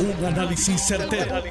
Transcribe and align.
Un 0.00 0.24
análisis 0.24 0.80
certero, 0.80 1.42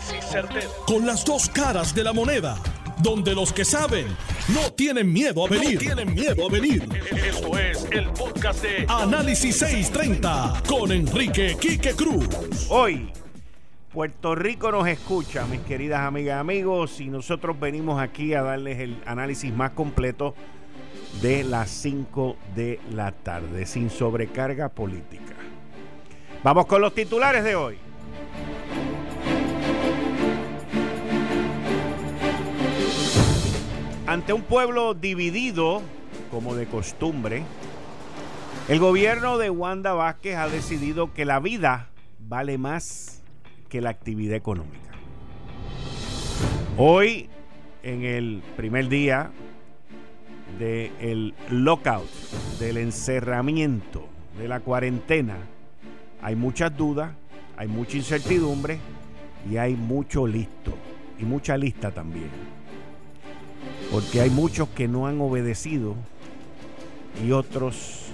Con 0.85 1.05
las 1.05 1.25
dos 1.25 1.49
caras 1.49 1.93
de 1.93 2.01
la 2.01 2.13
moneda. 2.13 2.57
Donde 3.03 3.35
los 3.35 3.51
que 3.51 3.65
saben 3.65 4.07
no 4.53 4.71
tienen 4.71 5.11
miedo 5.11 5.45
a 5.45 5.49
venir. 5.49 5.77
tienen 5.77 6.13
miedo 6.13 6.47
a 6.47 6.49
venir. 6.49 6.87
Esto 7.11 7.57
es 7.59 7.85
el 7.91 8.07
podcast 8.11 8.63
de 8.63 8.85
Análisis 8.87 9.57
630 9.57 10.63
con 10.65 10.93
Enrique 10.93 11.57
Quique 11.59 11.91
Cruz. 11.91 12.25
Hoy, 12.69 13.11
Puerto 13.91 14.33
Rico 14.33 14.71
nos 14.71 14.87
escucha, 14.87 15.45
mis 15.45 15.59
queridas 15.61 15.99
amigas 15.99 16.37
y 16.37 16.39
amigos, 16.39 17.01
y 17.01 17.07
nosotros 17.07 17.59
venimos 17.59 18.01
aquí 18.01 18.33
a 18.33 18.43
darles 18.43 18.79
el 18.79 18.97
análisis 19.05 19.53
más 19.53 19.71
completo 19.71 20.35
de 21.21 21.43
las 21.43 21.69
5 21.69 22.37
de 22.55 22.79
la 22.93 23.11
tarde, 23.11 23.65
sin 23.65 23.89
sobrecarga 23.89 24.69
política. 24.69 25.35
Vamos 26.45 26.65
con 26.65 26.81
los 26.81 26.95
titulares 26.95 27.43
de 27.43 27.55
hoy. 27.55 27.86
Ante 34.07 34.31
un 34.31 34.43
pueblo 34.43 34.93
dividido, 34.93 35.81
como 36.31 36.55
de 36.55 36.65
costumbre, 36.65 37.43
el 38.69 38.79
gobierno 38.79 39.37
de 39.37 39.49
Wanda 39.49 39.91
Vázquez 39.91 40.37
ha 40.37 40.47
decidido 40.47 41.13
que 41.13 41.25
la 41.25 41.41
vida 41.41 41.89
vale 42.17 42.57
más 42.57 43.21
que 43.67 43.81
la 43.81 43.89
actividad 43.89 44.37
económica. 44.37 44.91
Hoy, 46.77 47.27
en 47.83 48.05
el 48.05 48.43
primer 48.55 48.87
día 48.87 49.29
del 50.57 51.33
lockout, 51.49 52.09
del 52.59 52.77
encerramiento, 52.77 54.07
de 54.37 54.47
la 54.47 54.61
cuarentena, 54.61 55.35
hay 56.21 56.37
muchas 56.37 56.77
dudas, 56.77 57.11
hay 57.57 57.67
mucha 57.67 57.97
incertidumbre 57.97 58.79
y 59.51 59.57
hay 59.57 59.75
mucho 59.75 60.25
listo 60.25 60.77
y 61.19 61.25
mucha 61.25 61.57
lista 61.57 61.91
también. 61.91 62.56
Porque 63.91 64.21
hay 64.21 64.29
muchos 64.29 64.67
que 64.69 64.87
no 64.87 65.07
han 65.07 65.21
obedecido 65.21 65.95
y 67.25 67.31
otros 67.31 68.11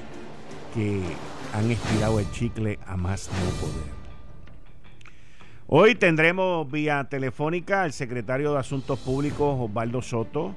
que 0.74 1.02
han 1.54 1.72
estirado 1.72 2.20
el 2.20 2.30
chicle 2.32 2.80
a 2.86 2.98
más 2.98 3.30
no 3.30 3.50
poder. 3.60 4.04
Hoy 5.68 5.96
tendremos 5.96 6.70
vía 6.70 7.04
telefónica 7.10 7.84
al 7.84 7.94
secretario 7.94 8.54
de 8.54 8.60
Asuntos 8.60 9.00
Públicos 9.00 9.58
Osvaldo 9.60 10.02
Soto 10.02 10.56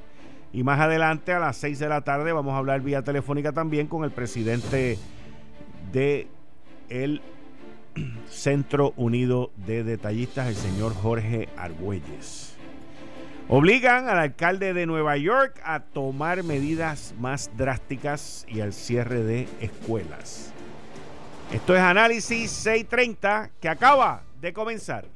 y 0.53 0.62
más 0.62 0.81
adelante 0.81 1.33
a 1.33 1.39
las 1.39 1.56
6 1.56 1.78
de 1.78 1.89
la 1.89 2.03
tarde 2.03 2.33
vamos 2.33 2.55
a 2.55 2.59
hablar 2.59 2.81
vía 2.81 3.03
telefónica 3.03 3.53
también 3.53 3.87
con 3.87 4.05
el 4.05 4.11
presidente 4.11 4.98
de 5.92 6.28
el 6.89 7.22
Centro 8.28 8.92
Unido 8.97 9.50
de 9.56 9.84
Detallistas, 9.84 10.48
el 10.48 10.55
señor 10.55 10.94
Jorge 10.94 11.48
Argüelles. 11.56 12.56
Obligan 13.48 14.08
al 14.08 14.19
alcalde 14.19 14.75
de 14.75 14.86
Nueva 14.86 15.16
York 15.16 15.61
a 15.64 15.78
tomar 15.78 16.42
medidas 16.42 17.14
más 17.20 17.48
drásticas 17.56 18.44
y 18.48 18.61
al 18.61 18.72
cierre 18.72 19.22
de 19.22 19.47
escuelas. 19.61 20.53
Esto 21.53 21.77
es 21.77 21.80
Análisis 21.80 22.50
630 22.50 23.50
que 23.61 23.69
acaba 23.69 24.25
de 24.41 24.53
comenzar. 24.53 25.16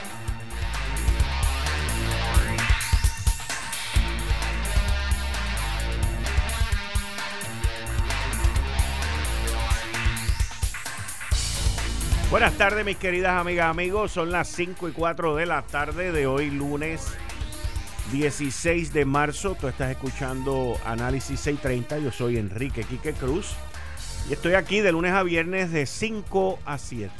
Buenas 12.31 12.57
tardes, 12.57 12.85
mis 12.85 12.95
queridas 12.95 13.41
amigas, 13.41 13.69
amigos. 13.69 14.13
Son 14.13 14.31
las 14.31 14.47
5 14.47 14.87
y 14.87 14.93
4 14.93 15.35
de 15.35 15.45
la 15.45 15.63
tarde 15.63 16.13
de 16.13 16.27
hoy, 16.27 16.49
lunes 16.49 17.13
16 18.13 18.93
de 18.93 19.03
marzo. 19.03 19.57
Tú 19.59 19.67
estás 19.67 19.91
escuchando 19.91 20.77
Análisis 20.85 21.41
630. 21.41 21.99
Yo 21.99 22.09
soy 22.09 22.37
Enrique 22.37 22.85
Quique 22.85 23.11
Cruz 23.11 23.53
y 24.29 24.33
estoy 24.33 24.53
aquí 24.53 24.79
de 24.79 24.93
lunes 24.93 25.11
a 25.11 25.23
viernes 25.23 25.73
de 25.73 25.85
5 25.85 26.59
a 26.63 26.77
7. 26.77 27.11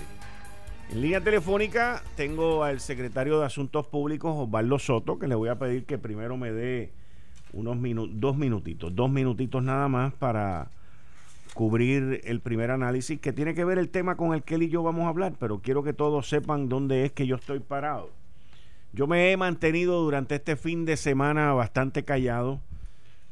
En 0.91 1.01
línea 1.01 1.19
telefónica 1.19 2.03
tengo 2.15 2.63
al 2.63 2.79
secretario 2.79 3.37
de 3.37 3.47
Asuntos 3.47 3.85
Públicos, 3.87 4.33
Osvaldo 4.33 4.79
Soto, 4.79 5.19
que 5.19 5.27
le 5.27 5.35
voy 5.35 5.49
a 5.49 5.59
pedir 5.59 5.83
que 5.83 5.97
primero 5.97 6.37
me 6.37 6.53
dé 6.53 6.93
unos 7.51 7.75
minutos, 7.75 8.15
dos 8.17 8.37
minutitos, 8.37 8.95
dos 8.95 9.11
minutitos 9.11 9.61
nada 9.61 9.89
más 9.89 10.13
para 10.13 10.71
cubrir 11.53 12.21
el 12.23 12.39
primer 12.39 12.71
análisis 12.71 13.19
que 13.19 13.33
tiene 13.33 13.53
que 13.53 13.65
ver 13.65 13.77
el 13.77 13.89
tema 13.89 14.15
con 14.15 14.33
el 14.33 14.43
que 14.43 14.55
él 14.55 14.63
y 14.63 14.69
yo 14.69 14.83
vamos 14.83 15.05
a 15.05 15.09
hablar, 15.09 15.33
pero 15.39 15.59
quiero 15.59 15.83
que 15.83 15.93
todos 15.93 16.27
sepan 16.29 16.69
dónde 16.69 17.05
es 17.05 17.11
que 17.11 17.27
yo 17.27 17.35
estoy 17.35 17.59
parado. 17.59 18.09
Yo 18.93 19.07
me 19.07 19.31
he 19.31 19.37
mantenido 19.37 20.01
durante 20.01 20.35
este 20.35 20.55
fin 20.55 20.85
de 20.85 20.97
semana 20.97 21.53
bastante 21.53 22.03
callado 22.03 22.61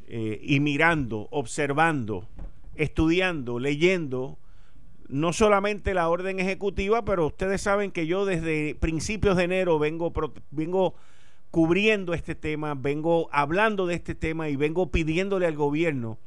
eh, 0.08 0.40
y 0.42 0.60
mirando, 0.60 1.28
observando, 1.32 2.28
estudiando, 2.76 3.60
leyendo, 3.60 4.38
no 5.08 5.34
solamente 5.34 5.94
la 5.94 6.08
orden 6.08 6.40
ejecutiva, 6.40 7.04
pero 7.04 7.28
ustedes 7.28 7.62
saben 7.62 7.92
que 7.92 8.08
yo 8.08 8.26
desde 8.26 8.76
principios 8.76 9.36
de 9.38 9.44
enero 9.46 9.80
vengo, 9.80 10.14
vengo 10.52 10.94
cubriendo 11.52 12.14
este 12.14 12.36
tema, 12.36 12.76
vengo 12.76 13.28
hablando 13.32 13.88
de 13.88 13.96
este 13.96 14.16
tema 14.16 14.50
y 14.50 14.56
vengo 14.56 14.92
pidiéndole 14.92 15.46
al 15.46 15.56
gobierno 15.56 16.20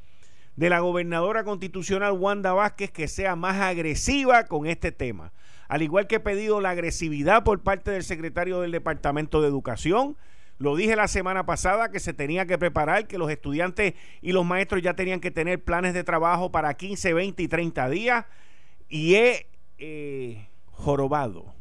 de 0.56 0.70
la 0.70 0.80
gobernadora 0.80 1.44
constitucional 1.44 2.12
Wanda 2.12 2.52
Vázquez 2.52 2.90
que 2.90 3.08
sea 3.08 3.36
más 3.36 3.60
agresiva 3.60 4.44
con 4.44 4.66
este 4.66 4.92
tema. 4.92 5.32
Al 5.68 5.82
igual 5.82 6.06
que 6.06 6.16
he 6.16 6.20
pedido 6.20 6.60
la 6.60 6.70
agresividad 6.70 7.44
por 7.44 7.60
parte 7.60 7.90
del 7.90 8.02
secretario 8.02 8.60
del 8.60 8.72
Departamento 8.72 9.40
de 9.40 9.48
Educación, 9.48 10.16
lo 10.58 10.76
dije 10.76 10.94
la 10.94 11.08
semana 11.08 11.46
pasada 11.46 11.90
que 11.90 11.98
se 11.98 12.12
tenía 12.12 12.46
que 12.46 12.58
preparar, 12.58 13.06
que 13.06 13.18
los 13.18 13.30
estudiantes 13.30 13.94
y 14.20 14.32
los 14.32 14.44
maestros 14.44 14.82
ya 14.82 14.94
tenían 14.94 15.20
que 15.20 15.30
tener 15.30 15.64
planes 15.64 15.94
de 15.94 16.04
trabajo 16.04 16.52
para 16.52 16.74
15, 16.74 17.14
20 17.14 17.42
y 17.42 17.48
30 17.48 17.88
días 17.88 18.26
y 18.88 19.14
he 19.14 19.46
eh, 19.78 20.46
jorobado 20.70 21.54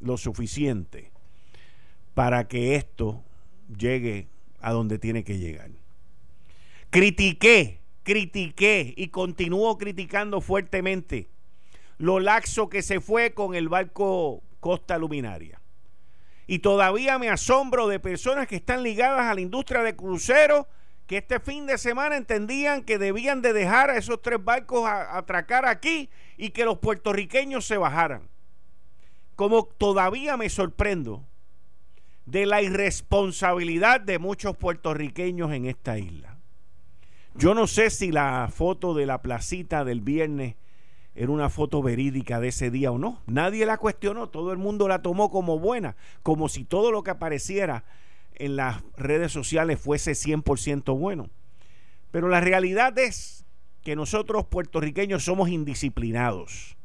lo 0.00 0.16
suficiente 0.16 1.10
para 2.14 2.46
que 2.48 2.76
esto 2.76 3.22
llegue 3.76 4.28
a 4.60 4.72
donde 4.72 4.98
tiene 4.98 5.24
que 5.24 5.38
llegar. 5.38 5.70
Critiqué 6.90 7.80
critiqué 8.06 8.94
y 8.96 9.08
continúo 9.08 9.76
criticando 9.78 10.40
fuertemente 10.40 11.28
lo 11.98 12.20
laxo 12.20 12.68
que 12.68 12.80
se 12.80 13.00
fue 13.00 13.34
con 13.34 13.56
el 13.56 13.68
barco 13.68 14.44
Costa 14.60 14.96
Luminaria. 14.96 15.60
Y 16.46 16.60
todavía 16.60 17.18
me 17.18 17.30
asombro 17.30 17.88
de 17.88 17.98
personas 17.98 18.46
que 18.46 18.54
están 18.54 18.84
ligadas 18.84 19.26
a 19.26 19.34
la 19.34 19.40
industria 19.40 19.82
de 19.82 19.96
cruceros 19.96 20.66
que 21.08 21.16
este 21.16 21.40
fin 21.40 21.66
de 21.66 21.78
semana 21.78 22.16
entendían 22.16 22.84
que 22.84 22.98
debían 22.98 23.42
de 23.42 23.52
dejar 23.52 23.90
a 23.90 23.96
esos 23.96 24.22
tres 24.22 24.42
barcos 24.42 24.88
atracar 24.88 25.66
aquí 25.66 26.08
y 26.36 26.50
que 26.50 26.64
los 26.64 26.78
puertorriqueños 26.78 27.66
se 27.66 27.76
bajaran. 27.76 28.28
Como 29.34 29.64
todavía 29.66 30.36
me 30.36 30.48
sorprendo 30.48 31.24
de 32.24 32.46
la 32.46 32.62
irresponsabilidad 32.62 34.00
de 34.00 34.20
muchos 34.20 34.56
puertorriqueños 34.56 35.52
en 35.52 35.66
esta 35.66 35.98
isla. 35.98 36.35
Yo 37.38 37.54
no 37.54 37.66
sé 37.66 37.90
si 37.90 38.12
la 38.12 38.48
foto 38.50 38.94
de 38.94 39.04
la 39.04 39.20
placita 39.20 39.84
del 39.84 40.00
viernes 40.00 40.54
era 41.14 41.30
una 41.30 41.50
foto 41.50 41.82
verídica 41.82 42.40
de 42.40 42.48
ese 42.48 42.70
día 42.70 42.90
o 42.90 42.98
no. 42.98 43.20
Nadie 43.26 43.66
la 43.66 43.76
cuestionó, 43.76 44.30
todo 44.30 44.52
el 44.52 44.58
mundo 44.58 44.88
la 44.88 45.02
tomó 45.02 45.30
como 45.30 45.58
buena, 45.58 45.96
como 46.22 46.48
si 46.48 46.64
todo 46.64 46.90
lo 46.90 47.02
que 47.02 47.10
apareciera 47.10 47.84
en 48.36 48.56
las 48.56 48.82
redes 48.96 49.32
sociales 49.32 49.78
fuese 49.78 50.12
100% 50.12 50.98
bueno. 50.98 51.28
Pero 52.10 52.28
la 52.28 52.40
realidad 52.40 52.98
es 52.98 53.44
que 53.82 53.96
nosotros 53.96 54.46
puertorriqueños 54.46 55.24
somos 55.24 55.50
indisciplinados. 55.50 56.78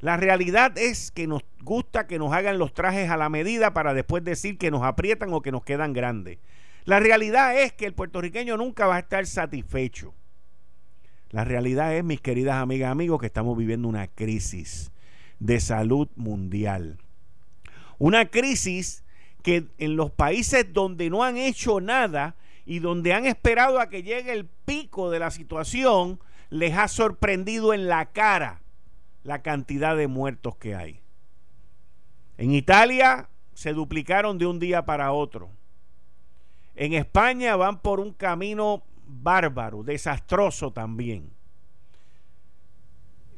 La 0.00 0.16
realidad 0.16 0.76
es 0.78 1.12
que 1.12 1.28
nos 1.28 1.44
gusta 1.62 2.08
que 2.08 2.18
nos 2.18 2.32
hagan 2.32 2.58
los 2.58 2.74
trajes 2.74 3.08
a 3.08 3.16
la 3.16 3.28
medida 3.28 3.72
para 3.72 3.94
después 3.94 4.24
decir 4.24 4.58
que 4.58 4.72
nos 4.72 4.82
aprietan 4.82 5.32
o 5.32 5.42
que 5.42 5.52
nos 5.52 5.62
quedan 5.62 5.92
grandes. 5.92 6.38
La 6.84 7.00
realidad 7.00 7.60
es 7.60 7.72
que 7.72 7.86
el 7.86 7.94
puertorriqueño 7.94 8.56
nunca 8.56 8.86
va 8.86 8.96
a 8.96 9.00
estar 9.00 9.26
satisfecho. 9.26 10.14
La 11.30 11.44
realidad 11.44 11.94
es, 11.96 12.04
mis 12.04 12.20
queridas 12.20 12.56
amigas 12.56 12.88
y 12.88 12.92
amigos, 12.92 13.20
que 13.20 13.26
estamos 13.26 13.56
viviendo 13.56 13.88
una 13.88 14.08
crisis 14.08 14.92
de 15.38 15.60
salud 15.60 16.08
mundial. 16.16 16.98
Una 17.98 18.26
crisis 18.26 19.04
que 19.42 19.66
en 19.78 19.96
los 19.96 20.10
países 20.10 20.72
donde 20.72 21.08
no 21.08 21.24
han 21.24 21.36
hecho 21.36 21.80
nada 21.80 22.36
y 22.64 22.80
donde 22.80 23.12
han 23.12 23.26
esperado 23.26 23.80
a 23.80 23.88
que 23.88 24.02
llegue 24.02 24.32
el 24.32 24.46
pico 24.46 25.10
de 25.10 25.18
la 25.18 25.30
situación, 25.30 26.20
les 26.50 26.76
ha 26.76 26.86
sorprendido 26.88 27.72
en 27.72 27.88
la 27.88 28.12
cara 28.12 28.60
la 29.24 29.42
cantidad 29.42 29.96
de 29.96 30.06
muertos 30.06 30.56
que 30.56 30.74
hay. 30.74 31.00
En 32.38 32.52
Italia 32.52 33.28
se 33.54 33.72
duplicaron 33.72 34.38
de 34.38 34.46
un 34.46 34.58
día 34.58 34.84
para 34.84 35.12
otro. 35.12 35.50
En 36.74 36.94
España 36.94 37.56
van 37.56 37.80
por 37.80 38.00
un 38.00 38.12
camino 38.12 38.82
bárbaro, 39.06 39.82
desastroso 39.82 40.72
también. 40.72 41.30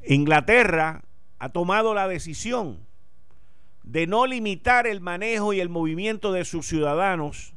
Inglaterra 0.06 1.02
ha 1.38 1.48
tomado 1.48 1.94
la 1.94 2.06
decisión 2.06 2.78
de 3.82 4.06
no 4.06 4.26
limitar 4.26 4.86
el 4.86 5.00
manejo 5.00 5.52
y 5.52 5.60
el 5.60 5.68
movimiento 5.68 6.32
de 6.32 6.44
sus 6.44 6.66
ciudadanos 6.66 7.54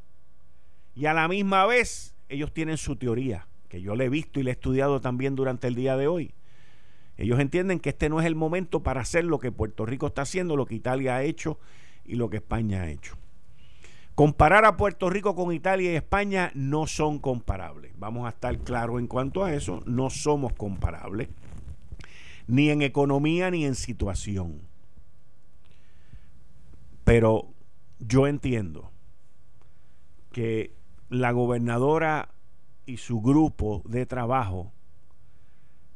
y 0.94 1.06
a 1.06 1.14
la 1.14 1.28
misma 1.28 1.66
vez 1.66 2.14
ellos 2.28 2.52
tienen 2.52 2.76
su 2.76 2.96
teoría, 2.96 3.46
que 3.68 3.80
yo 3.80 3.94
le 3.94 4.06
he 4.06 4.08
visto 4.08 4.40
y 4.40 4.42
le 4.42 4.50
he 4.50 4.52
estudiado 4.52 5.00
también 5.00 5.36
durante 5.36 5.68
el 5.68 5.74
día 5.74 5.96
de 5.96 6.06
hoy. 6.06 6.34
Ellos 7.16 7.40
entienden 7.40 7.80
que 7.80 7.90
este 7.90 8.08
no 8.08 8.20
es 8.20 8.26
el 8.26 8.34
momento 8.34 8.82
para 8.82 9.00
hacer 9.00 9.24
lo 9.24 9.38
que 9.38 9.52
Puerto 9.52 9.84
Rico 9.84 10.06
está 10.06 10.22
haciendo, 10.22 10.56
lo 10.56 10.66
que 10.66 10.76
Italia 10.76 11.16
ha 11.16 11.22
hecho 11.22 11.58
y 12.04 12.14
lo 12.14 12.30
que 12.30 12.38
España 12.38 12.82
ha 12.82 12.90
hecho. 12.90 13.17
Comparar 14.18 14.64
a 14.64 14.76
Puerto 14.76 15.08
Rico 15.10 15.36
con 15.36 15.52
Italia 15.52 15.92
y 15.92 15.94
España 15.94 16.50
no 16.56 16.88
son 16.88 17.20
comparables. 17.20 17.92
Vamos 17.96 18.26
a 18.26 18.30
estar 18.30 18.58
claros 18.58 18.98
en 18.98 19.06
cuanto 19.06 19.44
a 19.44 19.54
eso, 19.54 19.80
no 19.86 20.10
somos 20.10 20.54
comparables, 20.54 21.28
ni 22.48 22.68
en 22.70 22.82
economía 22.82 23.48
ni 23.52 23.64
en 23.64 23.76
situación. 23.76 24.60
Pero 27.04 27.46
yo 28.00 28.26
entiendo 28.26 28.90
que 30.32 30.74
la 31.10 31.30
gobernadora 31.30 32.30
y 32.86 32.96
su 32.96 33.20
grupo 33.20 33.82
de 33.84 34.04
trabajo 34.04 34.72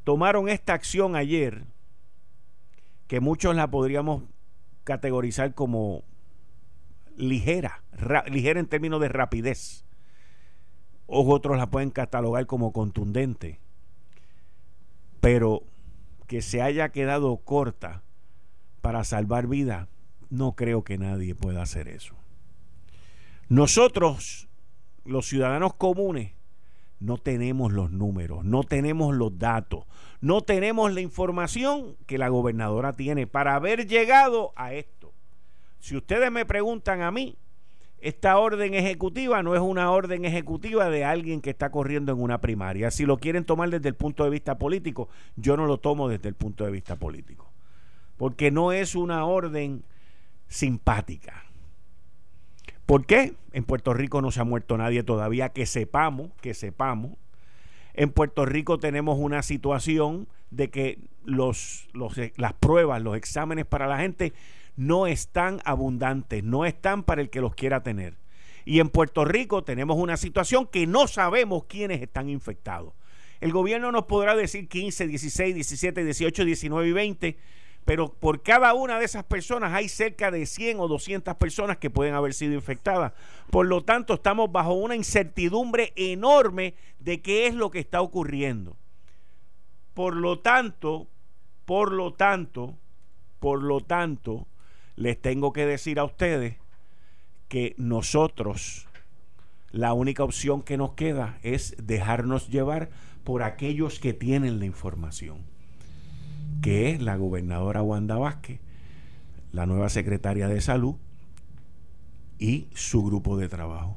tomaron 0.05 0.49
esta 0.49 0.75
acción 0.75 1.17
ayer, 1.17 1.65
que 3.09 3.19
muchos 3.19 3.57
la 3.57 3.69
podríamos 3.69 4.23
categorizar 4.85 5.55
como 5.55 6.05
ligera, 7.17 7.83
ligera 8.27 8.61
en 8.61 8.67
términos 8.67 9.01
de 9.01 9.09
rapidez. 9.09 9.85
O 11.07 11.29
otros 11.33 11.57
la 11.59 11.71
pueden 11.71 11.91
catalogar 11.91 12.47
como 12.47 12.73
contundente. 12.73 13.61
Pero 15.21 15.63
que 16.27 16.43
se 16.43 16.63
haya 16.63 16.91
quedado 16.91 17.37
corta 17.39 18.03
para 18.81 19.05
salvar 19.05 19.47
vida, 19.47 19.89
no 20.31 20.53
creo 20.53 20.83
que 20.83 20.99
nadie 20.99 21.35
pueda 21.35 21.63
hacer 21.63 21.89
eso. 21.89 22.15
Nosotros, 23.49 24.49
los 25.05 25.27
ciudadanos 25.27 25.75
comunes, 25.75 26.33
no 27.03 27.19
tenemos 27.19 27.73
los 27.73 27.91
números, 27.91 28.45
no 28.45 28.63
tenemos 28.63 29.15
los 29.15 29.37
datos, 29.39 29.85
no 30.21 30.41
tenemos 30.41 30.93
la 30.93 31.01
información 31.01 31.97
que 32.07 32.17
la 32.17 32.29
gobernadora 32.29 32.93
tiene 32.93 33.27
para 33.27 33.57
haber 33.57 33.89
llegado 33.89 34.53
a 34.55 34.73
esto. 34.73 35.02
Si 35.83 35.97
ustedes 35.97 36.31
me 36.31 36.47
preguntan 36.47 37.03
a 37.03 37.11
mí, 37.11 37.37
esta 37.99 38.39
orden 38.39 38.73
ejecutiva 38.75 39.43
no 39.43 39.57
es 39.57 39.61
una 39.61 39.91
orden 39.91 40.25
ejecutiva 40.25 40.89
de 40.89 41.05
alguien 41.05 41.41
que 41.41 41.51
está 41.51 41.73
corriendo 41.73 42.13
en 42.13 42.21
una 42.21 42.41
primaria. 42.41 42.93
Si 42.93 43.05
lo 43.05 43.17
quieren 43.17 43.45
tomar 43.45 43.69
desde 43.69 43.89
el 43.89 43.97
punto 43.97 44.23
de 44.23 44.31
vista 44.31 44.59
político, 44.59 45.09
yo 45.35 45.57
no 45.57 45.67
lo 45.67 45.79
tomo 45.79 46.09
desde 46.09 46.29
el 46.29 46.37
punto 46.37 46.65
de 46.65 46.71
vista 46.71 46.95
político. 46.95 47.51
Porque 48.17 48.53
no 48.53 48.71
es 48.71 48.95
una 48.95 49.25
orden 49.25 49.83
simpática. 50.47 51.47
¿Por 52.87 53.05
qué? 53.05 53.35
En 53.53 53.65
Puerto 53.65 53.93
Rico 53.93 54.23
no 54.23 54.31
se 54.31 54.41
ha 54.41 54.45
muerto 54.45 54.79
nadie 54.79 55.03
todavía, 55.03 55.49
que 55.49 55.67
sepamos, 55.67 56.31
que 56.41 56.55
sepamos. 56.55 57.17
En 57.93 58.13
Puerto 58.13 58.47
Rico 58.47 58.79
tenemos 58.79 59.19
una 59.19 59.43
situación 59.43 60.29
de 60.53 60.71
que 60.71 61.01
los, 61.25 61.89
las 62.37 62.53
pruebas, 62.53 63.03
los 63.03 63.17
exámenes 63.17 63.67
para 63.67 63.89
la 63.89 63.99
gente 63.99 64.33
no 64.77 65.07
están 65.07 65.61
abundantes, 65.65 66.43
no 66.45 66.65
están 66.65 67.03
para 67.03 67.21
el 67.21 67.31
que 67.31 67.41
los 67.41 67.55
quiera 67.55 67.83
tener. 67.83 68.17
Y 68.65 68.81
en 68.81 68.89
Puerto 68.89 69.25
Rico 69.25 69.65
tenemos 69.65 69.97
una 69.97 70.17
situación 70.17 70.67
que 70.67 70.87
no 70.87 71.09
sabemos 71.09 71.65
quiénes 71.65 72.01
están 72.01 72.29
infectados. 72.29 72.95
El 73.41 73.53
gobierno 73.53 73.91
nos 73.91 74.05
podrá 74.05 74.37
decir 74.37 74.69
15, 74.69 75.09
16, 75.09 75.55
17, 75.55 76.05
18, 76.05 76.45
19 76.45 76.89
y 76.89 76.93
20, 76.93 77.39
pero 77.85 78.13
por 78.13 78.43
cada 78.43 78.73
una 78.75 79.01
de 79.01 79.05
esas 79.05 79.25
personas 79.25 79.73
hay 79.73 79.89
cerca 79.89 80.31
de 80.31 80.47
100 80.47 80.79
o 80.79 80.87
200 80.87 81.35
personas 81.37 81.79
que 81.79 81.91
pueden 81.91 82.15
haber 82.15 82.35
sido 82.35 82.55
infectadas. 82.55 83.13
Por 83.51 83.67
lo 83.67 83.83
tanto, 83.83 84.15
estamos 84.15 84.53
bajo 84.53 84.75
una 84.75 84.95
incertidumbre 84.95 85.93
enorme 85.97 86.75
de 87.01 87.21
qué 87.21 87.49
es 87.49 87.55
lo 87.55 87.73
que 87.73 87.81
está 87.81 88.01
ocurriendo. 88.01 88.77
Por 89.95 90.15
lo 90.15 90.39
tanto, 90.39 91.09
por 91.65 91.91
lo 91.91 92.13
tanto, 92.13 92.79
por 93.41 93.61
lo 93.61 93.81
tanto, 93.81 94.47
les 94.97 95.21
tengo 95.21 95.53
que 95.53 95.67
decir 95.67 95.99
a 95.99 96.05
ustedes 96.05 96.57
que 97.49 97.75
nosotros, 97.77 98.87
la 99.71 99.93
única 99.93 100.25
opción 100.25 100.63
que 100.63 100.77
nos 100.77 100.93
queda 100.93 101.39
es 101.43 101.75
dejarnos 101.79 102.49
llevar 102.49 102.91
por 103.25 103.43
aquellos 103.43 103.99
que 104.01 104.13
tienen 104.13 104.59
la 104.59 104.67
información, 104.67 105.39
que 106.61 106.91
es 106.91 107.01
la 107.01 107.17
gobernadora 107.17 107.83
Wanda 107.83 108.17
Vázquez, 108.17 108.61
la 109.53 109.67
nueva 109.67 109.89
secretaria 109.89 110.49
de 110.49 110.61
salud 110.61 110.97
y 112.39 112.69
su 112.75 113.05
grupo 113.05 113.37
de 113.37 113.49
trabajo. 113.49 113.97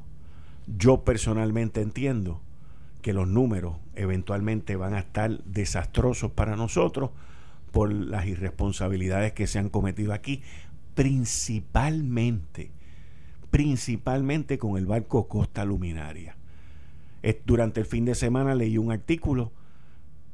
Yo 0.67 1.03
personalmente 1.03 1.81
entiendo 1.81 2.41
que 3.01 3.13
los 3.13 3.27
números 3.27 3.77
eventualmente 3.95 4.75
van 4.75 4.95
a 4.95 4.99
estar 4.99 5.43
desastrosos 5.43 6.31
para 6.31 6.55
nosotros 6.55 7.11
por 7.71 7.93
las 7.93 8.25
irresponsabilidades 8.25 9.33
que 9.33 9.47
se 9.47 9.59
han 9.59 9.69
cometido 9.69 10.13
aquí, 10.13 10.41
principalmente, 10.95 12.71
principalmente 13.51 14.57
con 14.57 14.77
el 14.77 14.85
barco 14.85 15.27
Costa 15.27 15.65
Luminaria. 15.65 16.35
Durante 17.45 17.79
el 17.79 17.85
fin 17.85 18.05
de 18.05 18.15
semana 18.15 18.55
leí 18.55 18.77
un 18.77 18.91
artículo 18.91 19.51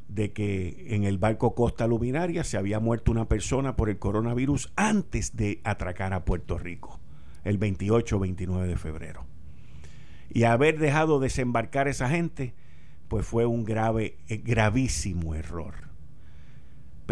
de 0.07 0.33
que 0.33 0.87
en 0.89 1.03
el 1.03 1.17
barco 1.17 1.55
Costa 1.55 1.87
Luminaria 1.87 2.43
se 2.43 2.57
había 2.57 2.79
muerto 2.79 3.11
una 3.11 3.27
persona 3.29 3.75
por 3.75 3.89
el 3.89 3.97
coronavirus 3.97 4.71
antes 4.75 5.35
de 5.37 5.61
atracar 5.63 6.13
a 6.13 6.25
Puerto 6.25 6.57
Rico, 6.57 6.99
el 7.43 7.57
28 7.57 8.17
o 8.17 8.19
29 8.19 8.67
de 8.67 8.77
febrero. 8.77 9.25
Y 10.29 10.43
haber 10.43 10.79
dejado 10.79 11.19
desembarcar 11.19 11.87
esa 11.87 12.09
gente, 12.09 12.53
pues 13.07 13.25
fue 13.25 13.45
un 13.45 13.63
grave, 13.63 14.17
eh, 14.27 14.37
gravísimo 14.37 15.33
error. 15.33 15.90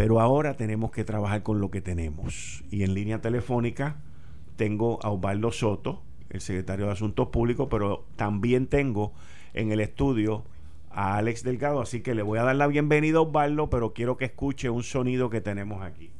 Pero 0.00 0.18
ahora 0.18 0.54
tenemos 0.54 0.92
que 0.92 1.04
trabajar 1.04 1.42
con 1.42 1.60
lo 1.60 1.70
que 1.70 1.82
tenemos. 1.82 2.64
Y 2.70 2.84
en 2.84 2.94
línea 2.94 3.20
telefónica 3.20 3.96
tengo 4.56 4.98
a 5.02 5.10
Osvaldo 5.10 5.52
Soto, 5.52 6.02
el 6.30 6.40
secretario 6.40 6.86
de 6.86 6.92
Asuntos 6.92 7.28
Públicos, 7.28 7.68
pero 7.70 8.06
también 8.16 8.66
tengo 8.66 9.12
en 9.52 9.72
el 9.72 9.80
estudio 9.80 10.46
a 10.88 11.18
Alex 11.18 11.44
Delgado, 11.44 11.82
así 11.82 12.00
que 12.00 12.14
le 12.14 12.22
voy 12.22 12.38
a 12.38 12.44
dar 12.44 12.56
la 12.56 12.66
bienvenida 12.66 13.18
a 13.18 13.20
Osvaldo, 13.20 13.68
pero 13.68 13.92
quiero 13.92 14.16
que 14.16 14.24
escuche 14.24 14.70
un 14.70 14.84
sonido 14.84 15.28
que 15.28 15.42
tenemos 15.42 15.82
aquí. 15.82 16.10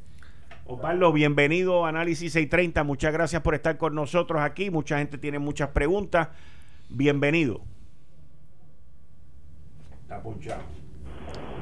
Osvaldo, 0.67 1.11
bienvenido 1.11 1.87
a 1.87 1.89
Análisis 1.89 2.35
630, 2.35 2.85
muchas 2.85 3.15
gracias 3.15 3.41
por 3.41 3.55
estar 3.55 3.79
con 3.79 3.95
nosotros 3.95 4.43
aquí, 4.43 4.69
mucha 4.69 4.99
gente 4.99 5.17
tiene 5.17 5.39
muchas 5.39 5.71
preguntas, 5.71 6.29
bienvenido. 6.91 7.63
Está 10.03 10.23
punchado. 10.23 10.80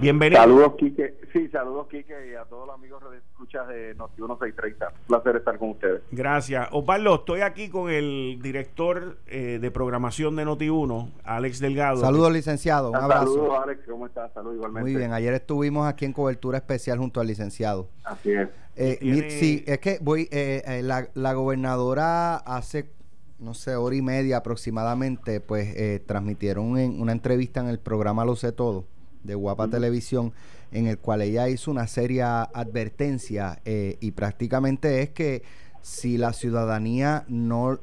Bienvenido. 0.01 0.41
Saludos, 0.41 0.75
Quique. 0.79 1.19
Sí, 1.33 1.49
saludos, 1.49 1.89
Quique, 1.89 2.15
y 2.31 2.35
a 2.37 2.45
todos 2.45 2.69
los 2.69 2.75
amigos 2.77 3.03
de 3.11 3.19
escuchas 3.19 3.67
de 3.67 3.97
Noti 3.97 4.23
1630. 4.23 4.87
Un 4.87 5.07
placer 5.09 5.37
estar 5.37 5.59
con 5.59 5.71
ustedes. 5.71 6.03
Gracias. 6.13 6.69
Osvaldo, 6.71 7.17
estoy 7.17 7.41
aquí 7.41 7.69
con 7.69 7.91
el 7.91 8.39
director 8.41 9.19
eh, 9.27 9.59
de 9.61 9.71
programación 9.73 10.37
de 10.37 10.45
Noti 10.45 10.69
1, 10.69 11.11
Alex 11.25 11.59
Delgado. 11.59 11.97
Saludos, 11.97 12.33
licenciado. 12.33 12.91
Un 12.91 12.97
abrazo. 12.97 13.35
Saludos, 13.35 13.59
Alex. 13.65 13.81
¿Cómo 13.89 14.07
estás? 14.07 14.33
Saludos, 14.33 14.55
igualmente. 14.55 14.89
Muy 14.89 14.97
bien. 14.97 15.13
Ayer 15.13 15.35
estuvimos 15.35 15.89
aquí 15.89 16.05
en 16.05 16.13
cobertura 16.13 16.59
especial 16.59 16.99
junto 16.99 17.21
al 17.21 17.27
licenciado. 17.27 17.89
Así 18.05 18.31
es. 18.31 18.49
Eh, 18.77 19.37
sí, 19.41 19.65
es 19.67 19.81
que 19.81 19.99
voy. 20.01 20.29
Eh, 20.31 20.81
la, 20.85 21.09
la 21.15 21.33
gobernadora 21.35 22.37
hace 22.37 22.93
no 23.41 23.55
sé, 23.55 23.75
hora 23.75 23.97
y 23.97 24.03
media 24.03 24.39
aproximadamente, 24.39 25.41
pues 25.41 26.05
transmitieron 26.07 26.67
una 26.67 27.13
entrevista 27.13 27.61
en 27.61 27.69
el 27.69 27.79
programa 27.79 28.25
Lo 28.25 28.35
sé 28.35 28.51
todo 28.51 28.85
de 29.23 29.35
Guapa 29.35 29.69
Televisión, 29.69 30.33
en 30.73 30.87
el 30.87 30.99
cual 30.99 31.23
ella 31.23 31.49
hizo 31.49 31.71
una 31.71 31.87
seria 31.87 32.43
advertencia 32.43 33.61
eh, 33.65 33.97
y 34.01 34.13
prácticamente 34.13 35.03
es 35.03 35.11
que 35.11 35.43
si 35.81 36.19
la 36.19 36.33
ciudadanía 36.33 37.25
no, 37.29 37.79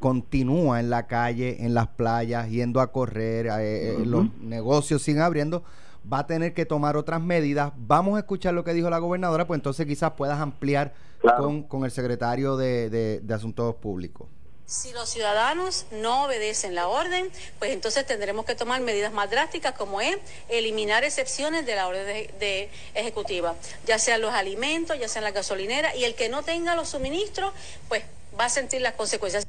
continúa 0.00 0.80
en 0.80 0.90
la 0.90 1.06
calle, 1.06 1.64
en 1.64 1.72
las 1.72 1.88
playas, 1.88 2.50
yendo 2.50 2.80
a 2.80 2.92
correr, 2.92 3.46
eh, 3.46 3.94
eh, 3.94 4.04
los 4.04 4.26
negocios 4.40 5.00
siguen 5.00 5.22
abriendo, 5.22 5.62
va 6.12 6.20
a 6.20 6.26
tener 6.26 6.52
que 6.52 6.66
tomar 6.66 6.96
otras 6.96 7.22
medidas. 7.22 7.72
Vamos 7.78 8.16
a 8.16 8.20
escuchar 8.20 8.52
lo 8.52 8.64
que 8.64 8.74
dijo 8.74 8.90
la 8.90 8.98
gobernadora, 8.98 9.46
pues 9.46 9.58
entonces 9.58 9.86
quizás 9.86 10.12
puedas 10.12 10.40
ampliar 10.40 10.92
con, 11.68 11.84
el 11.84 11.90
secretario 11.90 12.56
de 12.56 13.22
Asuntos 13.30 13.76
Públicos. 13.76 14.28
Si 14.66 14.92
los 14.92 15.10
ciudadanos 15.10 15.84
no 15.92 16.24
obedecen 16.24 16.74
la 16.74 16.88
orden, 16.88 17.28
pues 17.58 17.72
entonces 17.72 18.06
tendremos 18.06 18.46
que 18.46 18.54
tomar 18.54 18.80
medidas 18.80 19.12
más 19.12 19.30
drásticas 19.30 19.74
como 19.74 20.00
es 20.00 20.16
eliminar 20.48 21.04
excepciones 21.04 21.66
de 21.66 21.74
la 21.74 21.86
orden 21.86 22.06
de, 22.06 22.70
ejecutiva, 22.94 23.56
ya 23.86 23.98
sean 23.98 24.22
los 24.22 24.32
alimentos, 24.32 24.98
ya 24.98 25.06
sean 25.06 25.24
la 25.24 25.32
gasolinera, 25.32 25.94
y 25.94 26.04
el 26.04 26.14
que 26.14 26.30
no 26.30 26.42
tenga 26.42 26.74
los 26.76 26.88
suministros, 26.88 27.52
pues 27.88 28.04
va 28.40 28.46
a 28.46 28.48
sentir 28.48 28.80
las 28.80 28.94
consecuencias. 28.94 29.46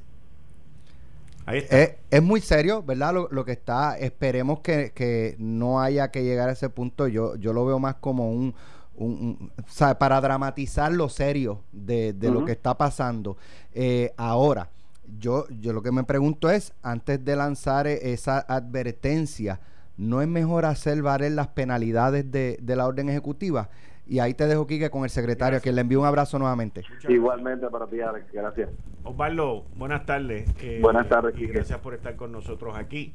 Es, 1.48 2.22
muy 2.22 2.42
serio, 2.42 2.84
¿verdad? 2.84 3.14
Lo, 3.30 3.46
que 3.46 3.54
está, 3.54 3.98
esperemos 3.98 4.60
que, 4.60 5.36
no 5.38 5.80
haya 5.80 6.12
que 6.12 6.24
llegar 6.24 6.50
a 6.50 6.54
ese 6.54 6.70
punto. 6.70 7.08
Yo, 7.08 7.38
yo 7.38 7.54
lo 7.54 7.66
veo 7.66 7.80
más 7.80 7.96
como 7.96 8.32
un, 8.32 8.54
un, 8.96 9.52
para 9.98 10.20
dramatizar 10.20 10.92
lo 10.92 11.08
serio 11.08 11.64
de, 11.72 12.14
lo 12.20 12.44
que 12.44 12.52
está 12.52 12.76
pasando. 12.78 13.38
Eh, 13.74 14.12
ahora, 14.18 14.70
yo, 15.18 15.46
yo 15.50 15.74
lo 15.74 15.82
que 15.82 15.92
me 15.92 16.04
pregunto 16.04 16.50
es, 16.50 16.74
antes 16.82 17.24
de 17.24 17.36
lanzar 17.36 17.88
e, 17.88 18.14
esa 18.14 18.40
advertencia, 18.40 19.60
¿no 19.98 20.22
es 20.22 20.28
mejor 20.28 20.66
hacer 20.66 21.02
valer 21.02 21.32
las 21.32 21.48
penalidades 21.50 22.30
de, 22.32 22.60
la 22.66 22.88
orden 22.88 23.10
ejecutiva? 23.10 23.70
Y 24.08 24.20
ahí 24.20 24.34
te 24.34 24.46
dejo, 24.46 24.68
Quique, 24.68 24.90
con 24.90 25.04
el 25.04 25.10
secretario, 25.10 25.60
que 25.62 25.72
le 25.72 25.82
envío 25.82 26.00
un 26.00 26.06
abrazo 26.06 26.38
nuevamente. 26.38 26.84
Igualmente 27.10 27.68
para 27.70 27.88
ti, 27.88 28.02
Alex. 28.02 28.32
Gracias. 28.32 28.70
Osvaldo, 29.04 29.66
buenas 29.76 30.06
tardes. 30.06 30.48
Eh, 30.62 30.80
buenas 30.82 31.10
tardes, 31.10 31.34
Quique. 31.34 31.54
Gracias 31.54 31.80
por 31.80 31.96
estar 31.96 32.16
con 32.16 32.32
nosotros 32.32 32.78
aquí. 32.78 33.14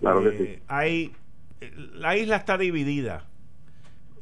Claro 0.00 0.22
que 0.22 0.30
sí. 0.30 0.42
Eh, 0.44 0.62
hay, 0.66 1.12
la 1.94 2.16
isla 2.16 2.36
está 2.36 2.56
dividida. 2.56 3.24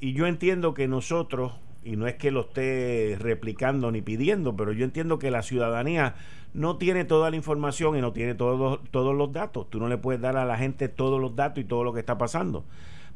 Y 0.01 0.13
yo 0.13 0.27
entiendo 0.27 0.75
que 0.75 0.89
nosotros, 0.89 1.53
y 1.85 1.97
no 1.97 2.07
es 2.07 2.15
que 2.15 2.31
lo 2.31 2.43
esté 2.43 3.17
replicando 3.19 3.91
ni 3.93 4.03
pidiendo, 4.03 4.57
pero 4.57 4.73
yo 4.73 4.85
entiendo 4.85 5.19
que 5.19 5.31
la 5.31 5.43
ciudadanía 5.43 6.15
no 6.55 6.76
tiene 6.76 7.05
toda 7.05 7.31
la 7.31 7.37
información 7.37 7.97
y 7.97 8.00
no 8.00 8.12
tiene 8.12 8.35
todos, 8.35 8.81
todos 8.90 9.14
los 9.14 9.33
datos. 9.33 9.69
Tú 9.71 9.78
no 9.78 9.88
le 9.88 9.99
puedes 9.99 10.21
dar 10.21 10.37
a 10.37 10.45
la 10.45 10.57
gente 10.57 10.88
todos 10.88 11.21
los 11.21 11.37
datos 11.37 11.62
y 11.62 11.67
todo 11.67 11.85
lo 11.85 11.93
que 11.93 12.00
está 12.00 12.19
pasando. 12.19 12.64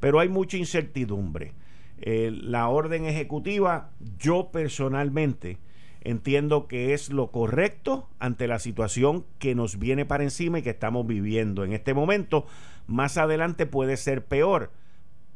Pero 0.00 0.20
hay 0.20 0.28
mucha 0.28 0.56
incertidumbre. 0.56 1.54
Eh, 2.00 2.30
la 2.32 2.68
orden 2.68 3.04
ejecutiva, 3.04 3.90
yo 4.18 4.50
personalmente 4.52 5.58
entiendo 6.00 6.66
que 6.66 6.94
es 6.94 7.10
lo 7.10 7.30
correcto 7.30 8.08
ante 8.18 8.48
la 8.48 8.58
situación 8.58 9.24
que 9.38 9.54
nos 9.54 9.78
viene 9.78 10.04
para 10.04 10.24
encima 10.24 10.58
y 10.58 10.62
que 10.62 10.70
estamos 10.70 11.06
viviendo 11.06 11.64
en 11.64 11.72
este 11.72 11.94
momento. 11.94 12.46
Más 12.86 13.18
adelante 13.18 13.66
puede 13.66 13.96
ser 13.96 14.24
peor. 14.24 14.72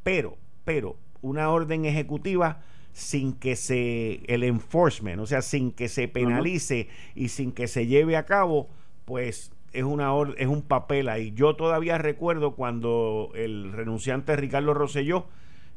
Pero, 0.03 0.37
pero, 0.65 0.97
una 1.21 1.51
orden 1.51 1.85
ejecutiva 1.85 2.63
sin 2.97 3.35
que 3.35 3.57
se 3.57 4.23
el 4.27 4.43
enforcement, 4.43 5.21
o 5.21 5.27
sea, 5.27 5.43
sin 5.43 5.71
que 5.71 5.87
se 5.87 6.09
penalice 6.09 6.89
y 7.15 7.29
sin 7.29 7.53
que 7.53 7.69
se 7.69 7.87
lleve 7.87 8.17
a 8.17 8.25
cabo, 8.25 8.69
pues 9.05 9.53
es 9.75 9.85
una 9.85 10.13
es 10.39 10.47
un 10.47 10.63
papel 10.63 11.11
ahí. 11.11 11.31
Yo 11.35 11.57
todavía 11.57 11.99
recuerdo 11.99 12.55
cuando 12.55 13.33
el 13.35 13.71
renunciante 13.73 14.35
Ricardo 14.35 14.73
Rosselló 14.73 15.27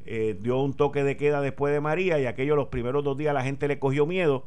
eh, 0.05 0.39
dio 0.39 0.61
un 0.61 0.73
toque 0.73 1.03
de 1.03 1.17
queda 1.17 1.41
después 1.41 1.73
de 1.73 1.81
María 1.81 2.19
y 2.19 2.25
aquello 2.25 2.55
los 2.55 2.69
primeros 2.69 3.03
dos 3.03 3.17
días 3.17 3.33
la 3.33 3.43
gente 3.43 3.67
le 3.67 3.79
cogió 3.79 4.05
miedo 4.05 4.45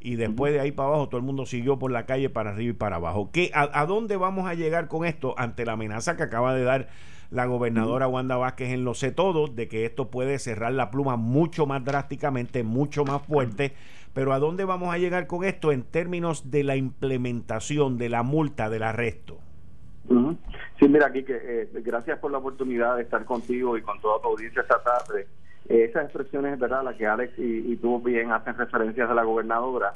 y 0.00 0.14
después 0.14 0.54
de 0.54 0.60
ahí 0.60 0.72
para 0.72 0.88
abajo 0.88 1.10
todo 1.10 1.18
el 1.18 1.26
mundo 1.26 1.44
siguió 1.44 1.78
por 1.78 1.90
la 1.90 2.06
calle 2.06 2.30
para 2.30 2.52
arriba 2.52 2.70
y 2.70 2.74
para 2.74 2.96
abajo. 2.96 3.28
¿Qué, 3.34 3.50
a, 3.52 3.84
dónde 3.84 4.16
vamos 4.16 4.48
a 4.48 4.54
llegar 4.54 4.88
con 4.88 5.04
esto 5.04 5.34
ante 5.36 5.66
la 5.66 5.72
amenaza 5.72 6.16
que 6.16 6.22
acaba 6.22 6.54
de 6.54 6.64
dar 6.64 6.88
la 7.34 7.46
gobernadora 7.46 8.06
Wanda 8.06 8.36
Vázquez 8.36 8.70
en 8.70 8.84
lo 8.84 8.94
sé 8.94 9.10
todo, 9.10 9.48
de 9.48 9.66
que 9.66 9.84
esto 9.84 10.08
puede 10.08 10.38
cerrar 10.38 10.72
la 10.72 10.92
pluma 10.92 11.16
mucho 11.16 11.66
más 11.66 11.84
drásticamente, 11.84 12.62
mucho 12.62 13.04
más 13.04 13.22
fuerte. 13.22 13.72
Pero 14.14 14.32
¿a 14.32 14.38
dónde 14.38 14.64
vamos 14.64 14.94
a 14.94 14.98
llegar 14.98 15.26
con 15.26 15.44
esto 15.44 15.72
en 15.72 15.82
términos 15.82 16.52
de 16.52 16.62
la 16.62 16.76
implementación, 16.76 17.98
de 17.98 18.08
la 18.08 18.22
multa, 18.22 18.70
del 18.70 18.84
arresto? 18.84 19.40
Sí, 20.78 20.88
mira, 20.88 21.12
que 21.12 21.24
eh, 21.28 21.68
gracias 21.82 22.20
por 22.20 22.30
la 22.30 22.38
oportunidad 22.38 22.96
de 22.96 23.02
estar 23.02 23.24
contigo 23.24 23.76
y 23.76 23.82
con 23.82 24.00
toda 24.00 24.22
tu 24.22 24.28
audiencia 24.28 24.62
esta 24.62 24.80
tarde. 24.82 25.26
Eh, 25.68 25.86
esas 25.90 26.04
expresiones, 26.04 26.56
¿verdad?, 26.60 26.84
las 26.84 26.94
que 26.94 27.06
Alex 27.06 27.32
y, 27.36 27.74
tú 27.76 28.00
bien 28.00 28.30
hacen 28.30 28.56
referencias 28.56 29.08
de 29.08 29.14
la 29.14 29.24
gobernadora. 29.24 29.92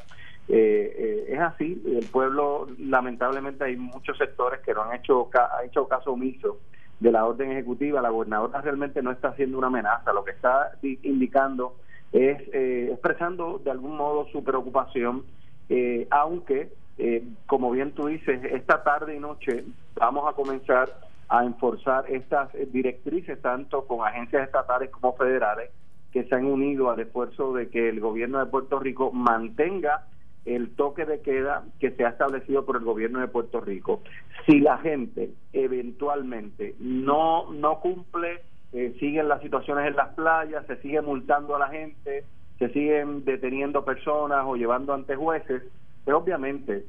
Eh, 0.48 1.26
es 1.28 1.38
así, 1.38 1.80
el 1.86 2.06
pueblo, 2.06 2.66
lamentablemente 2.78 3.62
hay 3.62 3.76
muchos 3.76 4.18
sectores 4.18 4.60
que 4.60 4.74
no 4.74 4.82
han 4.82 4.96
hecho, 4.96 5.30
ha 5.34 5.64
hecho 5.64 5.86
caso 5.86 6.14
omiso 6.14 6.58
de 7.00 7.12
la 7.12 7.24
orden 7.24 7.52
ejecutiva, 7.52 8.02
la 8.02 8.10
gobernadora 8.10 8.60
realmente 8.60 9.02
no 9.02 9.10
está 9.10 9.28
haciendo 9.28 9.58
una 9.58 9.68
amenaza, 9.68 10.12
lo 10.12 10.24
que 10.24 10.32
está 10.32 10.72
indicando 10.82 11.76
es 12.12 12.40
eh, 12.52 12.88
expresando 12.92 13.60
de 13.62 13.70
algún 13.70 13.96
modo 13.96 14.26
su 14.32 14.42
preocupación, 14.42 15.24
eh, 15.68 16.06
aunque, 16.10 16.72
eh, 16.96 17.22
como 17.46 17.70
bien 17.70 17.92
tú 17.92 18.06
dices, 18.06 18.42
esta 18.44 18.82
tarde 18.82 19.14
y 19.14 19.20
noche 19.20 19.64
vamos 19.94 20.28
a 20.28 20.32
comenzar 20.32 20.88
a 21.28 21.44
enforzar 21.44 22.10
estas 22.10 22.50
directrices 22.72 23.40
tanto 23.42 23.86
con 23.86 24.06
agencias 24.06 24.44
estatales 24.44 24.90
como 24.90 25.14
federales 25.14 25.70
que 26.10 26.24
se 26.24 26.34
han 26.34 26.46
unido 26.46 26.90
al 26.90 27.00
esfuerzo 27.00 27.52
de 27.52 27.68
que 27.68 27.90
el 27.90 28.00
gobierno 28.00 28.38
de 28.38 28.46
Puerto 28.46 28.78
Rico 28.78 29.12
mantenga 29.12 30.06
el 30.44 30.74
toque 30.74 31.04
de 31.04 31.20
queda 31.20 31.64
que 31.78 31.90
se 31.90 32.04
ha 32.04 32.10
establecido 32.10 32.64
por 32.64 32.76
el 32.76 32.84
gobierno 32.84 33.20
de 33.20 33.28
Puerto 33.28 33.60
Rico. 33.60 34.02
Si 34.46 34.60
la 34.60 34.78
gente 34.78 35.30
eventualmente 35.52 36.74
no, 36.78 37.52
no 37.52 37.80
cumple, 37.80 38.40
eh, 38.72 38.96
siguen 38.98 39.28
las 39.28 39.42
situaciones 39.42 39.86
en 39.86 39.96
las 39.96 40.14
playas, 40.14 40.66
se 40.66 40.76
sigue 40.80 41.00
multando 41.02 41.56
a 41.56 41.58
la 41.58 41.68
gente, 41.68 42.24
se 42.58 42.68
siguen 42.70 43.24
deteniendo 43.24 43.84
personas 43.84 44.44
o 44.46 44.56
llevando 44.56 44.94
ante 44.94 45.16
jueces, 45.16 45.62
pues 46.04 46.16
obviamente 46.16 46.84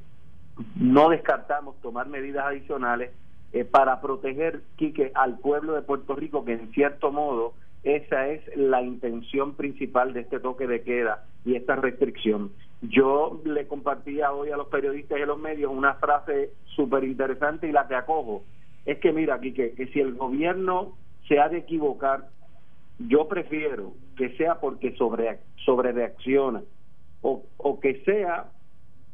no 0.76 1.10
descartamos 1.10 1.80
tomar 1.82 2.08
medidas 2.08 2.46
adicionales 2.46 3.12
eh, 3.52 3.66
para 3.66 4.02
proteger, 4.02 4.62
Quique, 4.76 5.12
al 5.16 5.40
pueblo 5.40 5.74
de 5.74 5.82
Puerto 5.82 6.16
Rico, 6.16 6.46
que 6.46 6.54
en 6.54 6.72
cierto 6.72 7.12
modo 7.12 7.54
esa 7.84 8.28
es 8.28 8.42
la 8.58 8.82
intención 8.82 9.56
principal 9.56 10.14
de 10.14 10.22
este 10.22 10.40
toque 10.40 10.68
de 10.68 10.82
queda 10.84 11.26
y 11.46 11.56
esta 11.56 11.76
restricción. 11.76 12.52
Yo 12.82 13.42
le 13.46 13.68
compartía 13.68 14.32
hoy 14.32 14.52
a 14.52 14.58
los 14.58 14.68
periodistas 14.68 15.20
y 15.20 15.22
a 15.22 15.26
los 15.26 15.40
medios 15.40 15.72
una 15.72 15.96
frase 15.96 16.52
súper 16.76 17.04
interesante 17.04 17.68
y 17.68 17.72
la 17.72 17.88
que 17.88 17.96
acojo. 17.96 18.44
Es 18.86 19.00
que 19.00 19.12
mira, 19.12 19.36
aquí 19.36 19.54
que, 19.54 19.74
si 19.94 20.00
el 20.00 20.16
gobierno 20.16 20.98
se 21.28 21.40
ha 21.40 21.50
de 21.50 21.60
equivocar, 21.60 22.28
yo 23.00 23.28
prefiero 23.28 23.94
que 24.18 24.36
sea 24.38 24.60
porque 24.60 24.96
sobre, 24.96 25.40
sobre 25.66 25.92
reacciona 25.92 26.62
o, 27.22 27.44
o 27.58 27.80
que 27.80 28.04
sea 28.04 28.52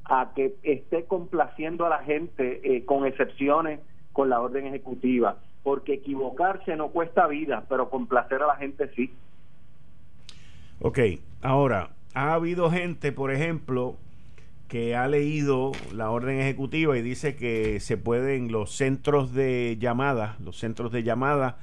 a 0.06 0.32
que 0.36 0.56
esté 0.64 1.06
complaciendo 1.06 1.86
a 1.86 1.90
la 1.90 2.00
gente 2.00 2.62
eh, 2.64 2.86
con 2.86 3.06
excepciones 3.06 3.80
con 4.14 4.30
la 4.30 4.40
orden 4.40 4.68
ejecutiva, 4.68 5.40
porque 5.66 5.96
equivocarse 5.96 6.76
no 6.76 6.90
cuesta 6.90 7.26
vida, 7.26 7.66
pero 7.68 7.90
complacer 7.90 8.44
a 8.44 8.46
la 8.46 8.56
gente 8.56 8.88
sí. 8.96 9.12
Ok, 10.80 11.00
ahora, 11.42 11.90
ha 12.14 12.36
habido 12.36 12.70
gente, 12.70 13.12
por 13.12 13.32
ejemplo, 13.32 13.96
que 14.68 14.96
ha 14.96 15.08
leído 15.08 15.72
la 15.92 16.12
orden 16.12 16.40
ejecutiva 16.40 16.96
y 17.00 17.02
dice 17.02 17.36
que 17.36 17.80
se 17.80 17.98
pueden 17.98 18.52
los 18.52 18.76
centros 18.76 19.34
de 19.34 19.78
llamada, 19.80 20.38
los 20.40 20.60
centros 20.60 20.92
de 20.92 21.02
llamada 21.02 21.58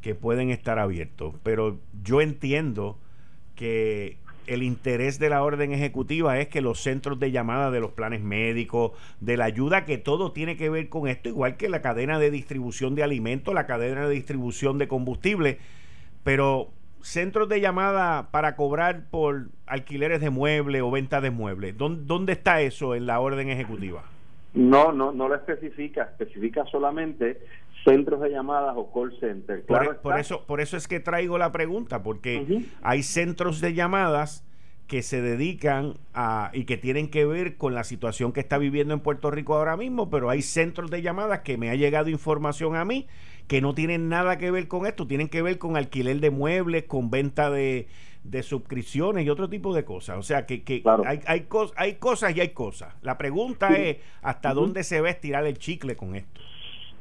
que 0.00 0.14
pueden 0.14 0.48
estar 0.48 0.78
abiertos. 0.78 1.34
Pero 1.42 1.78
yo 2.02 2.22
entiendo 2.22 2.96
que 3.54 4.16
el 4.46 4.62
interés 4.62 5.18
de 5.18 5.28
la 5.28 5.42
orden 5.42 5.72
ejecutiva 5.72 6.38
es 6.38 6.48
que 6.48 6.60
los 6.60 6.80
centros 6.80 7.18
de 7.18 7.30
llamada 7.30 7.70
de 7.70 7.80
los 7.80 7.92
planes 7.92 8.22
médicos, 8.22 8.92
de 9.20 9.36
la 9.36 9.44
ayuda, 9.44 9.84
que 9.84 9.98
todo 9.98 10.32
tiene 10.32 10.56
que 10.56 10.70
ver 10.70 10.88
con 10.88 11.08
esto, 11.08 11.28
igual 11.28 11.56
que 11.56 11.68
la 11.68 11.82
cadena 11.82 12.18
de 12.18 12.30
distribución 12.30 12.94
de 12.94 13.02
alimentos, 13.02 13.54
la 13.54 13.66
cadena 13.66 14.06
de 14.06 14.14
distribución 14.14 14.78
de 14.78 14.88
combustible, 14.88 15.58
pero 16.24 16.70
centros 17.02 17.48
de 17.48 17.60
llamada 17.60 18.30
para 18.30 18.56
cobrar 18.56 19.04
por 19.10 19.48
alquileres 19.66 20.20
de 20.20 20.30
muebles 20.30 20.82
o 20.82 20.90
venta 20.90 21.20
de 21.20 21.30
muebles. 21.30 21.76
¿Dónde, 21.76 22.32
está 22.32 22.60
eso 22.60 22.94
en 22.94 23.06
la 23.06 23.20
orden 23.20 23.48
ejecutiva? 23.48 24.04
No, 24.54 24.92
no, 24.92 25.12
no 25.12 25.28
lo 25.28 25.34
especifica, 25.34 26.02
especifica 26.02 26.64
solamente 26.66 27.40
centros 27.84 28.20
de 28.20 28.30
llamadas 28.30 28.74
o 28.76 28.92
call 28.92 29.18
center. 29.18 29.64
por, 29.64 30.16
e, 30.16 30.20
eso, 30.20 30.44
por 30.46 30.60
eso 30.60 30.76
es 30.76 30.88
que 30.88 31.00
traigo 31.00 31.38
la 31.38 31.52
pregunta, 31.52 32.02
porque 32.02 32.64
hay 32.82 33.02
centros 33.02 33.60
de 33.60 33.74
llamadas 33.74 34.44
que 34.86 35.02
se 35.02 35.22
dedican 35.22 35.96
a 36.12 36.50
y 36.52 36.64
que 36.64 36.76
tienen 36.76 37.08
que 37.08 37.24
ver 37.24 37.56
con 37.56 37.74
la 37.74 37.84
situación 37.84 38.32
que 38.32 38.40
está 38.40 38.58
viviendo 38.58 38.92
en 38.92 39.00
Puerto 39.00 39.30
Rico 39.30 39.54
ahora 39.54 39.76
mismo, 39.76 40.10
pero 40.10 40.28
hay 40.28 40.42
centros 40.42 40.90
de 40.90 41.02
llamadas 41.02 41.40
que 41.40 41.56
me 41.56 41.70
ha 41.70 41.74
llegado 41.74 42.10
información 42.10 42.76
a 42.76 42.84
mí 42.84 43.06
que 43.46 43.60
no 43.60 43.74
tienen 43.74 44.08
nada 44.08 44.38
que 44.38 44.50
ver 44.50 44.68
con 44.68 44.86
esto, 44.86 45.06
tienen 45.06 45.28
que 45.28 45.42
ver 45.42 45.58
con 45.58 45.76
alquiler 45.76 46.20
de 46.20 46.30
muebles, 46.30 46.84
con 46.84 47.10
venta 47.10 47.50
de, 47.50 47.88
de 48.24 48.42
suscripciones 48.42 49.26
y 49.26 49.30
otro 49.30 49.48
tipo 49.48 49.74
de 49.74 49.84
cosas. 49.84 50.18
O 50.18 50.22
sea, 50.22 50.46
que, 50.46 50.62
que 50.62 50.82
hay, 51.04 51.20
hay, 51.26 51.46
hay 51.76 51.94
cosas 51.94 52.36
y 52.36 52.40
hay 52.40 52.50
cosas. 52.50 52.94
La 53.02 53.18
pregunta 53.18 53.76
es, 53.76 53.98
¿hasta 54.22 54.54
dónde 54.54 54.84
se 54.84 55.00
va 55.00 55.08
a 55.08 55.10
estirar 55.10 55.46
el 55.46 55.58
chicle 55.58 55.96
con 55.96 56.14
esto? 56.14 56.40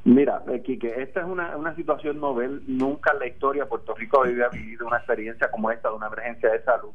Mira, 0.03 0.41
eh, 0.47 0.61
Quique, 0.63 0.87
esta 0.97 1.19
es 1.19 1.27
una, 1.27 1.55
una 1.55 1.75
situación 1.75 2.19
novel. 2.19 2.63
Nunca 2.65 3.11
en 3.13 3.19
la 3.19 3.27
historia 3.27 3.69
Puerto 3.69 3.93
Rico 3.93 4.23
había 4.23 4.49
vivido 4.49 4.87
una 4.87 4.97
experiencia 4.97 5.51
como 5.51 5.69
esta 5.69 5.89
de 5.89 5.95
una 5.95 6.07
emergencia 6.07 6.49
de 6.49 6.63
salud. 6.63 6.89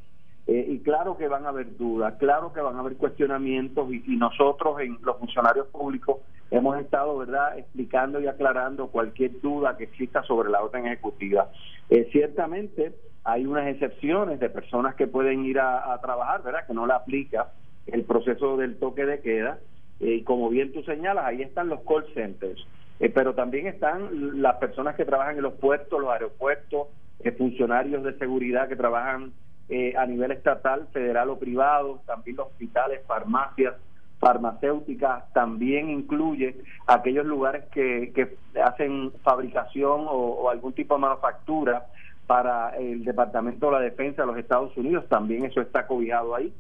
Eh, 0.49 0.65
y 0.69 0.79
claro 0.81 1.17
que 1.17 1.29
van 1.29 1.45
a 1.47 1.51
haber 1.51 1.77
dudas, 1.77 2.15
claro 2.19 2.53
que 2.53 2.61
van 2.61 2.77
a 2.77 2.81
haber 2.81 2.97
cuestionamientos 2.97 3.93
y, 3.93 4.17
nosotros 4.17 4.81
en 4.81 4.99
los 5.03 5.19
funcionarios 5.19 5.67
públicos 5.69 6.19
hemos 6.53 6.79
estado, 6.79 7.19
¿verdad?, 7.19 7.59
explicando 7.59 8.21
y 8.21 8.29
aclarando 8.29 8.89
cualquier 8.89 9.41
duda 9.41 9.77
que 9.77 9.85
exista 9.85 10.23
sobre 10.23 10.51
la 10.51 10.63
orden 10.63 10.87
ejecutiva. 10.87 11.51
Eh, 11.91 12.09
ciertamente 12.13 12.93
hay 13.25 13.45
unas 13.45 13.67
excepciones 13.67 14.39
de 14.39 14.49
personas 14.49 14.95
que 14.95 15.09
pueden 15.09 15.45
ir 15.45 15.59
a, 15.59 15.99
trabajar, 16.01 16.45
¿verdad?, 16.45 16.67
que 16.67 16.75
no 16.75 16.87
le 16.87 16.93
aplica 16.93 17.51
el 17.87 18.05
proceso 18.05 18.57
del 18.57 18.79
toque 18.79 19.05
de 19.05 19.21
queda. 19.21 19.59
y 19.99 20.23
como 20.23 20.49
bien 20.49 20.73
tú 20.73 20.83
señalas, 20.83 21.25
ahí 21.25 21.43
están 21.43 21.69
los 21.69 21.81
call 21.81 22.05
centers 22.15 22.65
eh, 22.99 23.11
pero 23.11 23.35
también 23.35 23.67
están 23.67 24.41
las 24.41 24.57
personas 24.57 24.95
que 24.97 25.05
trabajan 25.05 25.37
en 25.37 25.43
los 25.43 25.55
puertos, 25.55 26.01
los 26.01 26.11
aeropuertos, 26.11 26.89
eh, 27.21 27.33
funcionarios 27.33 28.03
de 28.03 28.17
seguridad 28.19 28.69
que 28.69 28.77
trabajan 28.77 29.33
eh, 29.69 29.95
a 29.97 30.07
nivel 30.07 30.31
estatal, 30.31 30.89
federal 30.93 31.29
o 31.31 31.39
privado, 31.39 32.01
también 32.07 32.37
los 32.37 32.47
hospitales, 32.47 33.03
farmacias, 33.07 33.75
farmacéuticas, 34.19 35.31
también 35.35 35.91
incluye 35.91 36.57
aquellos 36.87 37.27
lugares 37.27 37.65
que, 37.73 38.13
que 38.15 38.37
hacen 38.63 39.13
fabricación 39.23 40.07
o, 40.09 40.49
algún 40.49 40.73
tipo 40.73 40.95
de 40.95 41.01
manufactura 41.01 41.87
para 42.27 42.71
el 42.79 43.05
Departamento 43.05 43.67
de 43.67 43.73
la 43.73 43.81
Defensa 43.81 44.23
de 44.23 44.29
los 44.29 44.39
Estados 44.39 44.75
Unidos, 44.77 45.07
también 45.09 45.45
eso 45.45 45.61
está 45.61 45.87
cobijado 45.87 46.35
ahí. 46.35 46.53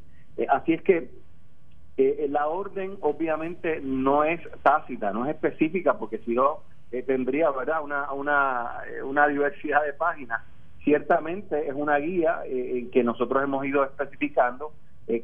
así 0.48 0.74
es 0.74 0.82
que 0.82 1.10
eh, 1.98 2.16
eh, 2.20 2.28
la 2.28 2.46
orden 2.48 2.98
obviamente 3.00 3.80
no 3.82 4.24
es 4.24 4.40
tácita, 4.62 5.12
no 5.12 5.24
es 5.24 5.34
específica, 5.34 5.98
porque 5.98 6.18
si 6.18 6.34
no 6.34 6.60
eh, 6.92 7.02
tendría 7.02 7.50
verdad 7.50 7.82
una, 7.82 8.12
una, 8.12 8.82
una 9.04 9.26
diversidad 9.28 9.82
de 9.84 9.94
páginas. 9.94 10.42
Ciertamente 10.84 11.68
es 11.68 11.74
una 11.74 11.96
guía 11.96 12.42
en 12.44 12.92
que 12.92 13.02
nosotros 13.02 13.42
hemos 13.42 13.66
ido 13.66 13.82
especificando 13.82 14.72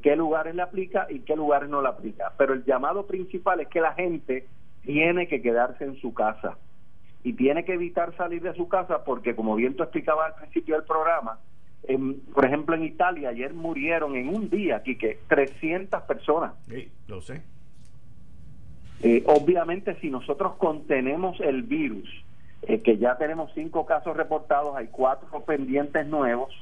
qué 0.03 0.17
lugares 0.17 0.57
le 0.57 0.63
aplica 0.63 1.07
y 1.09 1.21
qué 1.21 1.37
lugares 1.37 1.69
no 1.69 1.81
le 1.83 1.89
aplica. 1.89 2.33
Pero 2.37 2.55
el 2.55 2.65
llamado 2.65 3.07
principal 3.07 3.61
es 3.61 3.69
que 3.69 3.81
la 3.81 3.95
gente 3.95 4.49
tiene 4.83 5.29
que 5.29 5.41
quedarse 5.41 5.85
en 5.85 5.95
su 6.01 6.13
casa 6.15 6.59
y 7.23 7.35
tiene 7.35 7.65
que 7.65 7.75
evitar 7.75 8.17
salir 8.17 8.43
de 8.43 8.55
su 8.55 8.69
casa 8.69 9.05
porque, 9.05 9.37
como 9.37 9.55
bien 9.55 9.77
tú 9.77 9.85
explicabas 9.85 10.33
al 10.33 10.41
principio 10.41 10.75
del 10.75 10.85
programa, 10.85 11.39
por 12.33 12.45
ejemplo, 12.45 12.77
en 12.77 12.85
Italia 12.85 13.31
ayer 13.31 13.53
murieron 13.55 14.17
en 14.17 14.29
un 14.29 14.49
día, 14.49 14.77
aquí 14.77 14.97
que 14.97 15.19
300 15.29 16.03
personas. 16.03 16.53
Sí, 16.69 16.89
lo 17.09 17.21
sé. 17.21 17.43
Eh, 19.03 19.25
obviamente, 19.27 19.97
si 20.01 20.11
nosotros 20.11 20.55
contenemos 20.55 21.41
el 21.41 21.63
virus, 21.65 22.09
eh, 22.63 22.81
que 22.81 22.99
ya 22.99 23.19
tenemos 23.19 23.51
cinco 23.53 23.85
casos 23.85 24.17
reportados, 24.17 24.77
hay 24.77 24.89
cuatro 24.93 25.41
pendientes 25.41 26.07
nuevos 26.07 26.55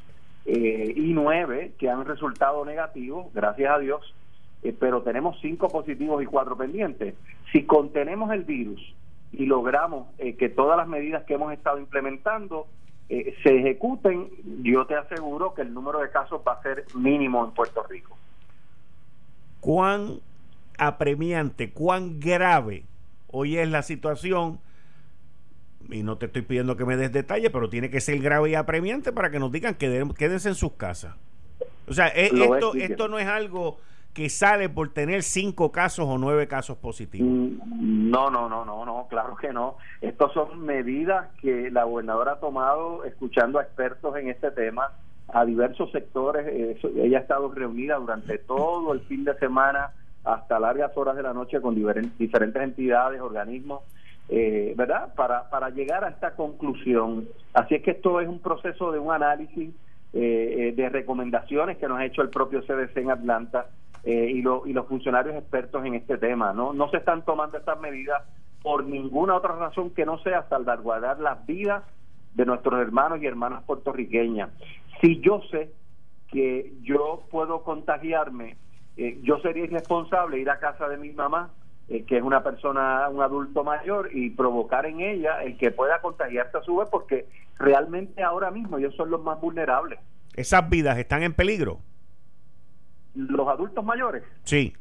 eh, 0.46 0.94
y 0.96 1.12
nueve 1.12 1.72
que 1.78 1.90
han 1.90 2.06
resultado 2.06 2.64
negativos, 2.64 3.26
gracias 3.34 3.70
a 3.70 3.78
Dios, 3.78 4.14
pero 4.78 5.02
tenemos 5.02 5.38
cinco 5.40 5.68
positivos 5.68 6.22
y 6.22 6.26
cuatro 6.26 6.56
pendientes. 6.56 7.14
Si 7.52 7.64
contenemos 7.64 8.32
el 8.32 8.44
virus 8.44 8.94
y 9.32 9.46
logramos 9.46 10.08
que 10.16 10.48
todas 10.50 10.76
las 10.76 10.88
medidas 10.88 11.24
que 11.24 11.34
hemos 11.34 11.52
estado 11.52 11.78
implementando 11.78 12.66
eh, 13.12 13.34
se 13.42 13.58
ejecuten, 13.58 14.28
yo 14.62 14.86
te 14.86 14.94
aseguro 14.94 15.52
que 15.52 15.62
el 15.62 15.74
número 15.74 15.98
de 15.98 16.10
casos 16.10 16.42
va 16.46 16.52
a 16.52 16.62
ser 16.62 16.86
mínimo 16.94 17.44
en 17.44 17.50
Puerto 17.50 17.82
Rico. 17.82 18.16
¿Cuán 19.58 20.20
apremiante, 20.78 21.72
cuán 21.72 22.20
grave 22.20 22.84
hoy 23.26 23.58
es 23.58 23.68
la 23.68 23.82
situación? 23.82 24.60
Y 25.88 26.04
no 26.04 26.18
te 26.18 26.26
estoy 26.26 26.42
pidiendo 26.42 26.76
que 26.76 26.84
me 26.84 26.96
des 26.96 27.10
detalles, 27.10 27.50
pero 27.50 27.68
tiene 27.68 27.90
que 27.90 28.00
ser 28.00 28.20
grave 28.20 28.50
y 28.50 28.54
apremiante 28.54 29.10
para 29.10 29.32
que 29.32 29.40
nos 29.40 29.50
digan 29.50 29.74
que 29.74 30.06
quédense 30.16 30.50
en 30.50 30.54
sus 30.54 30.75
casas. 30.75 31.16
O 31.88 31.92
sea, 31.92 32.06
e, 32.14 32.26
esto, 32.26 32.76
esto 32.76 33.08
no 33.08 33.18
es 33.18 33.26
algo 33.26 33.80
que 34.14 34.28
sale 34.28 34.68
por 34.68 34.92
tener 34.92 35.23
cinco 35.23 35.70
casos 35.70 36.06
o 36.08 36.18
nueve 36.18 36.49
casos 36.49 36.76
positivos. 36.76 37.28
Mm, 37.28 38.10
no, 38.10 38.30
no, 38.30 38.49
no, 38.49 38.64
no, 38.64 38.84
no, 38.84 39.06
claro 39.08 39.36
que 39.36 39.52
no. 39.52 39.76
Estas 40.00 40.32
son 40.32 40.64
medidas 40.64 41.28
que 41.40 41.70
la 41.70 41.84
gobernadora 41.84 42.32
ha 42.32 42.40
tomado 42.40 43.04
escuchando 43.04 43.58
a 43.58 43.62
expertos 43.62 44.16
en 44.16 44.28
este 44.28 44.50
tema, 44.50 44.92
a 45.32 45.44
diversos 45.44 45.92
sectores. 45.92 46.46
ella 46.96 47.18
ha 47.18 47.20
estado 47.20 47.52
reunida 47.52 47.96
durante 47.96 48.38
todo 48.38 48.92
el 48.92 49.00
fin 49.02 49.25
de 49.25 49.38
semana 49.38 49.92
hasta 50.25 50.58
largas 50.58 50.94
horas 50.96 51.16
de 51.16 51.23
la 51.23 51.32
noche 51.32 51.60
con 51.60 51.75
diferentes 51.75 52.62
entidades, 52.62 53.20
organismos, 53.20 53.82
eh, 54.28 54.75
¿verdad? 54.76 55.14
Para, 55.14 55.49
para 55.49 55.70
llegar 55.70 56.04
a 56.04 56.10
esta 56.10 56.34
conclusión. 56.34 57.28
Así 57.54 57.76
es 57.76 57.82
que 57.82 57.92
esto 57.92 58.20
es 58.20 58.28
un 58.28 58.40
proceso 58.40 58.92
de 58.92 58.99
un 58.99 59.12
análisis 59.12 59.70
eh, 60.12 60.56
eh, 60.58 60.73
de 60.75 60.88
recomendaciones 60.88 61.78
que 61.78 61.88
nos 61.88 61.99
ha 61.99 62.04
hecho 62.04 62.23
el 62.23 62.30
propio 62.30 62.62
CDC 62.62 62.96
en 62.96 63.10
Atlanta 63.10 63.66
eh, 64.04 64.30
y, 64.30 64.39
y 64.39 64.73
los 64.73 64.86
funcionarios 64.86 65.36
expertos 65.36 65.84
en 65.84 65.95
este 65.95 66.19
tema. 66.19 66.52
¿no? 66.52 66.73
no 66.73 66.91
se 66.91 66.99
están 66.99 67.25
tomando 67.25 67.58
estas 67.58 67.80
medidas 67.80 68.23
por 68.63 68.84
ninguna 68.84 69.36
otra 69.36 69.54
razón 69.56 69.91
que 69.91 70.04
no 70.04 70.19
sea 70.19 70.49
salvaguardar 70.49 71.19
las 71.21 71.45
vidas 71.47 71.82
de 72.34 72.47
nuestros 72.47 72.80
hermanos 72.80 73.21
y 73.23 73.26
hermanas 73.26 73.65
puertorriqueñas. 73.65 74.50
Si 75.00 75.21
yo 75.21 75.41
sé 75.50 75.73
que 76.28 76.73
yo 76.82 77.23
puedo 77.30 77.63
contagiarme, 77.63 78.56
eh, 78.97 79.19
yo 79.23 79.41
sería 79.41 79.65
irresponsable 79.65 80.39
ir 80.39 80.50
a 80.50 80.58
casa 80.58 80.89
de 80.89 80.97
mi 80.97 81.10
mamá, 81.10 81.50
eh, 81.89 82.04
que 82.04 82.19
es 82.19 82.23
una 82.23 82.43
persona, 82.43 83.08
un 83.08 83.23
adulto 83.23 83.65
mayor, 83.65 84.10
y 84.13 84.30
provocar 84.30 84.86
en 84.86 85.00
ella 85.00 85.43
el 85.43 85.56
que 85.56 85.71
pueda 85.71 86.00
contagiarse 86.00 86.58
a 86.58 86.63
su 86.63 86.76
vez, 86.76 86.89
porque 86.91 87.26
realmente 87.58 88.23
ahora 88.23 88.50
mismo 88.50 88.78
ellos 88.78 88.95
son 88.95 89.10
los 89.10 89.23
más 89.23 89.41
vulnerables. 89.41 89.99
¿Esas 90.36 90.69
vidas 90.71 90.99
están 90.99 91.23
en 91.23 91.34
peligro? 91.34 91.80
Los 93.14 93.49
adultos 93.49 93.84
mayores. 93.84 94.23
Sí. 94.44 94.75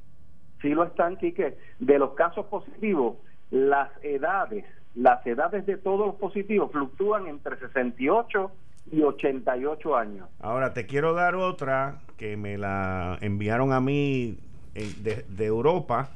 Sí 0.61 0.69
lo 0.69 0.83
están, 0.83 1.17
Quique. 1.17 1.57
De 1.79 1.99
los 1.99 2.13
casos 2.13 2.45
positivos, 2.47 3.17
las 3.51 3.89
edades, 4.03 4.65
las 4.95 5.25
edades 5.25 5.65
de 5.65 5.77
todos 5.77 6.07
los 6.07 6.15
positivos 6.15 6.71
fluctúan 6.71 7.27
entre 7.27 7.57
68 7.57 8.51
y 8.91 9.01
88 9.01 9.95
años. 9.95 10.27
Ahora 10.39 10.73
te 10.73 10.85
quiero 10.85 11.13
dar 11.13 11.35
otra 11.35 12.01
que 12.17 12.37
me 12.37 12.57
la 12.57 13.17
enviaron 13.21 13.71
a 13.71 13.79
mí 13.79 14.37
eh, 14.75 14.93
de, 15.01 15.25
de 15.29 15.45
Europa 15.45 16.09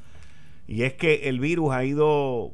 y 0.68 0.84
es 0.84 0.94
que 0.94 1.30
el 1.30 1.40
virus 1.40 1.72
ha 1.74 1.84
ido 1.84 2.52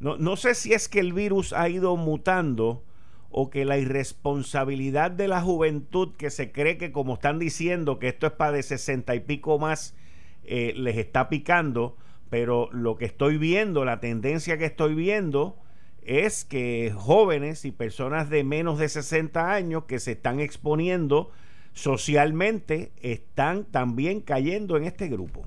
no, 0.00 0.16
no 0.16 0.36
sé 0.36 0.54
si 0.54 0.72
es 0.72 0.88
que 0.88 0.98
el 0.98 1.12
virus 1.12 1.52
ha 1.52 1.68
ido 1.68 1.96
mutando 1.96 2.82
o 3.30 3.50
que 3.50 3.64
la 3.64 3.78
irresponsabilidad 3.78 5.10
de 5.10 5.28
la 5.28 5.40
juventud 5.40 6.14
que 6.16 6.30
se 6.30 6.52
cree 6.52 6.78
que 6.78 6.92
como 6.92 7.14
están 7.14 7.38
diciendo 7.38 7.98
que 7.98 8.08
esto 8.08 8.26
es 8.26 8.32
para 8.32 8.52
de 8.52 8.62
sesenta 8.62 9.14
y 9.14 9.20
pico 9.20 9.58
más 9.58 9.96
eh, 10.44 10.72
les 10.76 10.96
está 10.96 11.28
picando 11.28 11.96
pero 12.28 12.68
lo 12.72 12.96
que 12.96 13.04
estoy 13.04 13.38
viendo 13.38 13.84
la 13.84 14.00
tendencia 14.00 14.58
que 14.58 14.66
estoy 14.66 14.94
viendo 14.94 15.56
es 16.02 16.44
que 16.44 16.92
jóvenes 16.96 17.64
y 17.64 17.72
personas 17.72 18.30
de 18.30 18.44
menos 18.44 18.78
de 18.78 18.88
60 18.88 19.52
años 19.52 19.84
que 19.84 19.98
se 19.98 20.12
están 20.12 20.40
exponiendo 20.40 21.30
socialmente 21.72 22.92
están 23.00 23.64
también 23.64 24.20
cayendo 24.20 24.76
en 24.76 24.84
este 24.84 25.08
grupo. 25.08 25.46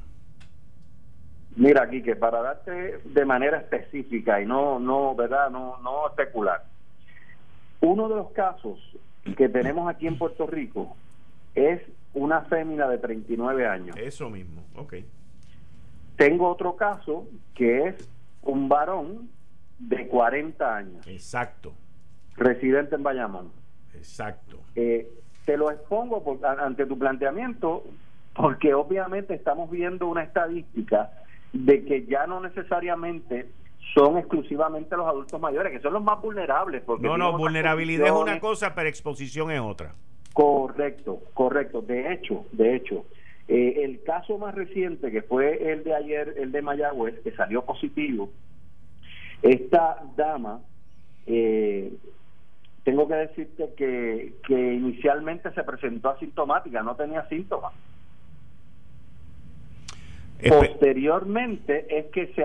Mira, 1.55 1.87
que 1.89 2.15
para 2.15 2.41
darte 2.41 2.99
de 3.05 3.25
manera 3.25 3.57
específica 3.57 4.41
y 4.41 4.45
no, 4.45 4.79
no, 4.79 5.13
¿verdad? 5.15 5.51
No, 5.51 5.77
no 5.83 6.07
especular. 6.07 6.63
Uno 7.83 8.07
de 8.07 8.15
los 8.15 8.31
casos 8.31 8.79
que 9.35 9.49
tenemos 9.49 9.89
aquí 9.89 10.07
en 10.07 10.17
Puerto 10.17 10.47
Rico 10.47 10.95
es 11.53 11.81
una 12.13 12.39
fémina 12.43 12.87
de 12.87 12.97
39 12.97 13.67
años. 13.67 13.97
Eso 13.97 14.29
mismo, 14.29 14.63
ok. 14.77 14.93
Tengo 16.15 16.47
otro 16.47 16.77
caso 16.77 17.27
que 17.53 17.89
es 17.89 18.09
un 18.41 18.69
varón 18.69 19.29
de 19.79 20.07
40 20.07 20.77
años. 20.77 21.05
Exacto. 21.07 21.73
Residente 22.37 22.95
en 22.95 23.03
Bayamón. 23.03 23.51
Exacto. 23.93 24.61
Eh, 24.75 25.11
te 25.43 25.57
lo 25.57 25.69
expongo 25.69 26.39
ante 26.57 26.85
tu 26.85 26.97
planteamiento 26.97 27.83
porque 28.33 28.73
obviamente 28.73 29.33
estamos 29.33 29.69
viendo 29.69 30.07
una 30.07 30.23
estadística 30.23 31.11
de 31.51 31.83
que 31.83 32.05
ya 32.05 32.27
no 32.27 32.39
necesariamente 32.39 33.49
son 33.93 34.17
exclusivamente 34.17 34.95
los 34.95 35.07
adultos 35.07 35.39
mayores, 35.39 35.71
que 35.71 35.79
son 35.79 35.93
los 35.93 36.03
más 36.03 36.21
vulnerables. 36.21 36.81
Porque 36.83 37.05
no, 37.05 37.17
no, 37.17 37.37
vulnerabilidad 37.37 38.07
es 38.07 38.13
una 38.13 38.39
cosa, 38.39 38.73
pero 38.73 38.89
exposición 38.89 39.51
es 39.51 39.59
otra. 39.59 39.93
Correcto, 40.33 41.19
correcto. 41.33 41.81
De 41.81 42.11
hecho, 42.13 42.45
de 42.51 42.75
hecho, 42.75 43.05
eh, 43.47 43.81
el 43.83 44.01
caso 44.03 44.37
más 44.37 44.55
reciente 44.55 45.11
que 45.11 45.21
fue 45.21 45.71
el 45.71 45.83
de 45.83 45.93
ayer, 45.93 46.33
el 46.37 46.51
de 46.51 46.61
Mayagüez, 46.61 47.19
que 47.23 47.31
salió 47.31 47.63
positivo, 47.63 48.29
esta 49.41 50.03
dama, 50.15 50.61
eh, 51.27 51.93
tengo 52.83 53.07
que 53.07 53.15
decirte 53.15 53.69
que, 53.77 54.33
que 54.47 54.73
inicialmente 54.73 55.51
se 55.53 55.63
presentó 55.63 56.09
asintomática, 56.09 56.81
no 56.81 56.95
tenía 56.95 57.27
síntomas. 57.27 57.73
Posteriormente 60.49 61.85
es 61.97 62.07
que 62.07 62.27
se, 62.33 62.43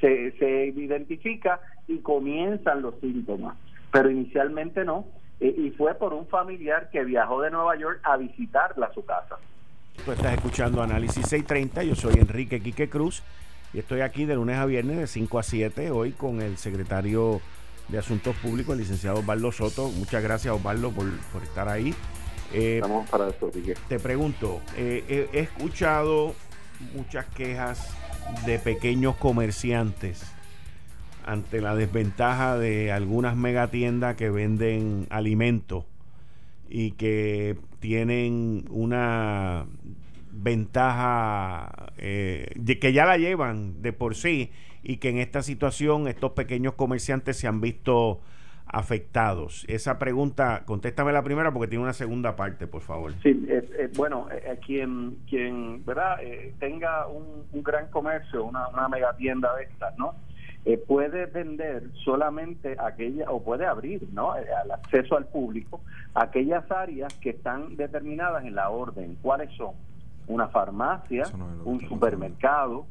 se, 0.00 0.32
se 0.38 0.66
identifica 0.66 1.60
y 1.86 1.98
comienzan 1.98 2.82
los 2.82 2.94
síntomas, 3.00 3.56
pero 3.92 4.10
inicialmente 4.10 4.84
no. 4.84 5.06
Eh, 5.40 5.54
y 5.56 5.70
fue 5.72 5.94
por 5.94 6.14
un 6.14 6.26
familiar 6.26 6.88
que 6.90 7.04
viajó 7.04 7.42
de 7.42 7.50
Nueva 7.50 7.76
York 7.76 8.00
a 8.04 8.16
visitarla 8.16 8.86
a 8.86 8.94
su 8.94 9.04
casa. 9.04 9.36
Tú 10.04 10.12
estás 10.12 10.34
escuchando 10.34 10.82
Análisis 10.82 11.26
630, 11.26 11.82
yo 11.84 11.94
soy 11.94 12.14
Enrique 12.14 12.60
Quique 12.60 12.88
Cruz 12.88 13.22
y 13.72 13.78
estoy 13.78 14.00
aquí 14.00 14.24
de 14.24 14.34
lunes 14.34 14.56
a 14.56 14.66
viernes 14.66 14.98
de 14.98 15.06
5 15.06 15.38
a 15.38 15.42
7 15.42 15.90
hoy 15.90 16.12
con 16.12 16.40
el 16.40 16.56
secretario 16.56 17.40
de 17.88 17.98
Asuntos 17.98 18.34
Públicos, 18.36 18.72
el 18.72 18.80
licenciado 18.80 19.18
Osvaldo 19.18 19.52
Soto. 19.52 19.88
Muchas 19.88 20.22
gracias 20.22 20.54
Osvaldo 20.54 20.90
por, 20.90 21.06
por 21.32 21.42
estar 21.42 21.68
ahí. 21.68 21.94
Eh, 22.52 22.76
Estamos 22.76 23.08
para 23.10 23.28
eso, 23.28 23.50
Te 23.88 23.98
pregunto, 23.98 24.60
eh, 24.76 25.28
he 25.32 25.40
escuchado 25.40 26.34
muchas 26.94 27.26
quejas 27.26 27.94
de 28.44 28.58
pequeños 28.58 29.16
comerciantes 29.16 30.32
ante 31.24 31.60
la 31.60 31.74
desventaja 31.74 32.56
de 32.56 32.92
algunas 32.92 33.36
megatiendas 33.36 34.16
que 34.16 34.30
venden 34.30 35.06
alimentos 35.10 35.84
y 36.68 36.92
que 36.92 37.56
tienen 37.80 38.64
una 38.70 39.66
ventaja 40.32 41.92
eh, 41.98 42.54
que 42.80 42.92
ya 42.92 43.06
la 43.06 43.18
llevan 43.18 43.82
de 43.82 43.92
por 43.92 44.14
sí 44.14 44.50
y 44.82 44.98
que 44.98 45.08
en 45.08 45.18
esta 45.18 45.42
situación 45.42 46.06
estos 46.06 46.32
pequeños 46.32 46.74
comerciantes 46.74 47.36
se 47.36 47.48
han 47.48 47.60
visto 47.60 48.20
afectados? 48.66 49.64
Esa 49.68 49.98
pregunta, 49.98 50.62
contéstame 50.64 51.12
la 51.12 51.22
primera 51.22 51.52
porque 51.52 51.68
tiene 51.68 51.84
una 51.84 51.92
segunda 51.92 52.36
parte, 52.36 52.66
por 52.66 52.82
favor. 52.82 53.12
Sí, 53.22 53.46
bueno, 53.96 54.28
eh, 54.30 54.58
quien, 54.64 55.18
quien 55.28 55.84
¿verdad? 55.84 56.18
Eh, 56.22 56.54
tenga 56.58 57.06
un, 57.06 57.46
gran 57.62 57.88
comercio, 57.88 58.44
una, 58.44 58.68
una 58.68 58.88
mega 58.88 59.14
tienda 59.16 59.54
de 59.56 59.64
estas, 59.64 59.96
¿no? 59.98 60.14
Eh, 60.64 60.78
puede 60.78 61.26
vender 61.26 61.90
solamente 62.04 62.76
aquella, 62.78 63.30
o 63.30 63.40
puede 63.40 63.66
abrir, 63.66 64.08
¿no? 64.12 64.32
Al 64.32 64.70
acceso 64.72 65.16
al 65.16 65.26
público, 65.26 65.80
aquellas 66.12 66.68
áreas 66.72 67.14
que 67.14 67.30
están 67.30 67.76
determinadas 67.76 68.44
en 68.44 68.56
la 68.56 68.70
orden. 68.70 69.16
¿Cuáles 69.22 69.54
son? 69.56 69.74
Una 70.26 70.48
farmacia, 70.48 71.22
un 71.64 71.80
supermercado, 71.88 72.86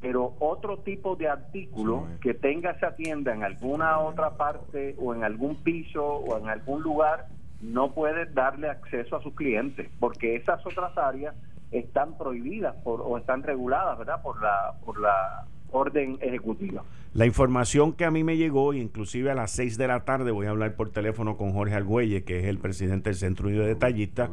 pero 0.00 0.34
otro 0.38 0.78
tipo 0.78 1.16
de 1.16 1.28
artículo 1.28 2.06
que 2.20 2.34
tenga 2.34 2.70
esa 2.70 2.94
tienda 2.94 3.34
en 3.34 3.42
alguna 3.42 3.98
otra 3.98 4.36
parte 4.36 4.94
o 4.98 5.14
en 5.14 5.24
algún 5.24 5.56
piso 5.56 6.04
o 6.04 6.38
en 6.38 6.48
algún 6.48 6.82
lugar 6.82 7.26
no 7.60 7.92
puede 7.92 8.26
darle 8.26 8.68
acceso 8.68 9.16
a 9.16 9.22
sus 9.22 9.34
clientes 9.34 9.90
porque 9.98 10.36
esas 10.36 10.64
otras 10.64 10.96
áreas 10.96 11.34
están 11.72 12.16
prohibidas 12.16 12.76
por, 12.76 13.00
o 13.02 13.18
están 13.18 13.42
reguladas 13.42 13.98
verdad 13.98 14.22
por 14.22 14.40
la 14.40 14.74
por 14.84 15.00
la 15.00 15.44
orden 15.70 16.18
ejecutiva. 16.22 16.82
La 17.12 17.26
información 17.26 17.92
que 17.92 18.04
a 18.04 18.10
mí 18.10 18.24
me 18.24 18.36
llegó 18.36 18.72
inclusive 18.72 19.30
a 19.30 19.34
las 19.34 19.50
6 19.50 19.76
de 19.76 19.88
la 19.88 20.04
tarde 20.04 20.30
voy 20.30 20.46
a 20.46 20.50
hablar 20.50 20.76
por 20.76 20.90
teléfono 20.90 21.36
con 21.36 21.52
Jorge 21.52 21.74
Argüelles 21.74 22.22
que 22.22 22.38
es 22.38 22.44
el 22.44 22.58
presidente 22.58 23.10
del 23.10 23.18
Centro 23.18 23.48
Unido 23.48 23.64
de 23.64 23.70
Detallistas 23.70 24.30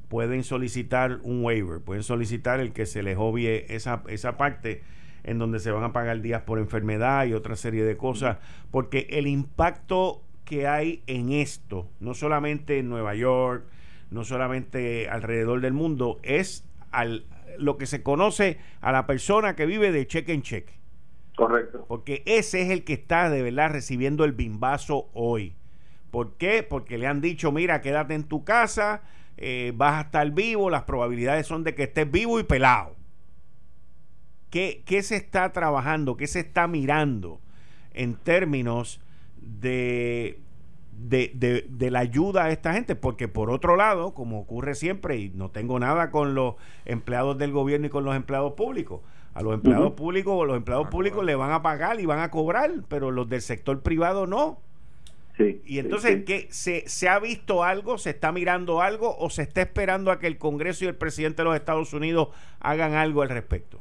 pueden 0.09 0.43
solicitar 0.43 1.21
un 1.23 1.45
waiver, 1.45 1.81
pueden 1.81 2.03
solicitar 2.03 2.59
el 2.59 2.73
que 2.73 2.87
se 2.87 3.05
les 3.05 3.17
obvie 3.17 3.67
esa, 3.73 4.03
esa 4.09 4.37
parte 4.37 4.83
en 5.23 5.39
donde 5.39 5.61
se 5.61 5.71
van 5.71 5.85
a 5.85 5.93
pagar 5.93 6.21
días 6.23 6.43
por 6.43 6.59
enfermedad 6.59 7.25
y 7.27 7.35
otra 7.35 7.55
serie 7.55 7.85
de 7.85 7.97
cosas, 7.97 8.39
porque 8.73 9.07
el 9.11 9.29
impacto 9.29 10.25
que 10.45 10.67
hay 10.67 11.05
en 11.07 11.31
esto, 11.31 11.89
no 12.01 12.15
solamente 12.15 12.81
en 12.81 12.89
Nueva 12.89 13.15
York, 13.15 13.65
no 14.11 14.25
solamente 14.25 15.09
alrededor 15.09 15.61
del 15.61 15.73
mundo, 15.73 16.19
es 16.25 16.65
al, 16.91 17.27
lo 17.59 17.79
que 17.79 17.87
se 17.87 18.03
conoce 18.03 18.59
a 18.81 18.91
la 18.91 19.07
persona 19.07 19.55
que 19.55 19.67
vive 19.67 19.93
de 19.93 20.05
cheque 20.09 20.33
en 20.33 20.43
cheque. 20.43 20.79
Correcto. 21.39 21.85
Porque 21.87 22.25
ese 22.27 22.63
es 22.63 22.71
el 22.71 22.83
que 22.83 22.95
está 22.95 23.31
de 23.31 23.43
verdad 23.43 23.71
recibiendo 23.71 24.25
el 24.25 24.33
bimbazo 24.33 25.09
hoy. 25.15 25.55
¿Por 26.11 26.37
qué? 26.37 26.65
Porque 26.65 26.99
le 26.99 27.07
han 27.07 27.21
dicho, 27.21 27.53
mira, 27.53 27.81
quédate 27.81 28.15
en 28.15 28.25
tu 28.25 28.43
casa, 28.43 29.03
eh, 29.37 29.73
vas 29.77 29.95
a 29.95 30.01
estar 30.07 30.29
vivo, 30.33 30.69
las 30.69 30.83
probabilidades 30.83 31.47
son 31.47 31.63
de 31.63 31.77
que 31.77 31.85
estés 31.85 32.11
vivo 32.11 32.41
y 32.41 32.43
pelado. 32.43 32.97
¿Qué, 34.51 34.83
¿Qué 34.85 35.01
se 35.05 35.15
está 35.15 35.53
trabajando? 35.53 36.17
¿Qué 36.17 36.27
se 36.27 36.41
está 36.41 36.67
mirando 36.67 37.41
en 37.93 38.17
términos 38.17 39.01
de 39.37 40.41
de, 40.91 41.31
de, 41.37 41.65
de, 41.69 41.91
la 41.93 42.01
ayuda 42.01 42.47
a 42.47 42.51
esta 42.51 42.73
gente, 42.73 42.97
porque 42.97 43.29
por 43.29 43.51
otro 43.51 43.77
lado, 43.77 44.15
como 44.15 44.41
ocurre 44.41 44.75
siempre, 44.75 45.17
y 45.17 45.31
no 45.31 45.51
tengo 45.51 45.79
nada 45.79 46.11
con 46.11 46.35
los 46.35 46.57
empleados 46.85 47.39
del 47.39 47.53
gobierno 47.53 47.87
y 47.87 47.91
con 47.91 48.05
los 48.05 48.17
empleados 48.17 48.55
públicos, 48.55 49.03
a 49.39 49.43
los 49.43 49.55
empleados 49.55 49.93
públicos 49.93 50.35
o 50.37 50.45
los 50.45 50.57
empleados 50.57 50.89
públicos 50.89 51.25
le 51.25 51.37
van 51.37 51.53
a 51.53 51.63
pagar 51.63 52.01
y 52.01 52.07
van 52.07 52.19
a 52.19 52.31
cobrar, 52.31 52.71
pero 52.89 53.13
los 53.13 53.29
del 53.29 53.41
sector 53.41 53.81
privado 53.83 54.27
no. 54.27 54.59
Sí, 55.37 55.63
y 55.65 55.79
entonces, 55.79 56.25
¿qué, 56.25 56.49
se, 56.51 56.89
¿se 56.89 57.09
ha 57.09 57.21
visto 57.21 57.63
algo? 57.63 57.99
¿Se 57.99 58.11
está 58.11 58.33
mirando 58.33 58.83
algo? 58.83 59.17
¿O 59.17 59.31
se 59.31 59.43
está 59.43 59.63
esperando 59.63 60.11
a 60.11 60.19
que 60.19 60.27
el 60.27 60.39
Congreso 60.39 60.85
y 60.85 60.89
el 60.89 60.97
presidente 60.97 61.43
de 61.43 61.45
los 61.45 61.55
Estados 61.55 61.93
Unidos 61.93 62.31
hagan 62.59 62.95
algo 62.95 63.23
al 63.23 63.29
respecto? 63.29 63.79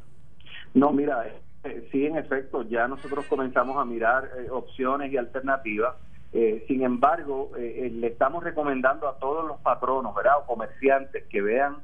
No, 0.76 0.91
mira, 0.91 1.26
eh, 1.63 1.88
sí, 1.91 2.06
en 2.06 2.17
efecto, 2.17 2.62
ya 2.62 2.88
nosotros 2.88 3.26
comenzamos 3.26 3.78
a 3.78 3.86
mirar 3.86 4.30
eh, 4.38 4.52
opciones 4.52 5.12
y 5.12 5.17
alternativas. 5.17 5.96
Eh, 6.34 6.63
sin 6.67 6.84
embargo, 6.84 7.50
le 7.56 8.06
estamos 8.06 8.43
recomendando 8.43 9.08
a 9.08 9.17
todos 9.17 9.48
los 9.48 9.60
patronos, 9.62 10.13
¿verdad? 10.13 10.34
O 10.43 10.46
comerciantes 10.46 11.24
que 11.24 11.41
vean 11.41 11.78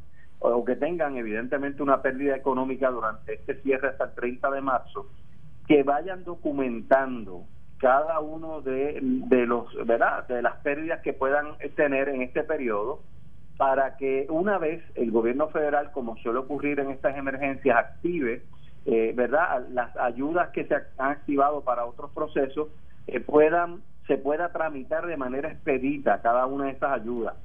o 0.43 0.65
que 0.65 0.75
tengan 0.75 1.15
evidentemente 1.15 1.81
una 1.81 2.01
pérdida 2.01 2.35
económica 2.35 2.91
durante 2.91 3.35
este 3.35 3.61
cierre 3.61 3.89
hasta 3.89 4.05
el 4.05 4.13
30 4.13 4.51
de 4.51 4.61
marzo, 4.61 5.07
que 5.67 5.83
vayan 5.83 6.25
documentando 6.25 7.45
cada 7.77 8.19
uno 8.19 8.61
de, 8.61 8.99
de 9.01 9.45
los 9.45 9.67
verdad 9.85 10.27
de 10.27 10.41
las 10.41 10.57
pérdidas 10.57 11.01
que 11.01 11.13
puedan 11.13 11.57
tener 11.75 12.09
en 12.09 12.21
este 12.21 12.43
periodo 12.43 13.01
para 13.57 13.97
que 13.97 14.25
una 14.29 14.57
vez 14.57 14.81
el 14.95 15.11
gobierno 15.11 15.49
federal 15.49 15.91
como 15.91 16.15
suele 16.17 16.39
ocurrir 16.39 16.79
en 16.79 16.91
estas 16.91 17.17
emergencias 17.17 17.77
active 17.77 18.41
eh, 18.85 19.13
verdad 19.15 19.65
las 19.71 19.95
ayudas 19.97 20.49
que 20.49 20.65
se 20.65 20.75
han 20.75 21.11
activado 21.11 21.61
para 21.61 21.85
otros 21.85 22.11
procesos 22.11 22.69
eh, 23.07 23.19
puedan 23.19 23.81
se 24.07 24.17
pueda 24.17 24.51
tramitar 24.53 25.05
de 25.05 25.17
manera 25.17 25.49
expedita 25.49 26.21
cada 26.21 26.45
una 26.45 26.65
de 26.65 26.71
estas 26.71 26.91
ayudas 26.93 27.35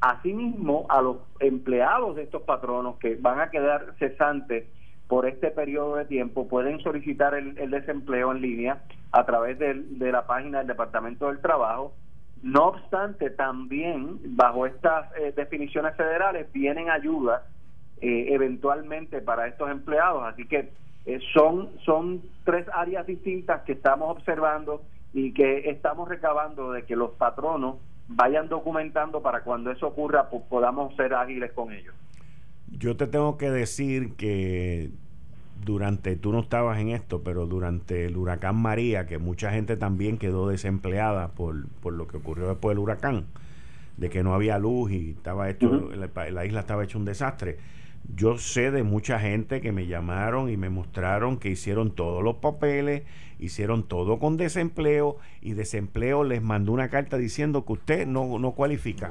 asimismo 0.00 0.86
a 0.88 1.02
los 1.02 1.16
empleados 1.40 2.16
de 2.16 2.22
estos 2.22 2.42
patronos 2.42 2.96
que 2.98 3.16
van 3.16 3.40
a 3.40 3.50
quedar 3.50 3.94
cesantes 3.98 4.66
por 5.08 5.26
este 5.26 5.50
periodo 5.50 5.96
de 5.96 6.04
tiempo 6.04 6.46
pueden 6.48 6.80
solicitar 6.80 7.34
el, 7.34 7.70
desempleo 7.70 8.30
en 8.30 8.42
línea 8.42 8.82
a 9.10 9.24
través 9.24 9.58
de, 9.58 9.74
la 10.12 10.26
página 10.26 10.58
del 10.58 10.66
Departamento 10.66 11.28
del 11.28 11.40
Trabajo. 11.40 11.94
No 12.42 12.66
obstante, 12.68 13.30
también 13.30 14.20
bajo 14.36 14.66
estas 14.66 15.10
eh, 15.16 15.32
definiciones 15.34 15.96
federales 15.96 16.52
vienen 16.52 16.90
ayudas 16.90 17.42
eh, 18.00 18.26
eventualmente 18.28 19.22
para 19.22 19.48
estos 19.48 19.70
empleados. 19.70 20.24
Así 20.24 20.46
que 20.46 20.70
eh, 21.06 21.18
son, 21.32 21.70
son 21.84 22.22
tres 22.44 22.66
áreas 22.72 23.06
distintas 23.06 23.62
que 23.62 23.72
estamos 23.72 24.10
observando 24.10 24.82
y 25.14 25.32
que 25.32 25.70
estamos 25.70 26.06
recabando 26.06 26.72
de 26.72 26.84
que 26.84 26.94
los 26.94 27.12
patronos 27.12 27.76
vayan 28.08 28.48
documentando 28.48 29.22
para 29.22 29.42
cuando 29.42 29.70
eso 29.70 29.86
ocurra 29.86 30.28
pues, 30.30 30.42
podamos 30.48 30.94
ser 30.96 31.14
ágiles 31.14 31.52
con 31.52 31.72
ellos. 31.72 31.94
Yo 32.70 32.96
te 32.96 33.06
tengo 33.06 33.38
que 33.38 33.50
decir 33.50 34.14
que 34.14 34.90
durante, 35.64 36.16
tú 36.16 36.32
no 36.32 36.40
estabas 36.40 36.78
en 36.78 36.88
esto, 36.88 37.22
pero 37.22 37.46
durante 37.46 38.06
el 38.06 38.16
huracán 38.16 38.56
María, 38.56 39.06
que 39.06 39.18
mucha 39.18 39.50
gente 39.50 39.76
también 39.76 40.18
quedó 40.18 40.48
desempleada 40.48 41.28
por, 41.28 41.68
por 41.82 41.92
lo 41.92 42.06
que 42.06 42.18
ocurrió 42.18 42.48
después 42.48 42.74
del 42.74 42.82
huracán, 42.82 43.26
de 43.96 44.10
que 44.10 44.22
no 44.22 44.34
había 44.34 44.58
luz 44.58 44.92
y 44.92 45.10
estaba 45.10 45.50
hecho, 45.50 45.90
la, 45.94 46.46
isla 46.46 46.60
estaba 46.60 46.84
hecho 46.84 46.98
un 46.98 47.04
desastre. 47.04 47.58
Yo 48.14 48.38
sé 48.38 48.70
de 48.70 48.84
mucha 48.84 49.18
gente 49.18 49.60
que 49.60 49.72
me 49.72 49.86
llamaron 49.86 50.48
y 50.48 50.56
me 50.56 50.70
mostraron 50.70 51.38
que 51.38 51.50
hicieron 51.50 51.94
todos 51.94 52.22
los 52.22 52.36
papeles, 52.36 53.02
hicieron 53.38 53.86
todo 53.86 54.18
con 54.18 54.36
desempleo 54.36 55.16
y 55.40 55.52
desempleo 55.52 56.24
les 56.24 56.42
mandó 56.42 56.72
una 56.72 56.88
carta 56.88 57.16
diciendo 57.16 57.64
que 57.64 57.72
usted 57.74 58.06
no, 58.06 58.38
no 58.38 58.52
cualifica. 58.52 59.10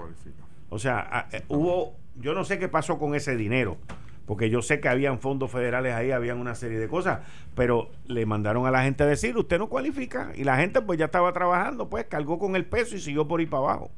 O 0.69 0.79
sea, 0.79 1.27
eh, 1.31 1.43
hubo 1.47 1.95
yo 2.19 2.33
no 2.33 2.43
sé 2.43 2.59
qué 2.59 2.67
pasó 2.67 2.97
con 2.97 3.15
ese 3.15 3.35
dinero, 3.35 3.77
porque 4.25 4.49
yo 4.49 4.61
sé 4.61 4.79
que 4.79 4.89
habían 4.89 5.19
fondos 5.19 5.51
federales 5.51 5.93
ahí, 5.93 6.11
habían 6.11 6.39
una 6.39 6.55
serie 6.55 6.79
de 6.79 6.87
cosas, 6.87 7.19
pero 7.55 7.89
le 8.07 8.25
mandaron 8.25 8.65
a 8.65 8.71
la 8.71 8.83
gente 8.83 9.03
a 9.03 9.07
decir, 9.07 9.37
usted 9.37 9.59
no 9.59 9.69
cualifica, 9.69 10.31
y 10.35 10.43
la 10.43 10.57
gente 10.57 10.81
pues 10.81 10.99
ya 10.99 11.05
estaba 11.05 11.31
trabajando, 11.31 11.89
pues 11.89 12.05
cargó 12.05 12.39
con 12.39 12.55
el 12.55 12.65
peso 12.65 12.95
y 12.95 12.99
siguió 12.99 13.27
por 13.27 13.39
ahí 13.39 13.45
para 13.45 13.63
abajo. 13.63 13.91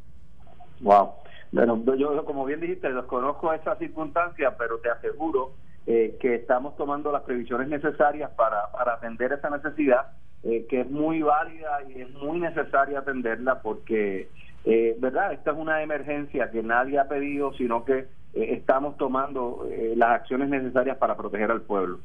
Wow. 0.82 1.12
Bueno, 1.52 1.84
yo 1.96 2.24
como 2.26 2.46
bien 2.46 2.60
dijiste, 2.60 2.94
desconozco 2.94 3.52
esa 3.54 3.76
circunstancia, 3.78 4.56
pero 4.58 4.78
te 4.80 4.90
aseguro 4.90 5.54
eh, 5.90 6.16
que 6.22 6.36
estamos 6.36 6.78
tomando 6.78 7.12
las 7.12 7.24
previsiones 7.24 7.68
necesarias 7.68 8.32
para, 8.38 8.72
para 8.72 8.94
atender 8.94 9.34
esa 9.34 9.50
necesidad, 9.50 10.12
eh, 10.44 10.66
que 10.70 10.82
es 10.82 10.90
muy 10.90 11.22
válida 11.22 11.80
y 11.90 12.02
es 12.02 12.10
muy 12.14 12.40
necesaria 12.40 13.00
atenderla 13.00 13.62
porque 13.62 14.30
eh, 14.66 14.96
¿verdad? 15.00 15.34
Esta 15.34 15.52
es 15.52 15.58
una 15.58 15.82
emergencia 15.82 16.52
que 16.52 16.62
nadie 16.62 17.00
ha 17.00 17.08
pedido, 17.08 17.54
sino 17.54 17.86
que 17.86 18.00
eh, 18.00 18.08
estamos 18.34 18.98
tomando 18.98 19.68
eh, 19.72 19.94
las 19.96 20.12
acciones 20.12 20.50
necesarias 20.50 20.98
para 20.98 21.16
proteger 21.16 21.50
al 21.50 21.62
pueblo. 21.62 22.00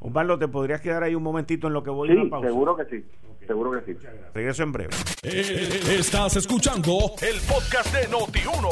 Osvaldo, 0.00 0.38
¿te 0.38 0.48
podrías 0.48 0.80
quedar 0.80 1.04
ahí 1.04 1.14
un 1.14 1.22
momentito 1.22 1.68
en 1.68 1.72
lo 1.74 1.82
que 1.82 1.90
voy 1.90 2.10
a 2.10 2.28
pausa? 2.28 2.48
seguro 2.48 2.76
que 2.76 2.84
sí. 2.86 3.04
Seguro 3.46 3.72
que 3.72 3.92
sí. 3.92 3.98
Regreso 4.34 4.62
en 4.62 4.72
breve. 4.72 4.94
estás 5.22 6.36
escuchando 6.36 7.12
el 7.20 7.40
podcast 7.40 7.94
de 7.94 8.08
Noti1. 8.08 8.68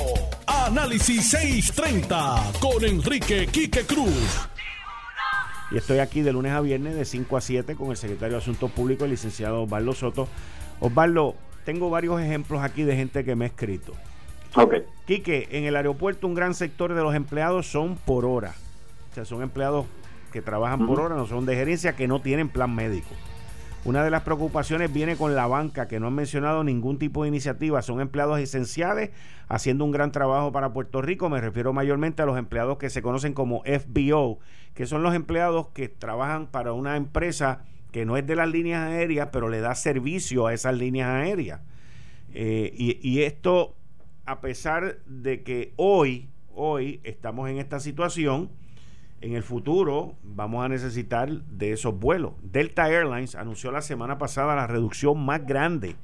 Análisis 0.46 1.30
630 1.30 2.52
con 2.60 2.84
Enrique 2.84 3.46
Quique 3.46 3.84
Cruz. 3.84 4.48
Y 5.70 5.76
estoy 5.76 5.98
aquí 5.98 6.22
de 6.22 6.32
lunes 6.32 6.52
a 6.52 6.60
viernes 6.60 6.94
de 6.96 7.04
5 7.04 7.36
a 7.36 7.40
7 7.40 7.76
con 7.76 7.90
el 7.90 7.96
secretario 7.96 8.36
de 8.36 8.42
Asuntos 8.42 8.70
Públicos, 8.72 9.04
el 9.04 9.10
licenciado 9.10 9.62
Osvaldo 9.62 9.92
Soto. 9.92 10.28
Osvaldo, 10.80 11.36
tengo 11.64 11.90
varios 11.90 12.20
ejemplos 12.20 12.62
aquí 12.62 12.82
de 12.82 12.96
gente 12.96 13.24
que 13.24 13.36
me 13.36 13.44
ha 13.44 13.48
escrito. 13.48 13.92
Ok. 14.56 14.74
Quique, 15.06 15.48
en 15.52 15.64
el 15.64 15.76
aeropuerto 15.76 16.26
un 16.26 16.34
gran 16.34 16.54
sector 16.54 16.94
de 16.94 17.02
los 17.02 17.14
empleados 17.14 17.66
son 17.66 17.96
por 17.96 18.24
hora. 18.24 18.54
O 19.10 19.14
sea, 19.14 19.24
son 19.24 19.42
empleados 19.42 19.86
que 20.32 20.42
trabajan 20.42 20.86
por 20.86 21.00
hora, 21.00 21.16
no 21.16 21.26
son 21.26 21.46
de 21.46 21.54
gerencia, 21.56 21.96
que 21.96 22.08
no 22.08 22.20
tienen 22.20 22.48
plan 22.48 22.74
médico. 22.74 23.14
Una 23.84 24.04
de 24.04 24.10
las 24.10 24.22
preocupaciones 24.22 24.92
viene 24.92 25.16
con 25.16 25.34
la 25.34 25.46
banca, 25.46 25.88
que 25.88 25.98
no 25.98 26.08
han 26.08 26.14
mencionado 26.14 26.62
ningún 26.62 26.98
tipo 26.98 27.22
de 27.22 27.28
iniciativa. 27.28 27.80
Son 27.80 28.02
empleados 28.02 28.38
esenciales 28.38 29.10
haciendo 29.48 29.86
un 29.86 29.90
gran 29.90 30.12
trabajo 30.12 30.52
para 30.52 30.74
Puerto 30.74 31.00
Rico. 31.00 31.30
Me 31.30 31.40
refiero 31.40 31.72
mayormente 31.72 32.20
a 32.20 32.26
los 32.26 32.36
empleados 32.36 32.76
que 32.76 32.90
se 32.90 33.00
conocen 33.00 33.32
como 33.32 33.62
FBO, 33.64 34.38
que 34.74 34.84
son 34.84 35.02
los 35.02 35.14
empleados 35.14 35.68
que 35.68 35.88
trabajan 35.88 36.46
para 36.46 36.74
una 36.74 36.96
empresa 36.96 37.64
que 37.90 38.04
no 38.04 38.18
es 38.18 38.26
de 38.26 38.36
las 38.36 38.50
líneas 38.50 38.82
aéreas, 38.86 39.30
pero 39.32 39.48
le 39.48 39.60
da 39.60 39.74
servicio 39.74 40.46
a 40.46 40.52
esas 40.52 40.76
líneas 40.76 41.08
aéreas. 41.08 41.60
Eh, 42.34 42.72
y, 42.76 43.22
esto, 43.22 43.74
a 44.26 44.40
pesar 44.40 44.98
de 45.06 45.42
que 45.42 45.72
hoy, 45.76 46.28
hoy 46.54 47.00
estamos 47.02 47.48
en 47.48 47.58
esta 47.58 47.80
situación, 47.80 48.50
en 49.20 49.34
el 49.34 49.42
futuro 49.42 50.14
vamos 50.22 50.64
a 50.64 50.68
necesitar 50.68 51.30
de 51.30 51.72
esos 51.72 51.98
vuelos. 51.98 52.32
Delta 52.42 52.88
Airlines 52.88 53.34
anunció 53.34 53.70
la 53.70 53.82
semana 53.82 54.18
pasada 54.18 54.56
la 54.56 54.66
reducción 54.66 55.24
más 55.24 55.44
grande 55.44 55.96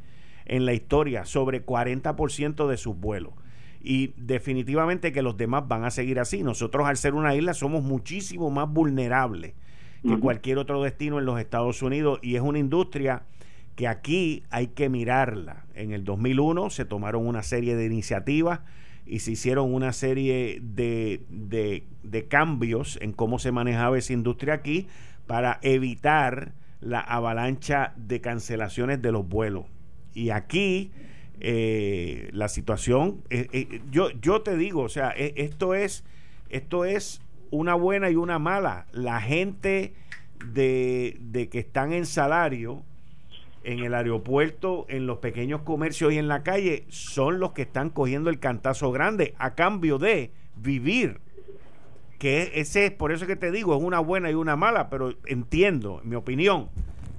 en 0.45 0.67
la 0.67 0.75
historia, 0.75 1.25
sobre 1.25 1.65
40% 1.65 2.69
de 2.69 2.77
sus 2.77 2.97
vuelos. 2.97 3.33
Y 3.81 4.13
definitivamente 4.17 5.13
que 5.13 5.23
los 5.23 5.37
demás 5.37 5.67
van 5.69 5.85
a 5.85 5.91
seguir 5.91 6.19
así. 6.21 6.43
Nosotros 6.43 6.87
al 6.87 6.97
ser 6.97 7.15
una 7.15 7.35
isla 7.35 7.55
somos 7.55 7.83
muchísimo 7.83 8.51
más 8.51 8.69
vulnerables 8.69 9.55
que 10.03 10.21
cualquier 10.21 10.59
otro 10.59 10.83
destino 10.83 11.19
en 11.19 11.25
los 11.25 11.41
Estados 11.41 11.83
Unidos 11.83 12.21
y 12.23 12.37
es 12.37 12.43
una 12.43 12.61
industria 12.61 13.25
que 13.75 13.89
aquí 13.89 14.45
hay 14.51 14.69
que 14.69 14.89
mirarla. 14.89 15.67
En 15.75 15.93
el 15.93 16.05
2001 16.05 16.71
se 16.71 16.85
tomaron 16.85 17.27
una 17.27 17.43
serie 17.43 17.77
de 17.77 17.87
iniciativas 17.87 18.61
y 19.07 19.21
se 19.21 19.33
hicieron 19.33 19.73
una 19.73 19.93
serie 19.93 20.61
de, 20.61 21.23
de, 21.31 22.27
cambios 22.29 22.99
en 23.01 23.13
cómo 23.13 23.39
se 23.39 23.53
manejaba 23.53 23.99
esa 23.99 24.13
industria 24.13 24.55
aquí 24.55 24.89
para 25.27 25.59
evitar 25.63 26.53
la 26.81 27.01
avalancha 27.01 27.95
de 27.97 28.21
cancelaciones 28.21 29.01
de 29.01 29.13
los 29.13 29.29
vuelos. 29.29 29.67
Y 30.13 30.31
aquí 30.31 30.91
eh, 31.41 32.31
la 32.33 32.49
situación, 32.49 33.23
eh, 33.31 33.49
eh, 33.53 33.81
yo, 33.91 34.11
yo 34.11 34.43
te 34.43 34.57
digo, 34.57 34.83
o 34.83 34.89
sea, 34.89 35.11
esto 35.11 35.75
es, 35.75 36.05
esto 36.49 36.85
es 36.85 37.21
una 37.51 37.75
buena 37.75 38.11
y 38.11 38.17
una 38.17 38.39
mala. 38.39 38.87
La 38.93 39.21
gente 39.21 39.95
de, 40.53 41.17
de 41.21 41.49
que 41.49 41.61
están 41.61 41.93
en 41.93 42.07
salario 42.07 42.83
en 43.67 43.81
el 43.81 43.95
aeropuerto, 43.95 44.87
en 44.89 45.07
los 45.07 45.19
pequeños 45.19 45.63
comercios 45.63 46.13
y 46.13 46.19
en 46.19 46.29
la 46.29 46.45
calle, 46.45 46.85
son 46.89 47.41
los 47.41 47.51
que 47.51 47.63
están 47.63 47.91
cogiendo 47.91 48.31
el 48.31 48.39
cantazo 48.39 48.93
grande 48.93 49.35
a 49.39 49.57
cambio 49.57 49.99
de 49.99 50.31
vivir. 50.55 51.19
Que 52.21 52.53
ese 52.55 52.87
es, 52.87 52.93
por 52.93 53.11
eso 53.11 53.27
que 53.27 53.35
te 53.35 53.51
digo, 53.51 53.77
es 53.77 53.83
una 53.83 53.99
buena 53.99 54.31
y 54.31 54.35
una 54.35 54.55
mala, 54.55 54.89
pero 54.89 55.15
entiendo, 55.27 56.01
en 56.05 56.11
mi 56.11 56.15
opinión, 56.15 56.69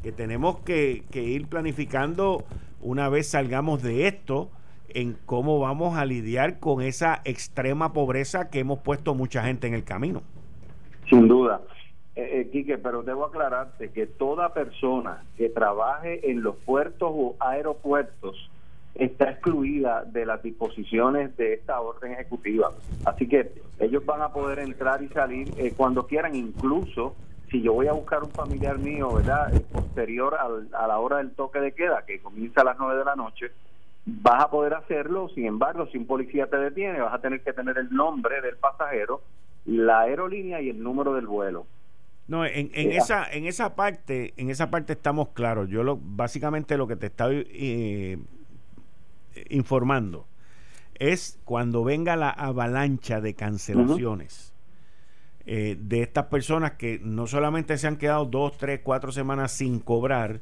que 0.01 0.13
tenemos 0.13 0.60
que, 0.60 1.03
que 1.12 1.21
ir 1.21 1.47
planificando 1.47 2.45
una 2.79 3.10
vez 3.10 3.27
salgamos 3.27 3.83
de 3.83 4.07
esto, 4.07 4.49
en 4.88 5.17
cómo 5.25 5.60
vamos 5.60 5.97
a 5.97 6.05
lidiar 6.05 6.60
con 6.60 6.81
esa 6.81 7.21
extrema 7.25 7.91
pobreza 7.91 8.49
que 8.49 8.60
hemos 8.60 8.79
puesto 8.79 9.13
mucha 9.15 9.43
gente 9.43 9.67
en 9.67 9.73
el 9.73 9.83
camino. 9.83 10.23
Sin 11.10 11.27
duda. 11.27 11.62
Eh, 12.17 12.41
eh, 12.41 12.49
Quique, 12.49 12.80
pero 12.80 13.03
debo 13.03 13.25
aclararte 13.25 13.91
que 13.91 14.08
toda 14.08 14.51
persona 14.51 15.23
que 15.38 15.49
trabaje 15.49 16.32
en 16.32 16.41
los 16.41 16.56
puertos 16.56 17.12
o 17.13 17.36
aeropuertos 17.39 18.49
está 18.95 19.30
excluida 19.30 20.03
de 20.03 20.25
las 20.25 20.41
disposiciones 20.41 21.38
de 21.38 21.53
esta 21.53 21.80
orden 21.80 22.13
ejecutiva. 22.13 22.71
Así 23.06 23.27
que 23.27 23.51
ellos 23.77 24.03
van 24.03 24.23
a 24.23 24.30
poder 24.30 24.58
entrar 24.58 25.03
y 25.03 25.10
salir 25.10 25.53
eh, 25.58 25.75
cuando 25.77 26.08
quieran, 26.08 26.36
incluso 26.36 27.15
si 27.51 27.62
yo 27.62 27.73
voy 27.73 27.86
a 27.86 27.93
buscar 27.93 28.23
un 28.23 28.32
familiar 28.32 28.80
mío, 28.80 29.13
¿verdad? 29.13 29.56
Eh, 29.56 29.60
posterior 29.71 30.38
a 30.73 30.88
la 30.88 30.97
hora 30.97 31.17
del 31.17 31.36
toque 31.36 31.60
de 31.60 31.73
queda, 31.73 32.03
que 32.03 32.19
comienza 32.19 32.62
a 32.62 32.65
las 32.65 32.80
9 32.80 32.97
de 32.97 33.06
la 33.06 33.15
noche, 33.15 33.51
vas 34.08 34.43
a 34.43 34.49
poder 34.49 34.73
hacerlo, 34.73 35.30
sin 35.36 35.45
embargo, 35.45 35.86
si 35.91 35.99
un 35.99 36.08
policía 36.08 36.47
te 36.47 36.58
detiene, 36.58 36.99
vas 36.99 37.13
a 37.13 37.21
tener 37.21 37.43
que 37.43 37.53
tener 37.53 37.77
el 37.77 37.93
nombre 37.93 38.41
del 38.41 38.58
pasajero, 38.58 39.21
la 39.65 39.99
aerolínea 39.99 40.62
y 40.62 40.71
el 40.71 40.82
número 40.82 41.13
del 41.13 41.27
vuelo. 41.27 41.67
No, 42.27 42.45
en, 42.45 42.71
en 42.73 42.91
esa 42.91 43.25
en 43.31 43.45
esa 43.45 43.75
parte, 43.75 44.33
en 44.37 44.49
esa 44.49 44.69
parte 44.69 44.93
estamos 44.93 45.29
claros. 45.29 45.69
Yo 45.69 45.83
lo 45.83 45.97
básicamente 45.97 46.77
lo 46.77 46.87
que 46.87 46.97
te 46.97 47.07
estoy 47.07 47.47
eh, 47.49 48.17
informando 49.49 50.27
es 50.95 51.39
cuando 51.45 51.83
venga 51.83 52.15
la 52.15 52.29
avalancha 52.29 53.21
de 53.21 53.33
cancelaciones 53.33 54.53
eh, 55.45 55.77
de 55.79 56.01
estas 56.01 56.25
personas 56.25 56.73
que 56.73 56.99
no 57.01 57.27
solamente 57.27 57.77
se 57.77 57.87
han 57.87 57.95
quedado 57.95 58.25
dos, 58.25 58.57
tres, 58.57 58.81
cuatro 58.83 59.13
semanas 59.13 59.53
sin 59.53 59.79
cobrar, 59.79 60.41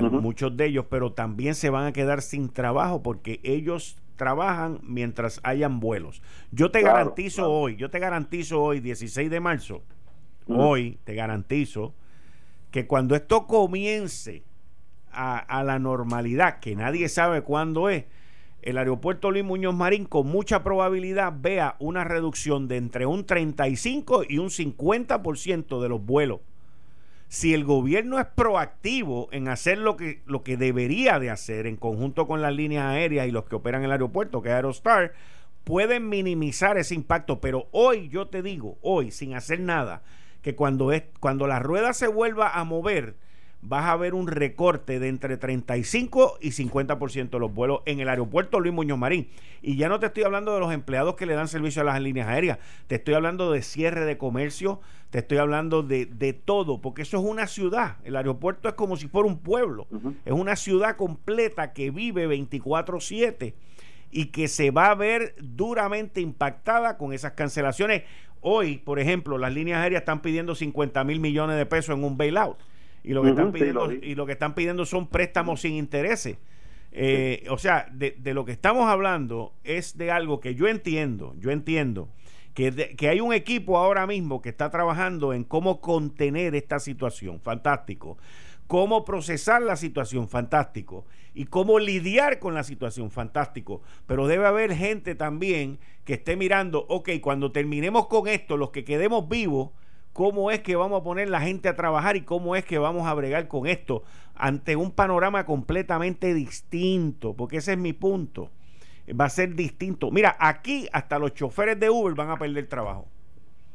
muchos 0.00 0.56
de 0.56 0.66
ellos, 0.66 0.86
pero 0.90 1.12
también 1.12 1.54
se 1.54 1.70
van 1.70 1.86
a 1.86 1.92
quedar 1.92 2.22
sin 2.22 2.50
trabajo 2.50 3.02
porque 3.02 3.40
ellos 3.42 3.96
trabajan 4.16 4.78
mientras 4.82 5.40
hayan 5.42 5.80
vuelos. 5.80 6.22
Yo 6.50 6.70
te 6.70 6.82
garantizo 6.82 7.50
hoy, 7.50 7.76
yo 7.76 7.90
te 7.90 7.98
garantizo 7.98 8.62
hoy, 8.62 8.80
16 8.80 9.30
de 9.30 9.40
marzo, 9.40 9.82
hoy 10.48 10.98
te 11.04 11.14
garantizo 11.14 11.94
que 12.70 12.86
cuando 12.86 13.14
esto 13.14 13.46
comience 13.46 14.42
a, 15.12 15.62
la 15.64 15.78
normalidad, 15.78 16.60
que 16.60 16.76
nadie 16.76 17.08
sabe 17.08 17.42
cuándo 17.42 17.88
es, 17.88 18.04
el 18.62 18.78
aeropuerto 18.78 19.30
Luis 19.30 19.44
Muñoz 19.44 19.74
Marín 19.74 20.04
con 20.04 20.26
mucha 20.26 20.62
probabilidad 20.62 21.32
vea 21.36 21.76
una 21.78 22.04
reducción 22.04 22.68
de 22.68 22.76
entre 22.76 23.06
un 23.06 23.24
35 23.24 24.24
y 24.28 24.38
un 24.38 24.48
50% 24.48 25.80
de 25.80 25.88
los 25.88 26.04
vuelos 26.04 26.40
si 27.28 27.54
el 27.54 27.64
gobierno 27.64 28.20
es 28.20 28.26
proactivo 28.26 29.28
en 29.32 29.48
hacer 29.48 29.78
lo 29.78 29.96
que, 29.96 30.22
lo 30.26 30.42
que 30.42 30.56
debería 30.56 31.18
de 31.18 31.30
hacer 31.30 31.66
en 31.66 31.76
conjunto 31.76 32.26
con 32.26 32.40
las 32.40 32.54
líneas 32.54 32.86
aéreas 32.86 33.26
y 33.26 33.32
los 33.32 33.44
que 33.44 33.56
operan 33.56 33.82
el 33.84 33.92
aeropuerto, 33.92 34.42
que 34.42 34.50
es 34.50 34.54
Aerostar, 34.54 35.12
pueden 35.64 36.08
minimizar 36.08 36.78
ese 36.78 36.94
impacto. 36.94 37.40
Pero 37.40 37.66
hoy 37.72 38.08
yo 38.08 38.28
te 38.28 38.42
digo, 38.42 38.78
hoy, 38.80 39.10
sin 39.10 39.34
hacer 39.34 39.60
nada, 39.60 40.02
que 40.46 40.54
cuando, 40.54 40.92
es, 40.92 41.02
cuando 41.18 41.48
la 41.48 41.58
rueda 41.58 41.92
se 41.92 42.06
vuelva 42.06 42.50
a 42.50 42.62
mover, 42.62 43.16
vas 43.62 43.86
a 43.86 43.96
ver 43.96 44.14
un 44.14 44.28
recorte 44.28 45.00
de 45.00 45.08
entre 45.08 45.36
35 45.36 46.38
y 46.40 46.50
50% 46.50 47.30
de 47.30 47.38
los 47.40 47.52
vuelos 47.52 47.80
en 47.84 47.98
el 47.98 48.08
aeropuerto 48.08 48.60
Luis 48.60 48.72
Muñoz 48.72 48.96
Marín. 48.96 49.28
Y 49.60 49.76
ya 49.76 49.88
no 49.88 49.98
te 49.98 50.06
estoy 50.06 50.22
hablando 50.22 50.54
de 50.54 50.60
los 50.60 50.72
empleados 50.72 51.16
que 51.16 51.26
le 51.26 51.34
dan 51.34 51.48
servicio 51.48 51.82
a 51.82 51.84
las 51.84 52.00
líneas 52.00 52.28
aéreas, 52.28 52.60
te 52.86 52.94
estoy 52.94 53.14
hablando 53.14 53.50
de 53.50 53.60
cierre 53.62 54.04
de 54.04 54.18
comercio, 54.18 54.80
te 55.10 55.18
estoy 55.18 55.38
hablando 55.38 55.82
de, 55.82 56.06
de 56.06 56.32
todo, 56.32 56.80
porque 56.80 57.02
eso 57.02 57.18
es 57.18 57.24
una 57.24 57.48
ciudad. 57.48 57.96
El 58.04 58.14
aeropuerto 58.14 58.68
es 58.68 58.74
como 58.74 58.96
si 58.96 59.08
fuera 59.08 59.26
un 59.26 59.40
pueblo, 59.40 59.88
es 60.24 60.32
una 60.32 60.54
ciudad 60.54 60.94
completa 60.94 61.72
que 61.72 61.90
vive 61.90 62.28
24/7 62.28 63.52
y 64.12 64.26
que 64.26 64.48
se 64.48 64.70
va 64.70 64.90
a 64.90 64.94
ver 64.94 65.34
duramente 65.40 66.20
impactada 66.20 66.96
con 66.96 67.12
esas 67.12 67.32
cancelaciones. 67.32 68.04
Hoy, 68.40 68.78
por 68.78 68.98
ejemplo, 68.98 69.38
las 69.38 69.52
líneas 69.52 69.80
aéreas 69.82 70.02
están 70.02 70.22
pidiendo 70.22 70.54
50 70.54 71.02
mil 71.04 71.20
millones 71.20 71.56
de 71.56 71.66
pesos 71.66 71.96
en 71.96 72.04
un 72.04 72.16
bailout. 72.16 72.58
Y 73.02 73.12
lo 73.12 73.22
que 73.22 73.30
están 73.30 73.52
pidiendo 73.52 73.92
y 73.92 74.14
lo 74.14 74.26
que 74.26 74.32
están 74.32 74.54
pidiendo 74.54 74.84
son 74.84 75.06
préstamos 75.06 75.60
sin 75.60 75.74
intereses. 75.74 76.38
Eh, 76.92 77.44
o 77.50 77.58
sea, 77.58 77.88
de, 77.92 78.16
lo 78.32 78.44
que 78.44 78.52
estamos 78.52 78.88
hablando 78.88 79.52
es 79.64 79.98
de 79.98 80.10
algo 80.10 80.40
que 80.40 80.54
yo 80.54 80.66
entiendo, 80.66 81.34
yo 81.38 81.50
entiendo 81.50 82.08
que, 82.54 82.96
que 82.96 83.08
hay 83.08 83.20
un 83.20 83.34
equipo 83.34 83.76
ahora 83.76 84.06
mismo 84.06 84.40
que 84.40 84.48
está 84.48 84.70
trabajando 84.70 85.34
en 85.34 85.44
cómo 85.44 85.80
contener 85.80 86.54
esta 86.54 86.78
situación, 86.78 87.40
fantástico, 87.40 88.16
cómo 88.66 89.04
procesar 89.04 89.62
la 89.62 89.76
situación, 89.76 90.28
fantástico, 90.28 91.04
y 91.34 91.44
cómo 91.44 91.78
lidiar 91.78 92.38
con 92.38 92.54
la 92.54 92.64
situación, 92.64 93.10
fantástico, 93.10 93.82
pero 94.06 94.26
debe 94.26 94.46
haber 94.46 94.74
gente 94.74 95.14
también 95.14 95.78
que 96.04 96.14
esté 96.14 96.36
mirando, 96.36 96.86
ok, 96.88 97.10
cuando 97.20 97.52
terminemos 97.52 98.06
con 98.06 98.26
esto, 98.28 98.56
los 98.56 98.70
que 98.70 98.84
quedemos 98.84 99.28
vivos, 99.28 99.70
cómo 100.12 100.50
es 100.50 100.60
que 100.60 100.76
vamos 100.76 101.00
a 101.00 101.04
poner 101.04 101.28
la 101.28 101.42
gente 101.42 101.68
a 101.68 101.76
trabajar 101.76 102.16
y 102.16 102.22
cómo 102.22 102.56
es 102.56 102.64
que 102.64 102.78
vamos 102.78 103.06
a 103.06 103.12
bregar 103.12 103.48
con 103.48 103.66
esto 103.66 104.02
ante 104.34 104.74
un 104.74 104.90
panorama 104.90 105.44
completamente 105.44 106.32
distinto, 106.32 107.34
porque 107.34 107.58
ese 107.58 107.72
es 107.72 107.78
mi 107.78 107.92
punto. 107.92 108.50
Va 109.08 109.26
a 109.26 109.30
ser 109.30 109.54
distinto. 109.54 110.10
Mira, 110.10 110.34
aquí 110.40 110.88
hasta 110.92 111.18
los 111.18 111.34
choferes 111.34 111.78
de 111.78 111.90
Uber 111.90 112.14
van 112.14 112.30
a 112.30 112.38
perder 112.38 112.66
trabajo. 112.66 113.06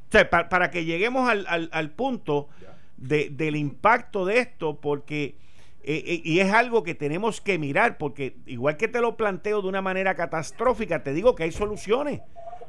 O 0.07 0.11
sea, 0.11 0.29
para, 0.29 0.71
que 0.71 0.83
lleguemos 0.83 1.29
al, 1.29 1.91
punto 1.91 2.49
del 3.01 3.55
impacto 3.55 4.25
de 4.25 4.39
esto, 4.39 4.79
porque, 4.79 5.35
eh, 5.83 6.03
eh, 6.05 6.21
y 6.23 6.39
es 6.39 6.53
algo 6.53 6.83
que 6.83 6.93
tenemos 6.93 7.41
que 7.41 7.57
mirar, 7.57 7.97
porque 7.97 8.35
igual 8.45 8.77
que 8.77 8.87
te 8.87 9.01
lo 9.01 9.17
planteo 9.17 9.61
de 9.61 9.67
una 9.67 9.81
manera 9.81 10.15
catastrófica, 10.15 11.03
te 11.03 11.13
digo 11.13 11.35
que 11.35 11.43
hay 11.43 11.51
soluciones. 11.51 12.21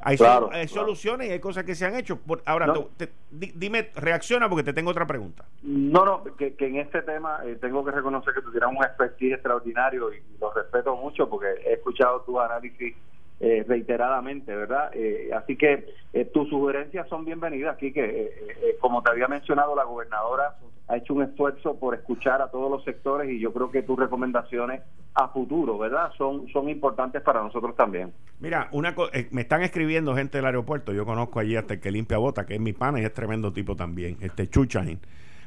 Hay, 0.05 0.17
soluciones 0.67 1.29
y 1.29 1.31
hay 1.31 1.39
cosas 1.39 1.63
que 1.63 1.75
se 1.75 1.85
han 1.85 1.95
hecho. 1.95 2.19
ahora, 2.45 2.73
dime, 3.31 3.89
reacciona 3.95 4.49
porque 4.49 4.63
te 4.63 4.73
tengo 4.73 4.91
otra 4.91 5.07
pregunta. 5.07 5.45
No, 5.61 6.03
no, 6.03 6.23
que, 6.35 6.55
en 6.59 6.75
este 6.75 7.03
tema 7.03 7.39
eh, 7.45 7.57
tengo 7.61 7.85
que 7.85 7.91
reconocer 7.91 8.33
que 8.33 8.41
tú 8.41 8.51
tienes 8.51 8.69
un 8.69 8.83
expertise 8.83 9.35
extraordinario 9.35 10.13
y 10.13 10.21
lo 10.41 10.51
respeto 10.51 10.97
mucho 10.97 11.29
porque 11.29 11.47
he 11.65 11.75
escuchado 11.75 12.21
tu 12.23 12.37
análisis 12.37 12.93
eh, 13.39 13.65
reiteradamente, 13.67 14.55
¿verdad? 14.55 14.91
Eh, 14.93 15.31
así 15.33 15.57
que 15.57 15.85
tus 16.33 16.49
sugerencias 16.49 17.07
son 17.09 17.25
bienvenidas 17.25 17.75
aquí, 17.75 17.91
que 17.91 18.75
como 18.79 19.01
te 19.01 19.09
había 19.09 19.27
mencionado, 19.27 19.75
la 19.75 19.83
gobernadora 19.83 20.55
ha 20.87 20.97
hecho 20.97 21.13
un 21.13 21.23
esfuerzo 21.23 21.79
por 21.79 21.95
escuchar 21.95 22.41
a 22.41 22.51
todos 22.51 22.69
los 22.69 22.83
sectores 22.83 23.29
y 23.29 23.39
yo 23.39 23.53
creo 23.53 23.71
que 23.71 23.83
tus 23.83 23.97
recomendaciones 23.97 24.81
a 25.15 25.27
futuro, 25.29 25.77
¿verdad? 25.77 26.11
Son, 26.17 26.47
son 26.49 26.69
importantes 26.69 27.21
para 27.21 27.41
nosotros 27.41 27.75
también. 27.75 28.11
Mira, 28.39 28.67
una 28.71 28.95
eh, 29.13 29.27
me 29.31 29.41
están 29.41 29.61
escribiendo 29.61 30.15
gente 30.15 30.37
del 30.37 30.45
aeropuerto, 30.45 30.91
yo 30.91 31.05
conozco 31.05 31.39
allí 31.39 31.55
hasta 31.55 31.75
el 31.75 31.79
que 31.79 31.91
limpia 31.91 32.17
bota, 32.17 32.45
que 32.45 32.55
es 32.55 32.59
mi 32.59 32.73
pana 32.73 32.99
y 32.99 33.05
es 33.05 33.13
tremendo 33.13 33.53
tipo 33.53 33.75
también, 33.75 34.17
este 34.21 34.47
Chuchain, 34.47 34.99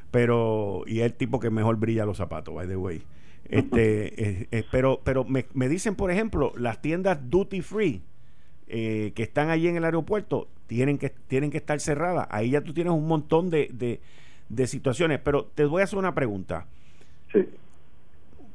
pero, 0.09 0.83
y 0.87 0.99
es 0.99 1.05
el 1.05 1.13
tipo 1.13 1.39
que 1.39 1.49
mejor 1.49 1.75
brilla 1.77 2.05
los 2.05 2.17
zapatos, 2.17 2.53
by 2.55 2.67
the 2.67 2.77
way. 2.77 3.03
Este, 3.49 4.47
pero 4.71 5.01
pero 5.03 5.23
me, 5.23 5.45
me, 5.53 5.69
dicen, 5.69 5.95
por 5.95 6.11
ejemplo, 6.11 6.53
las 6.57 6.81
tiendas 6.81 7.29
duty 7.29 7.61
free 7.61 8.01
eh, 8.67 9.13
que 9.15 9.23
están 9.23 9.49
allí 9.49 9.67
en 9.67 9.77
el 9.77 9.85
aeropuerto 9.85 10.47
tienen 10.67 10.97
que, 10.97 11.09
tienen 11.09 11.51
que 11.51 11.57
estar 11.57 11.79
cerradas. 11.79 12.27
Ahí 12.29 12.51
ya 12.51 12.61
tú 12.61 12.73
tienes 12.73 12.93
un 12.93 13.07
montón 13.07 13.49
de 13.49 13.99
de 14.49 14.67
situaciones. 14.67 15.19
Pero 15.23 15.45
te 15.45 15.65
voy 15.65 15.81
a 15.81 15.85
hacer 15.85 15.99
una 15.99 16.13
pregunta. 16.13 16.65
Sí. 17.31 17.47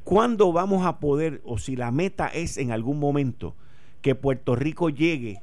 ¿Cuándo 0.05 0.53
vamos 0.53 0.85
a 0.85 0.99
poder, 0.99 1.41
o 1.45 1.59
si 1.59 1.77
la 1.77 1.91
meta 1.91 2.29
es 2.29 2.59
en 2.59 2.73
algún 2.73 2.99
momento, 2.99 3.55
que 4.01 4.15
Puerto 4.15 4.57
Rico 4.57 4.91
llegue 4.91 5.41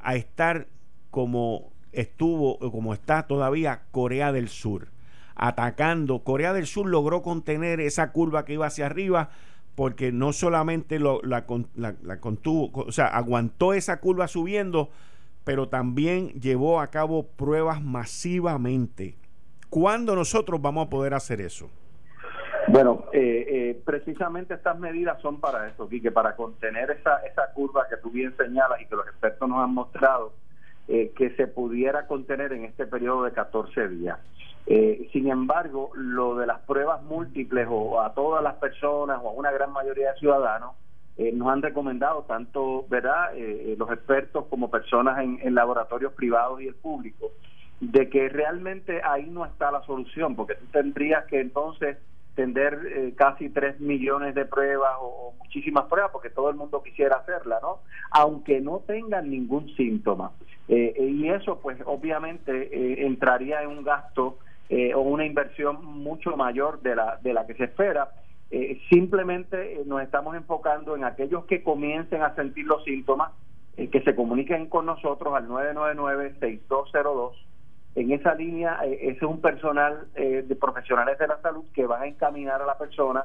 a 0.00 0.16
estar 0.16 0.66
como 1.10 1.70
estuvo 1.92 2.56
o 2.58 2.72
como 2.72 2.92
está 2.92 3.26
todavía 3.26 3.82
Corea 3.92 4.32
del 4.32 4.48
Sur? 4.48 4.88
Atacando. 5.34 6.24
Corea 6.24 6.52
del 6.52 6.66
Sur 6.66 6.86
logró 6.86 7.22
contener 7.22 7.80
esa 7.80 8.12
curva 8.12 8.44
que 8.44 8.54
iba 8.54 8.66
hacia 8.66 8.86
arriba 8.86 9.30
porque 9.74 10.12
no 10.12 10.32
solamente 10.32 10.98
lo, 10.98 11.20
la, 11.22 11.46
contuvo, 12.20 12.70
o 12.74 12.92
sea, 12.92 13.06
aguantó 13.06 13.72
esa 13.72 14.00
curva 14.00 14.28
subiendo, 14.28 14.90
pero 15.44 15.68
también 15.68 16.28
llevó 16.40 16.80
a 16.80 16.88
cabo 16.88 17.28
pruebas 17.28 17.82
masivamente 17.82 19.16
¿Cuándo 19.70 20.16
nosotros 20.16 20.60
vamos 20.60 20.88
a 20.88 20.90
poder 20.90 21.14
hacer 21.14 21.40
eso? 21.40 21.70
Bueno, 22.66 23.04
eh, 23.12 23.46
eh, 23.48 23.82
precisamente 23.84 24.54
estas 24.54 24.78
medidas 24.78 25.22
son 25.22 25.40
para 25.40 25.68
eso, 25.68 25.88
que 25.88 26.10
para 26.10 26.34
contener 26.34 26.90
esa, 26.90 27.18
esa 27.24 27.52
curva 27.54 27.86
que 27.88 27.96
tú 27.96 28.10
bien 28.10 28.36
señalas 28.36 28.80
y 28.80 28.86
que 28.86 28.96
los 28.96 29.06
expertos 29.06 29.48
nos 29.48 29.60
han 29.60 29.72
mostrado 29.72 30.32
eh, 30.88 31.12
que 31.16 31.30
se 31.36 31.46
pudiera 31.46 32.08
contener 32.08 32.52
en 32.52 32.64
este 32.64 32.84
periodo 32.84 33.24
de 33.24 33.32
14 33.32 33.88
días. 33.88 34.18
Sin 35.12 35.28
embargo, 35.28 35.90
lo 35.94 36.36
de 36.36 36.46
las 36.46 36.60
pruebas 36.60 37.02
múltiples 37.02 37.66
o 37.68 38.00
a 38.00 38.14
todas 38.14 38.42
las 38.42 38.54
personas 38.54 39.18
o 39.20 39.30
a 39.30 39.32
una 39.32 39.50
gran 39.50 39.72
mayoría 39.72 40.12
de 40.12 40.18
ciudadanos, 40.20 40.76
nos 41.34 41.48
han 41.48 41.60
recomendado 41.60 42.22
tanto 42.22 42.86
verdad 42.88 43.32
los 43.76 43.90
expertos 43.90 44.46
como 44.48 44.70
personas 44.70 45.18
en 45.18 45.54
laboratorios 45.54 46.12
privados 46.12 46.60
y 46.62 46.68
el 46.68 46.76
público 46.76 47.32
de 47.80 48.10
que 48.10 48.28
realmente 48.28 49.00
ahí 49.02 49.26
no 49.30 49.44
está 49.44 49.70
la 49.70 49.82
solución, 49.82 50.36
porque 50.36 50.54
tú 50.54 50.66
tendrías 50.70 51.24
que 51.26 51.40
entonces 51.40 51.96
tender 52.34 52.78
eh, 52.86 53.14
casi 53.16 53.48
3 53.48 53.80
millones 53.80 54.34
de 54.34 54.44
pruebas 54.44 54.92
o, 55.00 55.34
muchísimas 55.38 55.86
pruebas, 55.86 56.12
porque 56.12 56.30
todo 56.30 56.48
el 56.48 56.56
mundo 56.56 56.80
quisiera 56.80 57.16
hacerla, 57.16 57.58
¿no? 57.60 57.80
Aunque 58.12 58.60
no 58.60 58.82
tengan 58.86 59.28
ningún 59.28 59.74
síntoma. 59.74 60.30
Eh, 60.68 60.94
eh, 60.96 61.06
y 61.06 61.28
eso, 61.28 61.58
pues, 61.58 61.78
obviamente 61.84 63.04
entraría 63.04 63.62
en 63.62 63.70
un 63.70 63.82
gasto 63.82 64.38
o 64.94 65.00
una 65.00 65.24
inversión 65.24 65.84
mucho 65.84 66.36
mayor 66.36 66.80
de 66.82 66.94
la, 66.94 67.18
de 67.22 67.32
la 67.32 67.46
que 67.46 67.54
se 67.54 67.64
espera. 67.64 68.10
simplemente 68.88 69.82
nos 69.84 70.00
estamos 70.02 70.36
enfocando 70.36 70.94
en 70.94 71.04
aquellos 71.04 71.44
que 71.46 71.62
comiencen 71.62 72.22
a 72.22 72.34
sentir 72.36 72.66
los 72.66 72.84
síntomas, 72.84 73.32
que 73.76 74.02
se 74.02 74.14
comuniquen 74.14 74.68
con 74.68 74.86
nosotros 74.86 75.34
al 75.34 75.48
999-6202 75.48 77.32
en 77.94 78.12
esa 78.12 78.34
línea, 78.34 78.78
eh, 78.84 78.98
ese 79.02 79.16
es 79.16 79.22
un 79.22 79.40
personal 79.40 80.06
eh, 80.14 80.44
de 80.46 80.56
profesionales 80.56 81.18
de 81.18 81.26
la 81.26 81.40
salud 81.40 81.64
que 81.74 81.86
van 81.86 82.02
a 82.02 82.06
encaminar 82.06 82.62
a 82.62 82.66
la 82.66 82.78
persona 82.78 83.24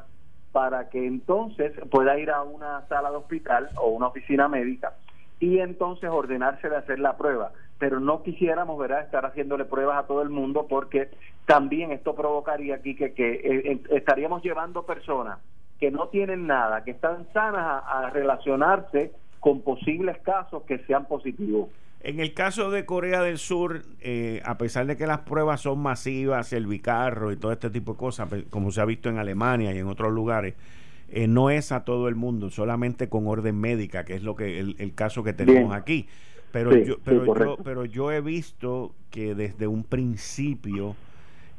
para 0.52 0.90
que 0.90 1.06
entonces 1.06 1.74
pueda 1.92 2.18
ir 2.18 2.32
a 2.32 2.42
una 2.42 2.88
sala 2.88 3.12
de 3.12 3.18
hospital 3.18 3.70
o 3.78 3.90
una 3.90 4.08
oficina 4.08 4.48
médica 4.48 4.94
y 5.40 5.60
entonces 5.60 6.10
ordenarse 6.10 6.70
de 6.70 6.78
hacer 6.78 7.00
la 7.00 7.18
prueba. 7.18 7.52
Pero 7.78 8.00
no 8.00 8.24
quisiéramos 8.24 8.80
¿verdad? 8.80 9.04
estar 9.04 9.26
haciéndole 9.26 9.66
pruebas 9.66 9.98
a 9.98 10.08
todo 10.08 10.22
el 10.22 10.30
mundo 10.30 10.66
porque 10.70 11.10
también 11.46 11.92
esto 11.92 12.16
provocaría 12.16 12.76
aquí 12.76 12.96
que, 12.96 13.14
que 13.14 13.34
eh, 13.34 13.82
estaríamos 13.92 14.44
llevando 14.44 14.86
personas 14.86 15.40
que 15.80 15.92
no 15.92 16.08
tienen 16.08 16.48
nada, 16.48 16.84
que 16.84 16.92
están 16.92 17.28
sanas 17.34 17.84
a 17.86 18.10
relacionarse 18.12 19.12
con 19.42 19.62
posibles 19.62 20.18
casos 20.24 20.64
que 20.64 20.80
sean 20.80 21.06
positivos. 21.06 21.70
En 22.06 22.20
el 22.20 22.36
caso 22.36 22.70
de 22.70 22.86
Corea 22.86 23.24
del 23.24 23.40
Sur, 23.40 23.82
eh, 24.00 24.40
a 24.46 24.60
pesar 24.60 24.86
de 24.86 24.96
que 24.96 25.08
las 25.08 25.22
pruebas 25.22 25.62
son 25.62 25.80
masivas, 25.80 26.54
el 26.54 26.68
bicarro 26.68 27.32
y 27.32 27.36
todo 27.36 27.52
este 27.52 27.72
tipo 27.72 27.94
de 27.94 27.98
cosas, 27.98 28.30
como 28.52 28.70
se 28.70 28.80
ha 28.80 28.86
visto 28.86 29.10
en 29.10 29.18
Alemania 29.18 29.74
y 29.74 29.80
en 29.80 29.88
otros 29.88 30.12
lugares, 30.12 30.54
eh, 31.10 31.28
no 31.28 31.50
es 31.50 31.72
a 31.72 31.84
todo 31.84 32.08
el 32.08 32.16
mundo, 32.16 32.50
solamente 32.50 33.10
con 33.10 33.28
orden 33.28 33.60
médica, 33.60 34.06
que 34.06 34.16
es 34.16 34.24
lo 34.24 34.36
que 34.36 34.60
el, 34.60 34.94
caso 34.96 35.24
que 35.24 35.34
tenemos 35.34 35.74
aquí. 35.74 36.08
Pero, 36.52 36.76
yo, 36.78 36.98
pero, 37.04 37.26
yo, 37.26 37.58
pero 37.64 37.86
yo 37.86 38.12
he 38.12 38.22
visto 38.22 38.94
que 39.12 39.36
desde 39.36 39.68
un 39.68 39.84
principio, 39.84 40.96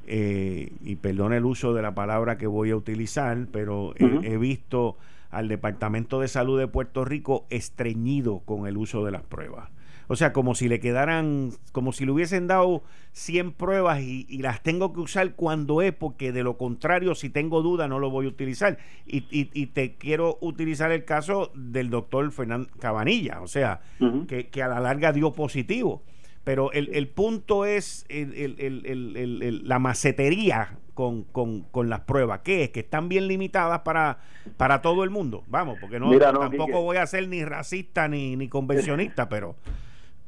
eh, 0.07 0.72
y 0.82 0.97
perdón 0.97 1.32
el 1.34 1.44
uso 1.44 1.74
de 1.74 1.82
la 1.82 1.94
palabra 1.94 2.38
que 2.38 2.47
voy 2.47 2.70
a 2.70 2.76
utilizar, 2.76 3.47
pero 3.53 3.94
he 3.99 4.38
visto 4.38 4.97
al 5.30 5.49
Departamento 5.49 6.20
de 6.20 6.28
Salud 6.28 6.59
de 6.59 6.66
Puerto 6.66 7.05
Rico 7.05 7.47
estreñido 7.51 8.40
con 8.40 8.66
el 8.66 8.76
uso 8.76 9.05
de 9.05 9.11
las 9.11 9.22
pruebas. 9.22 9.68
O 10.09 10.16
sea, 10.16 10.32
como 10.32 10.54
si 10.54 10.68
le 10.68 10.80
quedaran, 10.80 11.52
como 11.72 11.92
si 11.92 12.04
le 12.04 12.12
hubiesen 12.12 12.46
dado 12.46 12.82
100 13.12 13.52
pruebas 13.52 14.00
y, 14.02 14.38
las 14.38 14.62
tengo 14.62 14.92
que 14.92 15.00
usar 15.00 15.34
cuando 15.34 15.82
es, 15.82 15.92
porque 15.92 16.32
de 16.32 16.42
lo 16.42 16.57
contrario, 16.57 17.14
si 17.14 17.30
tengo 17.30 17.62
duda, 17.62 17.88
no 17.88 17.98
lo 17.98 18.11
voy 18.11 18.26
a 18.26 18.28
utilizar. 18.28 18.78
Y, 19.07 19.24
y, 19.30 19.66
te 19.66 19.96
quiero 19.96 20.38
utilizar 20.40 20.92
el 20.92 21.04
caso 21.04 21.50
del 21.54 21.90
doctor 21.90 22.30
Fernando 22.30 22.68
Cabanilla, 22.78 23.40
o 23.40 23.48
sea, 23.48 23.80
que, 24.28 24.48
que, 24.48 24.62
a 24.62 24.68
la 24.68 24.80
larga 24.80 25.12
dio 25.12 25.32
positivo. 25.32 26.02
Pero 26.44 26.70
el, 26.70 26.90
el 26.94 27.09
punto 27.09 27.64
es 27.64 28.07
el, 28.09 29.62
la 29.64 29.80
macetería 29.80 30.78
con, 30.94 31.24
con, 31.24 31.62
con, 31.62 31.88
las 31.90 32.02
pruebas. 32.02 32.42
¿Qué 32.44 32.62
es? 32.62 32.70
Que 32.70 32.80
están 32.80 33.09
bien 33.09 33.26
limitadas 33.26 33.80
para, 33.80 34.18
para 34.57 34.80
todo 34.80 35.02
el 35.02 35.11
mundo. 35.11 35.42
Vamos, 35.48 35.76
porque 35.80 35.98
no, 35.98 36.16
tampoco 36.16 36.82
voy 36.82 36.98
a 36.98 37.07
ser 37.07 37.26
ni 37.26 37.44
racista 37.44 38.07
ni, 38.07 38.36
ni 38.36 38.48
convencionista, 38.48 39.28
pero 39.28 39.57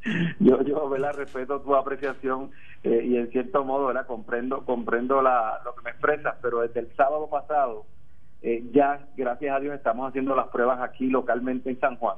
yo, 0.39 0.63
yo 0.63 0.89
¿verdad? 0.89 1.15
respeto 1.15 1.61
tu 1.61 1.75
apreciación 1.75 2.51
eh, 2.85 3.03
y 3.05 3.17
en 3.17 3.31
cierto 3.31 3.65
modo 3.65 3.87
¿verdad? 3.87 4.07
comprendo 4.07 4.65
comprendo 4.65 5.21
la, 5.23 5.61
lo 5.65 5.75
que 5.75 5.83
me 5.83 5.91
expresas, 5.91 6.37
pero 6.41 6.61
desde 6.61 6.81
el 6.81 6.95
sábado 6.97 7.29
pasado 7.29 7.85
eh, 8.43 8.65
ya, 8.73 9.07
gracias 9.17 9.55
a 9.55 9.61
Dios, 9.61 9.75
estamos 9.75 10.09
haciendo 10.09 10.37
las 10.37 10.49
pruebas 10.49 10.81
aquí 10.81 11.09
localmente 11.09 11.71
en 11.71 11.81
San 11.81 11.97
Juan. 11.97 12.17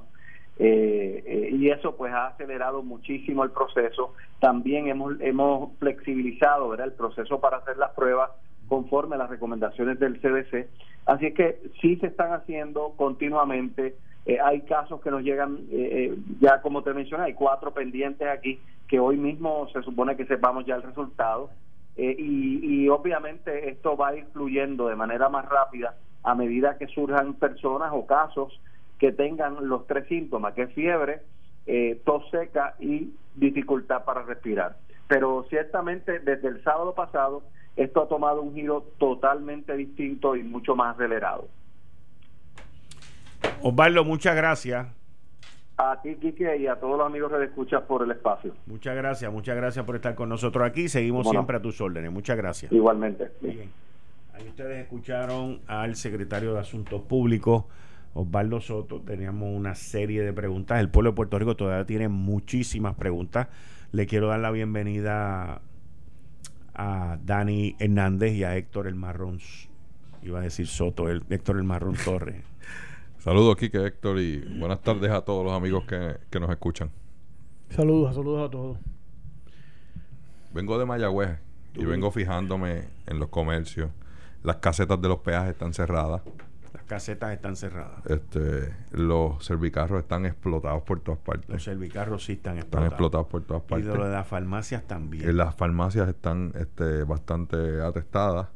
Eh, 0.58 1.48
y 1.52 1.70
eso 1.70 1.96
pues 1.96 2.12
ha 2.12 2.26
acelerado 2.26 2.82
muchísimo 2.82 3.44
el 3.44 3.50
proceso. 3.50 4.14
También 4.40 4.88
hemos, 4.88 5.18
hemos 5.20 5.76
flexibilizado 5.78 6.68
¿verdad? 6.68 6.88
el 6.88 6.92
proceso 6.92 7.40
para 7.40 7.58
hacer 7.58 7.78
las 7.78 7.92
pruebas 7.92 8.30
conforme 8.68 9.14
a 9.14 9.18
las 9.18 9.30
recomendaciones 9.30 9.98
del 9.98 10.20
CDC. 10.20 10.68
Así 11.06 11.26
es 11.26 11.34
que 11.34 11.62
sí 11.80 11.96
se 11.96 12.08
están 12.08 12.32
haciendo 12.32 12.92
continuamente. 12.96 13.96
Eh, 14.26 14.38
hay 14.42 14.62
casos 14.62 15.00
que 15.00 15.10
nos 15.10 15.22
llegan, 15.22 15.58
eh, 15.70 16.12
eh, 16.12 16.18
ya 16.40 16.60
como 16.60 16.82
te 16.82 16.92
mencioné, 16.92 17.24
hay 17.24 17.34
cuatro 17.34 17.72
pendientes 17.72 18.28
aquí 18.28 18.60
que 18.86 19.00
hoy 19.00 19.16
mismo 19.16 19.68
se 19.72 19.82
supone 19.82 20.16
que 20.16 20.26
sepamos 20.26 20.66
ya 20.66 20.76
el 20.76 20.82
resultado. 20.82 21.50
y, 21.96 22.88
obviamente 22.88 23.68
esto 23.68 23.94
va 23.94 24.08
a 24.08 24.16
ir 24.16 24.24
fluyendo 24.32 24.88
de 24.88 24.96
manera 24.96 25.28
más 25.28 25.46
rápida 25.46 25.96
a 26.22 26.34
medida 26.34 26.78
que 26.78 26.86
surjan 26.86 27.34
personas 27.34 27.90
o 27.92 28.06
casos 28.06 28.58
que 28.98 29.12
tengan 29.12 29.68
los 29.68 29.86
tres 29.86 30.06
síntomas, 30.08 30.54
que 30.54 30.62
es 30.62 30.72
fiebre, 30.72 31.20
tos 32.04 32.24
seca 32.30 32.74
y 32.80 33.12
dificultad 33.34 34.04
para 34.04 34.22
respirar. 34.22 34.76
Pero 35.08 35.44
ciertamente 35.50 36.20
desde 36.20 36.48
el 36.48 36.62
sábado 36.64 36.94
pasado 36.94 37.42
esto 37.76 38.02
ha 38.02 38.08
tomado 38.08 38.40
un 38.40 38.54
giro 38.54 38.86
totalmente 38.98 39.76
distinto 39.76 40.36
y 40.36 40.42
mucho 40.42 40.74
más 40.74 40.94
acelerado. 40.94 41.48
Osvaldo, 43.62 44.04
muchas 44.04 44.34
gracias. 44.36 44.86
A 45.76 46.00
ti, 46.02 46.16
Quique, 46.16 46.56
y 46.58 46.66
a 46.66 46.76
todos 46.76 46.98
los 46.98 47.06
amigos 47.06 47.32
que 47.32 47.38
te 47.38 47.44
escuchas 47.44 47.82
por 47.82 48.02
el 48.02 48.10
espacio. 48.10 48.54
Muchas 48.66 48.94
gracias, 48.94 49.32
muchas 49.32 49.56
gracias 49.56 49.84
por 49.84 49.96
estar 49.96 50.14
con 50.14 50.28
nosotros 50.28 50.66
aquí. 50.66 50.88
Seguimos 50.88 51.28
siempre 51.28 51.56
a 51.56 51.62
tus 51.62 51.80
órdenes. 51.80 52.12
Muchas 52.12 52.36
gracias. 52.36 52.70
Igualmente. 52.70 53.30
Bien. 53.40 53.70
Ahí 54.34 54.46
ustedes 54.46 54.82
escucharon 54.82 55.60
al 55.66 55.96
secretario 55.96 56.52
de 56.52 56.60
Asuntos 56.60 57.00
Públicos, 57.02 57.64
Osvaldo 58.12 58.60
Soto. 58.60 59.00
Teníamos 59.00 59.48
una 59.56 59.74
serie 59.74 60.22
de 60.22 60.32
preguntas. 60.34 60.80
El 60.80 60.90
pueblo 60.90 61.12
de 61.12 61.16
Puerto 61.16 61.38
Rico 61.38 61.56
todavía 61.56 61.86
tiene 61.86 62.08
muchísimas 62.08 62.94
preguntas. 62.94 63.48
Le 63.92 64.06
quiero 64.06 64.28
dar 64.28 64.40
la 64.40 64.50
bienvenida 64.50 65.62
a 66.74 67.18
Dani 67.24 67.76
Hernández 67.78 68.34
y 68.34 68.44
a 68.44 68.56
Héctor 68.56 68.86
El 68.86 68.96
Marrón. 68.96 69.38
Iba 70.22 70.40
a 70.40 70.42
decir 70.42 70.66
Soto, 70.66 71.08
el, 71.08 71.22
Héctor 71.30 71.56
El 71.56 71.64
Marrón 71.64 71.94
Torres. 72.04 72.42
Saludos, 73.20 73.56
Kike, 73.56 73.84
Héctor, 73.84 74.18
y 74.18 74.38
buenas 74.58 74.80
tardes 74.80 75.10
a 75.10 75.20
todos 75.20 75.44
los 75.44 75.52
amigos 75.52 75.84
que, 75.84 76.40
nos 76.40 76.48
escuchan. 76.48 76.90
Saludos, 77.68 78.14
saludos 78.14 78.48
a 78.48 78.50
todos. 78.50 78.78
Vengo 80.54 80.78
de 80.78 80.86
Mayagüez 80.86 81.38
y 81.74 81.84
vengo 81.84 82.10
fijándome 82.10 82.88
en 83.06 83.18
los 83.18 83.28
comercios. 83.28 83.90
Las 84.42 84.56
casetas 84.56 85.02
de 85.02 85.08
los 85.08 85.18
peajes 85.18 85.50
están 85.50 85.74
cerradas. 85.74 86.22
Las 86.72 86.82
casetas 86.84 87.32
están 87.32 87.56
cerradas. 87.56 88.06
Este, 88.06 88.74
los 88.92 89.44
servicarros 89.44 90.00
están 90.00 90.24
explotados 90.24 90.82
por 90.84 91.00
todas 91.00 91.20
partes. 91.20 91.46
Los 91.50 91.62
servicarros 91.62 92.24
sí 92.24 92.32
están 92.32 92.56
explotados. 92.56 92.86
Están 92.86 92.92
explotados 92.94 93.26
por 93.26 93.42
todas 93.42 93.62
partes. 93.64 93.86
Y 93.86 93.90
de 93.90 93.98
lo 93.98 94.06
de 94.06 94.12
las 94.12 94.26
farmacias 94.26 94.84
también. 94.84 95.28
En 95.28 95.36
las 95.36 95.54
farmacias 95.54 96.08
están 96.08 96.52
este, 96.54 97.04
bastante 97.04 97.82
atestadas. 97.82 98.48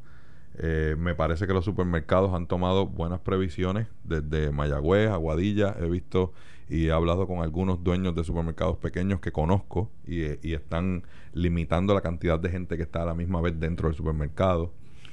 Eh, 0.57 0.95
me 0.99 1.15
parece 1.15 1.47
que 1.47 1.53
los 1.53 1.65
supermercados 1.65 2.33
han 2.33 2.47
tomado 2.47 2.87
buenas 2.87 3.21
previsiones 3.21 3.89
desde 4.05 4.53
Mayagüez, 4.53 5.11
Aguadilla. 5.11 5.75
He 5.81 5.89
visto 5.89 6.33
y 6.69 6.87
he 6.87 6.93
hablado 6.93 7.27
con 7.27 7.43
algunos 7.43 7.83
dueños 7.83 8.15
de 8.15 8.25
supermercados 8.25 8.79
pequeños 8.79 9.21
que 9.21 9.33
conozco 9.33 9.91
y, 10.07 10.23
eh, 10.23 10.39
y, 10.43 10.55
están 10.55 11.03
limitando 11.33 11.93
la 11.93 12.01
cantidad 12.01 12.39
de 12.39 12.49
gente 12.49 12.77
que 12.77 12.83
está 12.83 13.03
a 13.03 13.07
la 13.07 13.15
misma 13.15 13.41
vez 13.41 13.59
dentro 13.59 13.89
del 13.89 13.97
supermercado. 13.97 14.73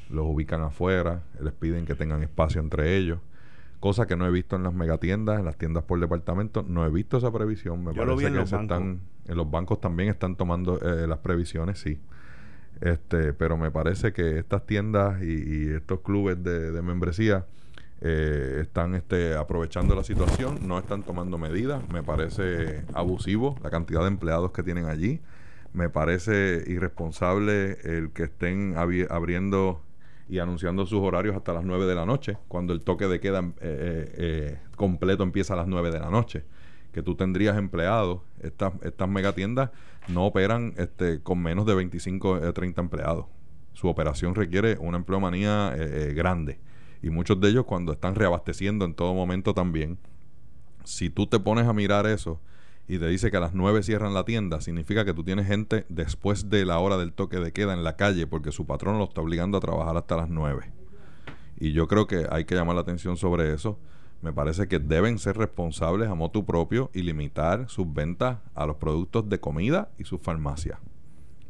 Los 0.09 0.25
ubican 0.27 0.61
afuera, 0.61 1.23
les 1.41 1.53
piden 1.53 1.85
que 1.85 1.95
tengan 1.95 2.21
espacio 2.21 2.61
entre 2.61 2.97
ellos. 2.97 3.19
Cosa 3.79 4.05
que 4.05 4.15
no 4.15 4.27
he 4.27 4.31
visto 4.31 4.55
en 4.55 4.63
las 4.63 4.73
megatiendas, 4.73 5.39
en 5.39 5.45
las 5.45 5.57
tiendas 5.57 5.83
por 5.83 5.99
departamento. 5.99 6.63
No 6.63 6.85
he 6.85 6.89
visto 6.91 7.17
esa 7.17 7.31
previsión. 7.31 7.83
Me 7.83 7.93
parece 7.93 8.31
que 8.31 8.45
se 8.45 8.55
están, 8.55 9.01
en 9.27 9.37
los 9.37 9.49
bancos 9.49 9.81
también 9.81 10.09
están 10.09 10.35
tomando 10.35 10.79
eh, 10.81 11.07
las 11.07 11.17
previsiones, 11.19 11.79
sí. 11.79 11.99
Este, 12.81 13.33
pero 13.33 13.57
me 13.57 13.69
parece 13.69 14.11
que 14.11 14.39
estas 14.39 14.65
tiendas 14.65 15.21
y, 15.21 15.69
estos 15.69 15.99
clubes 16.01 16.43
de, 16.43 16.81
membresía 16.81 17.45
eh, 18.01 18.57
están 18.61 18.95
este, 18.95 19.35
aprovechando 19.35 19.93
la 19.93 20.03
situación, 20.03 20.67
no 20.67 20.79
están 20.79 21.03
tomando 21.03 21.37
medidas. 21.37 21.87
Me 21.89 22.01
parece 22.01 22.83
abusivo 22.93 23.55
la 23.63 23.69
cantidad 23.69 24.01
de 24.01 24.07
empleados 24.07 24.51
que 24.51 24.63
tienen 24.63 24.85
allí. 24.85 25.21
Me 25.73 25.89
parece 25.89 26.63
irresponsable 26.67 27.77
el 27.83 28.11
que 28.11 28.23
estén 28.23 28.75
abriendo 28.75 29.81
y 30.27 30.39
anunciando 30.39 30.85
sus 30.85 31.01
horarios 31.01 31.35
hasta 31.35 31.53
las 31.53 31.63
9 31.63 31.85
de 31.85 31.95
la 31.95 32.05
noche, 32.05 32.37
cuando 32.47 32.73
el 32.73 32.81
toque 32.81 33.07
de 33.07 33.19
queda 33.19 33.41
eh, 33.59 34.13
eh, 34.17 34.59
completo 34.75 35.23
empieza 35.23 35.53
a 35.53 35.57
las 35.57 35.67
9 35.67 35.91
de 35.91 35.99
la 35.99 36.09
noche 36.09 36.43
que 36.91 37.01
tú 37.01 37.15
tendrías 37.15 37.57
empleados. 37.57 38.21
Estas, 38.41 38.73
estas 38.81 39.07
megatiendas 39.07 39.71
no 40.07 40.25
operan 40.25 40.73
este, 40.77 41.21
con 41.21 41.41
menos 41.41 41.65
de 41.65 41.75
25 41.75 42.29
o 42.29 42.53
30 42.53 42.81
empleados. 42.81 43.25
Su 43.73 43.87
operación 43.87 44.35
requiere 44.35 44.77
una 44.79 44.97
empleomanía 44.97 45.73
eh, 45.75 46.09
eh, 46.09 46.13
grande. 46.13 46.59
Y 47.01 47.09
muchos 47.09 47.39
de 47.39 47.49
ellos 47.49 47.65
cuando 47.65 47.91
están 47.93 48.15
reabasteciendo 48.15 48.85
en 48.85 48.93
todo 48.93 49.13
momento 49.13 49.53
también. 49.53 49.97
Si 50.83 51.09
tú 51.09 51.27
te 51.27 51.39
pones 51.39 51.67
a 51.67 51.73
mirar 51.73 52.05
eso 52.05 52.39
y 52.87 52.99
te 52.99 53.07
dice 53.07 53.31
que 53.31 53.37
a 53.37 53.39
las 53.39 53.53
9 53.53 53.83
cierran 53.83 54.13
la 54.13 54.25
tienda, 54.25 54.61
significa 54.61 55.05
que 55.05 55.13
tú 55.13 55.23
tienes 55.23 55.47
gente 55.47 55.85
después 55.89 56.49
de 56.49 56.65
la 56.65 56.79
hora 56.79 56.97
del 56.97 57.13
toque 57.13 57.37
de 57.37 57.53
queda 57.53 57.73
en 57.73 57.83
la 57.83 57.95
calle 57.95 58.27
porque 58.27 58.51
su 58.51 58.65
patrón 58.65 58.97
lo 58.97 59.05
está 59.05 59.21
obligando 59.21 59.57
a 59.57 59.61
trabajar 59.61 59.95
hasta 59.97 60.17
las 60.17 60.29
9. 60.29 60.71
Y 61.59 61.73
yo 61.73 61.87
creo 61.87 62.07
que 62.07 62.25
hay 62.29 62.45
que 62.45 62.55
llamar 62.55 62.75
la 62.75 62.81
atención 62.81 63.17
sobre 63.17 63.53
eso 63.53 63.79
me 64.21 64.33
parece 64.33 64.67
que 64.67 64.79
deben 64.79 65.17
ser 65.17 65.37
responsables 65.37 66.07
a 66.07 66.15
motu 66.15 66.45
propio 66.45 66.91
y 66.93 67.01
limitar 67.01 67.69
sus 67.69 67.91
ventas 67.91 68.37
a 68.53 68.65
los 68.65 68.77
productos 68.77 69.27
de 69.29 69.39
comida 69.39 69.89
y 69.97 70.03
sus 70.03 70.21
farmacias. 70.21 70.79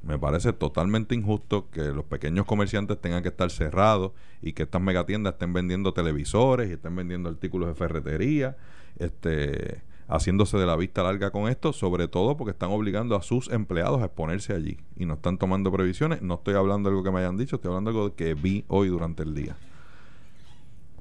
Me 0.03 0.17
parece 0.17 0.51
totalmente 0.53 1.13
injusto 1.13 1.69
que 1.69 1.81
los 1.91 2.05
pequeños 2.05 2.45
comerciantes 2.45 2.99
tengan 2.99 3.21
que 3.21 3.29
estar 3.29 3.51
cerrados 3.51 4.13
y 4.41 4.53
que 4.53 4.63
estas 4.63 4.81
megatiendas 4.81 5.33
estén 5.33 5.53
vendiendo 5.53 5.93
televisores 5.93 6.69
y 6.69 6.73
estén 6.73 6.95
vendiendo 6.95 7.29
artículos 7.29 7.67
de 7.67 7.75
ferretería, 7.75 8.57
este, 8.97 9.81
haciéndose 10.07 10.57
de 10.57 10.65
la 10.65 10.75
vista 10.75 11.03
larga 11.03 11.29
con 11.29 11.49
esto, 11.49 11.71
sobre 11.73 12.07
todo 12.07 12.35
porque 12.35 12.51
están 12.51 12.71
obligando 12.71 13.15
a 13.15 13.21
sus 13.21 13.49
empleados 13.51 14.01
a 14.01 14.05
exponerse 14.05 14.53
allí 14.53 14.77
y 14.97 15.05
no 15.05 15.15
están 15.15 15.37
tomando 15.37 15.71
previsiones. 15.71 16.21
No 16.23 16.35
estoy 16.35 16.55
hablando 16.55 16.89
de 16.89 16.95
algo 16.95 17.03
que 17.03 17.11
me 17.11 17.19
hayan 17.19 17.37
dicho, 17.37 17.57
estoy 17.57 17.69
hablando 17.69 17.91
de 17.91 17.97
algo 17.97 18.15
que 18.15 18.33
vi 18.33 18.65
hoy 18.69 18.87
durante 18.87 19.21
el 19.21 19.35
día. 19.35 19.55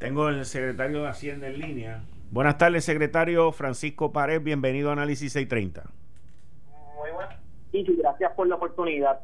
Tengo 0.00 0.30
el 0.30 0.46
secretario 0.46 1.02
de 1.02 1.08
Hacienda 1.08 1.46
en 1.48 1.60
línea. 1.60 2.00
Buenas 2.30 2.56
tardes, 2.56 2.86
secretario 2.86 3.52
Francisco 3.52 4.12
Pared. 4.12 4.40
Bienvenido 4.40 4.88
a 4.88 4.94
Análisis 4.94 5.30
630. 5.34 5.90
Muy 6.96 7.10
buenas. 7.10 7.36
Y 7.70 7.84
gracias 7.96 8.32
por 8.32 8.48
la 8.48 8.54
oportunidad. 8.54 9.20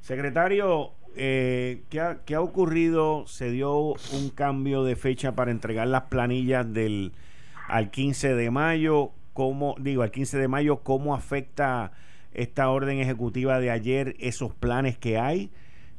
Secretario, 0.00 0.90
eh, 1.14 1.84
¿qué, 1.90 2.00
ha, 2.00 2.18
¿qué, 2.26 2.34
ha, 2.34 2.40
ocurrido? 2.40 3.28
Se 3.28 3.52
dio 3.52 3.78
un 3.78 4.30
cambio 4.34 4.82
de 4.82 4.96
fecha 4.96 5.36
para 5.36 5.52
entregar 5.52 5.86
las 5.86 6.02
planillas 6.02 6.72
del 6.72 7.12
al 7.68 7.92
15 7.92 8.34
de 8.34 8.50
mayo. 8.50 9.12
cómo, 9.32 9.76
digo, 9.78 10.02
al 10.02 10.10
15 10.10 10.38
de 10.38 10.48
mayo, 10.48 10.78
cómo 10.78 11.14
afecta 11.14 11.92
esta 12.34 12.68
orden 12.68 12.98
ejecutiva 12.98 13.60
de 13.60 13.70
ayer 13.70 14.16
esos 14.18 14.52
planes 14.56 14.98
que 14.98 15.18
hay. 15.18 15.52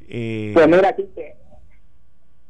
Eh, 0.09 0.51
pues 0.53 0.67
mira, 0.67 0.89
aquí 0.89 1.07
que 1.15 1.42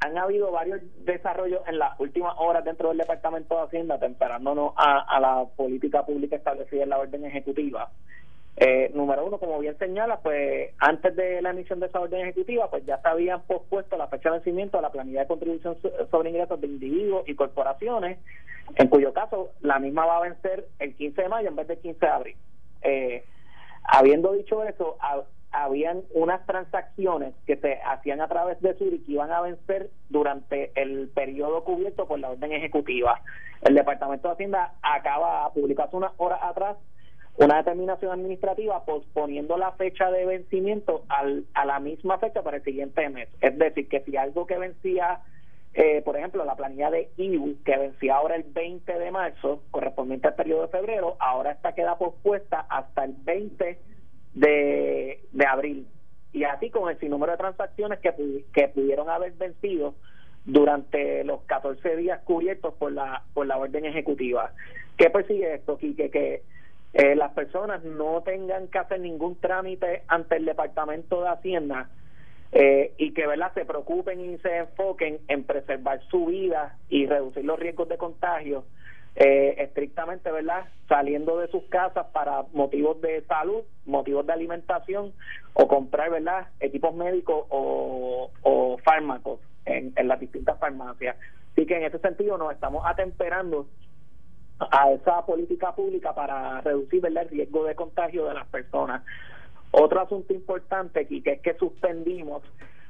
han 0.04 0.18
habido 0.18 0.52
varios 0.52 0.82
desarrollos 1.06 1.62
en 1.68 1.80
las 1.80 1.98
últimas 2.00 2.34
horas 2.38 2.66
dentro 2.66 2.90
del 2.90 2.98
Departamento 2.98 3.56
de 3.56 3.64
Hacienda, 3.64 4.00
temperándonos 4.00 4.74
a, 4.76 5.00
a 5.00 5.20
la 5.20 5.46
política 5.56 6.06
pública 6.06 6.36
establecida 6.36 6.84
en 6.84 6.90
la 6.90 7.00
orden 7.00 7.26
ejecutiva. 7.26 7.90
Eh, 8.56 8.92
número 8.94 9.26
uno, 9.26 9.40
como 9.40 9.58
bien 9.60 9.78
señala, 9.80 10.20
pues 10.20 10.72
antes 10.78 11.16
de 11.16 11.42
la 11.42 11.52
emisión 11.52 11.80
de 11.80 11.88
esa 11.88 12.02
orden 12.02 12.22
ejecutiva, 12.22 12.70
pues 12.70 12.86
ya 12.86 13.02
se 13.02 13.08
habían 13.08 13.42
pospuesto 13.44 13.98
la 13.98 14.08
fecha 14.08 14.30
de 14.30 14.36
vencimiento 14.38 14.78
de 14.78 14.84
la 14.84 14.92
planilla 14.92 15.22
de 15.22 15.28
contribución 15.28 15.78
sobre 16.12 16.30
ingresos 16.30 16.62
de 16.62 16.68
individuos 16.68 17.28
y 17.28 17.36
corporaciones, 17.36 18.20
en 18.76 18.88
cuyo 18.90 19.14
caso 19.14 19.52
la 19.62 19.80
misma 19.80 20.06
va 20.06 20.18
a 20.18 20.22
vencer 20.22 20.68
el 20.80 20.96
15 20.96 21.22
de 21.22 21.30
mayo 21.30 21.50
en 21.50 21.56
vez 21.56 21.68
del 21.68 21.80
15 21.80 22.06
de 22.06 22.12
abril. 22.12 22.36
Eh, 22.84 23.24
habiendo 23.84 24.34
dicho 24.34 24.64
eso, 24.64 24.98
habían 25.54 26.02
unas 26.14 26.46
transacciones 26.46 27.34
que 27.46 27.56
se 27.58 27.80
hacían 27.86 28.22
a 28.22 28.28
través 28.28 28.60
de 28.62 28.76
Suri 28.76 29.00
que 29.00 29.14
iban 29.14 29.32
a 29.32 29.42
vencer 29.42 29.92
durante 30.10 30.72
el 30.76 31.10
periodo 31.10 31.64
cubierto 31.64 32.08
por 32.08 32.20
la 32.20 32.32
orden 32.32 32.52
ejecutiva. 32.52 33.22
El 33.62 33.76
Departamento 33.76 34.28
de 34.28 34.34
Hacienda 34.34 34.74
acaba 34.82 35.46
de 35.46 35.62
publicar 35.62 35.90
unas 35.94 36.12
horas 36.18 36.40
atrás 36.42 36.78
una 37.36 37.58
determinación 37.58 38.12
administrativa 38.12 38.86
posponiendo 38.86 39.58
la 39.58 39.72
fecha 39.72 40.12
de 40.12 40.26
vencimiento 40.26 41.04
al, 41.10 41.46
a 41.54 41.66
la 41.66 41.80
misma 41.80 42.20
fecha 42.20 42.44
para 42.44 42.58
el 42.58 42.64
siguiente 42.64 43.10
mes. 43.10 43.28
Es 43.42 43.58
decir, 43.58 43.88
que 43.88 44.02
si 44.02 44.16
algo 44.18 44.46
que 44.46 44.58
vencía, 44.58 45.22
eh, 45.74 46.04
por 46.04 46.16
ejemplo, 46.16 46.46
la 46.46 46.56
planilla 46.56 46.92
de 46.92 47.10
IU, 47.18 47.56
que 47.66 47.76
vencía 47.76 48.16
ahora 48.16 48.36
el 48.36 48.44
20 48.44 49.00
de 49.00 49.12
marzo, 49.12 49.64
correspondiente 49.72 50.28
al 50.28 50.36
periodo 50.36 50.64
de 50.64 50.68
febrero, 50.68 51.16
ahora 51.20 51.52
esta 51.52 51.74
queda 51.74 51.98
pospuesta 51.98 52.68
hasta 52.70 53.06
el 53.06 53.14
20 53.14 53.64
de, 53.64 53.93
de 54.34 55.20
abril. 55.48 55.88
Y 56.34 56.46
así 56.46 56.72
con 56.72 56.90
el 56.90 57.00
sinnúmero 57.00 57.32
de 57.32 57.38
transacciones 57.38 58.00
que, 58.00 58.44
que 58.54 58.68
pudieron 58.70 59.10
haber 59.10 59.34
vencido 59.34 59.94
durante 60.46 61.24
los 61.24 61.42
14 61.44 61.96
días 61.96 62.22
cubiertos 62.24 62.74
por 62.74 62.92
la, 62.92 63.24
por 63.34 63.46
la 63.46 63.58
orden 63.58 63.86
ejecutiva. 63.86 64.52
¿Qué 64.98 65.10
persigue 65.10 65.54
esto, 65.54 65.78
Quique? 65.78 66.10
Que 66.10 66.42
eh, 66.94 67.16
las 67.16 67.32
personas 67.34 67.84
no 67.84 68.22
tengan 68.22 68.68
que 68.68 68.80
hacer 68.80 69.00
ningún 69.00 69.36
trámite 69.40 70.04
ante 70.08 70.38
el 70.38 70.46
Departamento 70.46 71.22
de 71.22 71.30
Hacienda 71.30 71.90
eh, 72.52 72.94
y 72.98 73.14
que 73.14 73.26
verdad 73.26 73.54
se 73.54 73.66
preocupen 73.66 74.20
y 74.20 74.38
se 74.40 74.58
enfoquen 74.58 75.20
en 75.28 75.44
preservar 75.44 76.02
su 76.10 76.26
vida 76.26 76.78
y 76.90 77.06
reducir 77.06 77.46
los 77.46 77.60
riesgos 77.60 77.90
de 77.90 77.98
contagio 77.98 78.66
eh, 79.16 79.56
estrictamente 79.60 80.32
verdad 80.32 80.66
saliendo 80.88 81.38
de 81.38 81.48
sus 81.50 81.64
casas 81.66 82.08
para 82.14 82.44
motivos 82.54 83.00
de 83.02 83.24
salud 83.26 83.62
motivos 83.86 84.26
de 84.26 84.34
alimentación 84.34 85.14
o 85.54 85.68
comprar 85.68 86.10
verdad 86.10 86.48
equipos 86.60 86.96
médicos 86.96 87.46
o, 87.50 88.30
fármacos 88.84 89.40
en, 89.66 89.94
en 89.96 90.08
las 90.08 90.20
distintas 90.20 90.60
farmacias 90.60 91.16
así 91.52 91.66
que 91.66 91.78
en 91.78 91.84
ese 91.84 92.00
sentido 92.00 92.38
nos 92.38 92.52
estamos 92.52 92.84
atemperando 92.86 93.68
a 94.60 94.92
esa 94.92 95.26
política 95.26 95.74
pública 95.74 96.14
para 96.14 96.62
reducir 96.62 97.06
el 97.06 97.30
riesgo 97.30 97.66
de 97.66 97.76
contagio 97.76 98.26
de 98.26 98.34
las 98.34 98.48
personas. 98.48 99.04
Otro 99.72 100.02
asunto 100.02 100.34
importante 100.34 101.02
aquí 101.02 101.22
que 101.22 101.34
es 101.34 101.42
que 101.42 101.56
suspendimos 101.56 102.44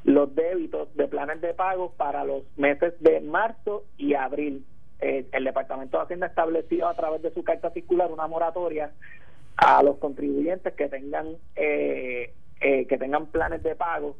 los 0.03 0.34
débitos 0.36 0.93
de 0.95 1.07
planes 1.07 1.39
de 1.41 1.53
pago 1.53 1.93
para 1.93 2.26
los 2.26 2.43
meses 2.57 2.93
de 2.99 3.21
marzo 3.21 3.86
y 3.97 4.15
abril. 4.15 4.65
Eh, 5.04 5.26
el 5.34 5.43
Departamento 5.43 5.97
de 5.97 6.04
Hacienda 6.04 6.28
estableció 6.28 6.88
a 6.88 6.95
través 6.95 7.22
de 7.22 7.34
su 7.34 7.43
carta 7.43 7.72
circular 7.72 8.10
una 8.10 8.28
moratoria 8.28 8.91
a 9.58 9.84
los 9.84 9.97
contribuyentes 9.97 10.74
que 10.74 10.88
tengan 10.88 11.36
eh, 11.56 12.34
eh, 12.62 12.88
que 12.88 12.97
tengan 12.97 13.28
planes 13.28 13.62
de 13.64 13.76
pago 13.76 14.16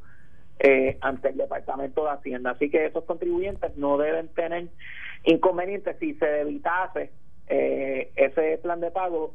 ante 1.02 1.30
el 1.30 1.38
Departamento 1.38 2.06
de 2.06 2.12
Hacienda. 2.12 2.52
Así 2.52 2.70
que 2.70 2.86
esos 2.86 3.04
contribuyentes 3.06 3.76
no 3.76 3.98
deben 3.98 4.30
tener 4.30 4.68
inconvenientes 5.24 5.98
si 6.00 6.14
se 6.16 6.42
evitase 6.42 7.12
eh, 7.48 8.12
ese 8.16 8.58
plan 8.60 8.80
de 8.80 8.92
pago 8.92 9.34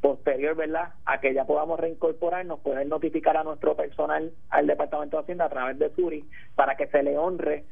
posterior, 0.00 0.54
¿verdad? 0.56 0.94
A 1.04 1.20
que 1.20 1.32
ya 1.34 1.44
podamos 1.44 1.80
reincorporarnos, 1.80 2.60
poder 2.60 2.86
notificar 2.86 3.36
a 3.36 3.44
nuestro 3.44 3.76
personal 3.76 4.32
al 4.50 4.66
Departamento 4.66 5.16
de 5.16 5.22
Hacienda 5.22 5.46
a 5.46 5.50
través 5.50 5.78
de 5.78 5.90
Suri 5.90 6.24
para 6.54 6.76
que 6.76 6.86
se 6.88 7.02
le 7.02 7.16
honre 7.18 7.64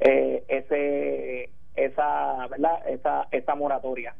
eh, 0.00 0.44
ese 0.48 1.50
esa, 1.84 2.46
¿verdad? 2.48 2.88
Esa 2.88 3.28
esa 3.30 3.54
moratoria. 3.54 4.14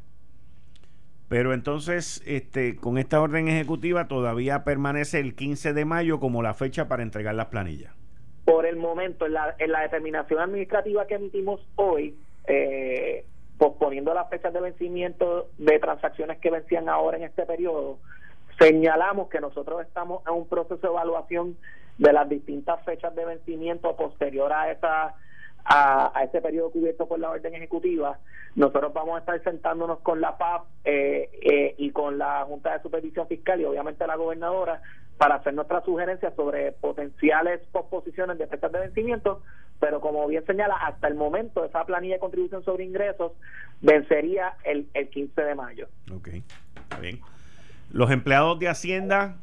Pero 1.29 1.53
entonces, 1.53 2.23
este, 2.25 2.75
con 2.75 2.97
esta 2.97 3.21
orden 3.21 3.47
ejecutiva 3.47 4.07
todavía 4.07 4.63
permanece 4.63 5.19
el 5.19 5.35
15 5.35 5.73
de 5.73 5.85
mayo 5.85 6.19
como 6.19 6.41
la 6.41 6.55
fecha 6.55 6.87
para 6.87 7.03
entregar 7.03 7.35
las 7.35 7.47
planillas. 7.47 7.93
Por 8.45 8.65
el 8.65 8.77
momento, 8.77 9.27
en 9.27 9.33
la, 9.33 9.55
en 9.59 9.71
la 9.71 9.81
determinación 9.81 10.39
administrativa 10.39 11.05
que 11.05 11.15
emitimos 11.15 11.61
hoy, 11.75 12.17
eh, 12.47 13.25
posponiendo 13.59 14.11
las 14.15 14.27
fechas 14.29 14.51
de 14.53 14.59
vencimiento 14.59 15.49
de 15.59 15.77
transacciones 15.77 16.39
que 16.39 16.49
vencían 16.49 16.89
ahora 16.89 17.17
en 17.17 17.23
este 17.23 17.45
periodo, 17.45 17.99
señalamos 18.57 19.29
que 19.29 19.39
nosotros 19.39 19.81
estamos 19.81 20.23
en 20.25 20.33
un 20.33 20.47
proceso 20.47 20.81
de 20.81 20.87
evaluación 20.87 21.57
de 21.99 22.11
las 22.11 22.27
distintas 22.27 22.83
fechas 22.85 23.13
de 23.15 23.25
vencimiento 23.25 23.95
posterior 23.95 24.51
a 24.51 24.71
esa 24.71 25.13
a, 25.65 26.11
ese 26.23 26.41
periodo 26.41 26.71
cubierto 26.71 27.07
por 27.07 27.19
la 27.19 27.29
orden 27.29 27.55
ejecutiva. 27.55 28.19
Nosotros 28.55 28.93
vamos 28.93 29.15
a 29.15 29.19
estar 29.19 29.43
sentándonos 29.43 29.99
con 29.99 30.21
la 30.21 30.37
PAP 30.37 30.65
eh, 30.85 31.29
eh, 31.41 31.75
y 31.77 31.91
con 31.91 32.17
la 32.17 32.45
Junta 32.45 32.73
de 32.73 32.83
Supervisión 32.83 33.27
Fiscal 33.27 33.61
y 33.61 33.65
obviamente 33.65 34.05
la 34.07 34.15
gobernadora 34.15 34.81
para 35.17 35.35
hacer 35.35 35.53
nuestras 35.53 35.83
sugerencias 35.83 36.33
sobre 36.35 36.71
potenciales 36.71 37.59
posposiciones 37.71 38.37
de 38.37 38.47
fechas 38.47 38.71
de 38.71 38.79
vencimiento, 38.79 39.43
pero 39.79 39.99
como 39.99 40.25
bien 40.27 40.45
señala, 40.45 40.75
hasta 40.75 41.07
el 41.07 41.15
momento 41.15 41.65
esa 41.65 41.85
planilla 41.85 42.15
de 42.15 42.19
contribución 42.19 42.63
sobre 42.63 42.85
ingresos 42.85 43.33
vencería 43.81 44.55
el, 44.63 44.87
el 44.93 45.09
15 45.09 45.41
de 45.41 45.55
mayo. 45.55 45.87
Ok, 46.15 46.29
está 46.29 46.99
bien. 46.99 47.19
Los 47.91 48.11
empleados 48.11 48.59
de 48.59 48.69
Hacienda 48.69 49.35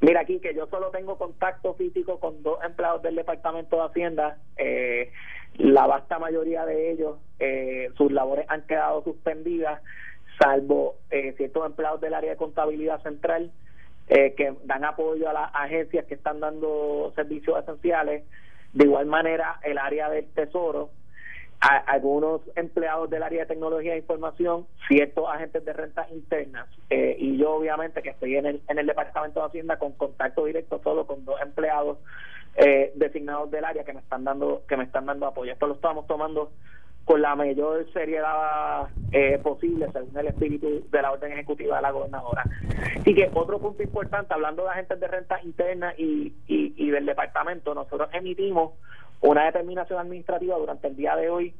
Mira 0.00 0.20
aquí 0.20 0.38
que 0.40 0.54
yo 0.54 0.66
solo 0.66 0.90
tengo 0.90 1.18
contacto 1.18 1.74
físico 1.74 2.18
con 2.18 2.42
dos 2.42 2.58
empleados 2.64 3.02
del 3.02 3.16
Departamento 3.16 3.76
de 3.76 3.82
Hacienda. 3.82 4.38
Eh, 4.56 5.12
la 5.56 5.86
vasta 5.86 6.18
mayoría 6.18 6.64
de 6.66 6.90
ellos, 6.90 7.18
eh, 7.38 7.90
sus 7.96 8.10
labores 8.10 8.46
han 8.48 8.62
quedado 8.62 9.04
suspendidas, 9.04 9.80
salvo 10.38 10.96
eh, 11.10 11.34
ciertos 11.36 11.66
empleados 11.66 12.00
del 12.00 12.14
área 12.14 12.30
de 12.30 12.36
contabilidad 12.36 13.00
central 13.02 13.52
eh, 14.08 14.34
que 14.36 14.54
dan 14.64 14.84
apoyo 14.84 15.28
a 15.30 15.32
las 15.32 15.50
agencias 15.54 16.04
que 16.06 16.14
están 16.14 16.40
dando 16.40 17.12
servicios 17.14 17.62
esenciales. 17.62 18.24
De 18.72 18.84
igual 18.84 19.06
manera, 19.06 19.60
el 19.62 19.78
área 19.78 20.10
del 20.10 20.26
Tesoro, 20.26 20.90
algunos 21.60 22.42
empleados 22.56 23.08
del 23.08 23.22
área 23.22 23.40
de 23.40 23.46
tecnología 23.46 23.94
e 23.94 23.98
información, 23.98 24.66
ciertos 24.86 25.28
agentes 25.28 25.64
de 25.64 25.72
rentas 25.72 26.10
internas 26.10 26.68
eh, 26.90 27.16
y 27.18 27.38
yo 27.38 27.54
obviamente 27.54 28.02
que 28.02 28.10
estoy 28.10 28.36
en 28.36 28.46
el, 28.46 28.62
en 28.68 28.78
el 28.78 28.86
Departamento 28.86 29.40
de 29.40 29.46
Hacienda 29.46 29.78
con 29.78 29.92
contacto 29.92 30.44
directo 30.44 30.80
solo 30.82 31.06
con 31.06 31.24
dos 31.24 31.40
empleados 31.40 31.98
eh, 32.56 32.92
designados 32.94 33.50
del 33.50 33.64
área 33.64 33.84
que 33.84 33.92
me 33.92 34.00
están 34.00 34.24
dando 34.24 34.62
que 34.68 34.76
me 34.76 34.84
están 34.84 35.06
dando 35.06 35.26
apoyo. 35.26 35.52
Esto 35.52 35.66
lo 35.66 35.74
estamos 35.74 36.06
tomando 36.06 36.52
con 37.04 37.20
la 37.20 37.34
mayor 37.34 37.86
seriedad 37.92 38.88
eh, 39.12 39.38
posible 39.42 39.88
según 39.92 40.16
el 40.18 40.28
espíritu 40.28 40.86
de 40.90 41.02
la 41.02 41.12
orden 41.12 41.32
ejecutiva 41.32 41.76
de 41.76 41.82
la 41.82 41.90
gobernadora. 41.90 42.44
Y 43.04 43.14
que 43.14 43.30
otro 43.34 43.58
punto 43.58 43.82
importante, 43.82 44.32
hablando 44.32 44.64
de 44.64 44.70
agentes 44.70 45.00
de 45.00 45.08
renta 45.08 45.40
interna 45.42 45.92
y, 45.98 46.32
y, 46.46 46.90
del 46.90 47.04
departamento, 47.04 47.74
nosotros 47.74 48.08
emitimos 48.12 48.72
una 49.20 49.46
determinación 49.46 49.98
administrativa 49.98 50.56
durante 50.56 50.88
el 50.88 50.96
día 50.96 51.16
de 51.16 51.30
hoy 51.30 51.54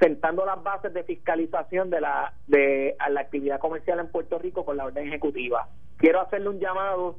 sentando 0.00 0.44
las 0.44 0.62
bases 0.62 0.92
de 0.92 1.04
fiscalización 1.04 1.88
de 1.90 2.00
la 2.00 2.32
de 2.46 2.96
la 3.10 3.20
actividad 3.20 3.60
comercial 3.60 4.00
en 4.00 4.08
Puerto 4.08 4.38
Rico 4.38 4.64
con 4.64 4.76
la 4.76 4.86
orden 4.86 5.06
ejecutiva. 5.06 5.68
Quiero 5.98 6.20
hacerle 6.20 6.48
un 6.48 6.58
llamado 6.58 7.18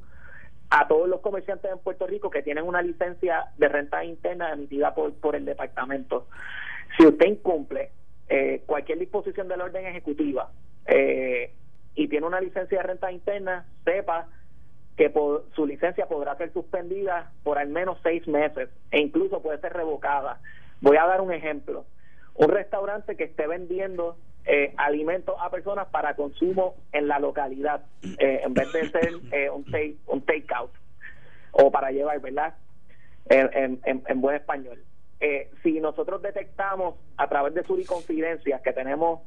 a 0.70 0.88
todos 0.88 1.08
los 1.08 1.22
comerciantes 1.22 1.72
en 1.72 1.80
Puerto 1.80 2.06
Rico 2.08 2.30
que 2.30 2.42
tienen 2.42 2.66
una 2.66 2.82
licencia 2.82 3.52
de 3.58 3.70
renta 3.70 4.04
interna 4.04 4.52
emitida 4.52 4.94
por, 4.94 5.14
por 5.14 5.36
el 5.36 5.46
departamento. 5.46 6.28
Si 6.98 7.06
usted 7.06 7.28
incumple 7.28 7.92
eh, 8.28 8.64
cualquier 8.66 9.00
disposición 9.00 9.48
de 9.48 9.58
la 9.58 9.66
orden 9.66 9.86
ejecutiva 9.86 10.52
eh, 10.86 11.54
y 11.96 12.08
tiene 12.08 12.26
una 12.26 12.42
licencia 12.42 12.80
de 12.80 12.84
renta 12.84 13.12
interna, 13.12 13.66
sepa 13.86 14.28
que 14.98 15.12
su 15.56 15.66
licencia 15.66 16.06
podrá 16.06 16.36
ser 16.38 16.54
suspendida 16.54 17.32
por 17.44 17.58
al 17.58 17.70
menos 17.70 17.98
seis 18.04 18.28
meses 18.28 18.70
e 18.92 19.00
incluso 19.00 19.42
puede 19.42 19.60
ser 19.60 19.74
revocada. 19.74 20.40
Voy 20.82 20.98
a 20.98 21.06
dar 21.06 21.22
un 21.22 21.32
ejemplo. 21.32 21.86
Un 22.36 22.50
restaurante 22.50 23.16
que 23.16 23.26
esté 23.26 23.48
vendiendo 23.48 24.18
eh, 24.46 24.74
alimentos 24.78 25.36
a 25.40 25.50
personas 25.50 25.88
para 25.88 26.16
consumo 26.16 26.76
en 26.92 27.08
la 27.08 27.20
localidad, 27.20 27.86
en 28.02 28.54
vez 28.54 28.72
de 28.74 28.90
ser 28.90 29.16
un, 29.52 29.64
take, 29.66 29.96
un 30.08 30.22
takeout 30.22 30.72
o 31.52 31.72
para 31.72 31.92
llevar, 31.92 32.20
¿verdad? 32.20 32.56
En, 33.30 33.80
en, 33.86 34.04
en 34.06 34.22
buen 34.22 34.36
español. 34.36 34.84
Eh, 35.26 35.50
si 35.64 35.80
nosotros 35.80 36.22
detectamos 36.22 36.96
a 37.16 37.30
través 37.30 37.54
de 37.54 37.64
Suriconfidencias 37.64 38.62
que 38.62 38.74
tenemos 38.74 39.22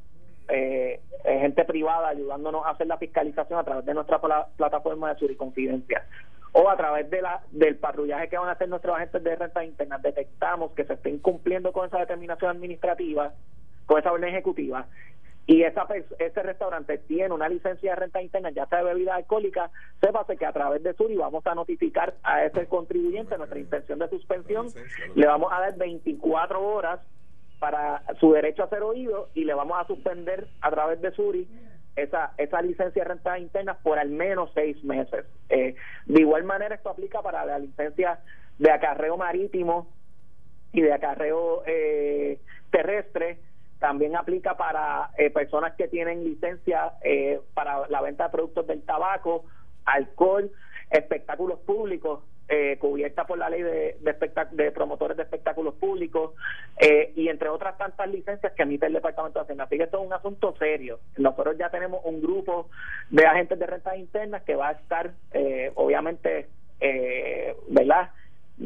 eh, 0.48 1.00
gente 1.24 1.64
privada 1.64 2.08
ayudándonos 2.08 2.64
a 2.64 2.70
hacer 2.70 2.86
la 2.86 2.98
fiscalización 2.98 3.58
a 3.58 3.64
través 3.64 3.84
de 3.84 3.94
nuestra 3.94 4.20
plataforma 4.56 5.12
de 5.12 5.18
suriconfidencia 5.18 6.04
o 6.52 6.70
a 6.70 6.76
través 6.76 7.10
de 7.10 7.20
la 7.20 7.42
del 7.50 7.76
patrullaje 7.76 8.28
que 8.28 8.38
van 8.38 8.48
a 8.48 8.52
hacer 8.52 8.68
nuestros 8.68 8.96
agentes 8.96 9.22
de 9.22 9.36
renta 9.36 9.64
interna 9.64 9.98
detectamos 9.98 10.72
que 10.72 10.84
se 10.84 10.94
está 10.94 11.08
incumpliendo 11.08 11.72
con 11.72 11.86
esa 11.86 11.98
determinación 11.98 12.50
administrativa, 12.50 13.32
con 13.86 13.98
esa 13.98 14.12
orden 14.12 14.30
ejecutiva 14.30 14.86
y 15.46 15.62
esa 15.62 15.86
ese 16.18 16.42
restaurante 16.42 16.98
tiene 16.98 17.32
una 17.32 17.48
licencia 17.48 17.90
de 17.90 17.96
renta 17.96 18.20
interna, 18.20 18.50
ya 18.50 18.66
sea 18.66 18.78
de 18.78 18.94
bebida 18.94 19.14
alcohólica, 19.14 19.70
sépase 20.00 20.36
que 20.36 20.44
a 20.44 20.52
través 20.52 20.82
de 20.82 20.92
Suri 20.94 21.16
vamos 21.16 21.46
a 21.46 21.54
notificar 21.54 22.14
a 22.24 22.44
ese 22.44 22.66
contribuyente 22.66 23.38
nuestra 23.38 23.58
intención 23.58 23.98
de 23.98 24.08
suspensión, 24.08 24.66
le 25.14 25.26
vamos 25.26 25.52
a 25.52 25.60
dar 25.60 25.76
24 25.76 26.60
horas 26.60 27.00
para 27.58 28.02
su 28.20 28.32
derecho 28.32 28.64
a 28.64 28.68
ser 28.68 28.82
oído 28.82 29.30
y 29.34 29.44
le 29.44 29.54
vamos 29.54 29.78
a 29.78 29.86
suspender 29.86 30.48
a 30.60 30.70
través 30.70 31.00
de 31.00 31.12
Suri 31.12 31.48
esa, 31.96 32.32
esa 32.36 32.60
licencia 32.60 33.02
de 33.02 33.08
renta 33.08 33.38
interna 33.38 33.78
por 33.82 33.98
al 33.98 34.10
menos 34.10 34.50
seis 34.54 34.82
meses. 34.84 35.24
Eh, 35.48 35.74
de 36.06 36.20
igual 36.20 36.44
manera, 36.44 36.74
esto 36.74 36.90
aplica 36.90 37.22
para 37.22 37.44
la 37.44 37.58
licencia 37.58 38.20
de 38.58 38.70
acarreo 38.70 39.16
marítimo 39.16 39.88
y 40.72 40.82
de 40.82 40.92
acarreo 40.92 41.62
eh, 41.66 42.38
terrestre 42.70 43.38
también 43.78 44.16
aplica 44.16 44.56
para 44.56 45.10
eh, 45.18 45.30
personas 45.30 45.74
que 45.74 45.88
tienen 45.88 46.24
licencia 46.24 46.94
eh, 47.02 47.40
para 47.54 47.88
la 47.88 48.00
venta 48.00 48.24
de 48.24 48.30
productos 48.30 48.66
del 48.66 48.82
tabaco, 48.82 49.44
alcohol, 49.84 50.50
espectáculos 50.90 51.58
públicos, 51.60 52.20
eh, 52.48 52.78
cubierta 52.78 53.26
por 53.26 53.38
la 53.38 53.50
ley 53.50 53.62
de, 53.62 53.96
de, 54.52 54.70
promotores 54.70 55.16
de 55.16 55.24
espectáculos 55.24 55.74
públicos 55.74 56.32
eh, 56.80 57.12
y 57.16 57.28
entre 57.28 57.48
otras 57.48 57.76
tantas 57.76 58.08
licencias 58.08 58.52
que 58.52 58.62
emite 58.62 58.86
el 58.86 58.92
Departamento 58.92 59.40
de 59.40 59.42
Hacienda. 59.42 59.64
Así 59.64 59.76
que 59.76 59.82
esto 59.84 60.00
es 60.00 60.06
un 60.06 60.12
asunto 60.12 60.54
serio. 60.56 61.00
Nosotros 61.16 61.56
ya 61.58 61.70
tenemos 61.70 62.02
un 62.04 62.20
grupo 62.20 62.68
de 63.10 63.26
agentes 63.26 63.58
de 63.58 63.66
rentas 63.66 63.96
internas 63.98 64.42
que 64.44 64.54
va 64.54 64.68
a 64.68 64.72
estar, 64.72 65.10
obviamente, 65.74 66.46
¿verdad? 67.68 68.10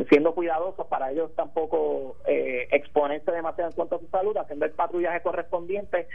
Siendo 0.08 0.34
cuidadosos 0.34 0.86
para 0.86 1.10
ellos 1.10 1.34
tampoco 1.34 2.16
eh, 2.26 2.68
exponerse 2.70 3.32
demasiado 3.32 3.70
en 3.70 3.76
cuanto 3.76 3.96
a 3.96 3.98
su 3.98 4.06
salud, 4.08 4.36
haciendo 4.36 4.64
el 4.64 4.70
patrullaje 4.72 5.20
correspondiente 5.20 6.06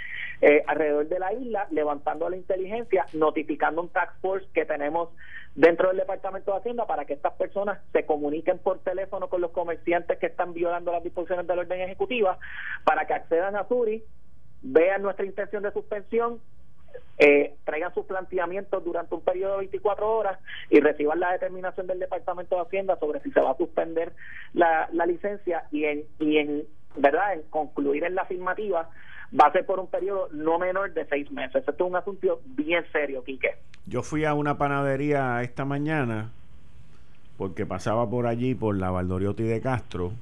eh, 0.41 0.63
alrededor 0.67 1.07
de 1.09 1.19
la 1.19 1.33
isla, 1.33 1.67
levantando 1.71 2.29
la 2.29 2.37
inteligencia, 2.37 3.05
notificando 3.13 3.81
un 3.81 3.89
task 3.89 4.13
force 4.21 4.47
que 4.53 4.65
tenemos 4.65 5.09
dentro 5.55 5.89
del 5.89 5.97
Departamento 5.97 6.51
de 6.51 6.57
Hacienda 6.59 6.87
para 6.87 7.05
que 7.05 7.13
estas 7.13 7.33
personas 7.33 7.79
se 7.91 8.05
comuniquen 8.05 8.59
por 8.59 8.79
teléfono 8.79 9.27
con 9.27 9.41
los 9.41 9.51
comerciantes 9.51 10.19
que 10.19 10.27
están 10.27 10.53
violando 10.53 10.91
las 10.91 11.03
disposiciones 11.03 11.45
del 11.47 11.59
orden 11.59 11.81
ejecutiva, 11.81 12.37
para 12.85 13.05
que 13.05 13.13
accedan 13.13 13.57
a 13.57 13.67
Suri, 13.67 14.03
vean 14.61 15.01
nuestra 15.01 15.25
intención 15.25 15.63
de 15.63 15.71
suspensión, 15.71 16.39
eh, 17.17 17.55
traigan 17.63 17.93
sus 17.93 18.05
planteamientos 18.05 18.83
durante 18.83 19.15
un 19.15 19.21
periodo 19.21 19.53
de 19.53 19.59
24 19.59 20.09
horas 20.09 20.39
y 20.69 20.79
reciban 20.79 21.19
la 21.19 21.31
determinación 21.31 21.87
del 21.87 21.99
Departamento 21.99 22.55
de 22.55 22.61
Hacienda 22.63 22.97
sobre 22.99 23.21
si 23.21 23.31
se 23.31 23.39
va 23.39 23.51
a 23.51 23.57
suspender 23.57 24.13
la, 24.53 24.89
licencia 25.05 25.65
y 25.71 25.85
en, 25.85 26.03
y 26.19 26.37
en 26.37 26.63
verdad 26.97 27.33
en 27.33 27.43
concluir 27.43 28.03
en 28.03 28.15
la 28.15 28.23
afirmativa 28.23 28.89
va 29.39 29.47
a 29.47 29.51
ser 29.51 29.65
por 29.65 29.79
un 29.79 29.87
periodo 29.87 30.29
no 30.31 30.59
menor 30.59 30.93
de 30.93 31.05
seis 31.05 31.31
meses. 31.31 31.63
Esto 31.67 31.71
es 31.71 31.89
un 31.89 31.95
asunto 31.95 32.41
bien 32.45 32.83
serio, 32.91 33.23
Quique. 33.23 33.55
Yo 33.85 34.03
fui 34.03 34.25
a 34.25 34.33
una 34.33 34.57
panadería 34.57 35.41
esta 35.41 35.65
mañana 35.65 36.31
porque 37.37 37.65
pasaba 37.65 38.09
por 38.09 38.27
allí, 38.27 38.55
por 38.55 38.77
la 38.77 38.91
Valdoriotti 38.91 39.43
de 39.43 39.61
Castro, 39.61 40.13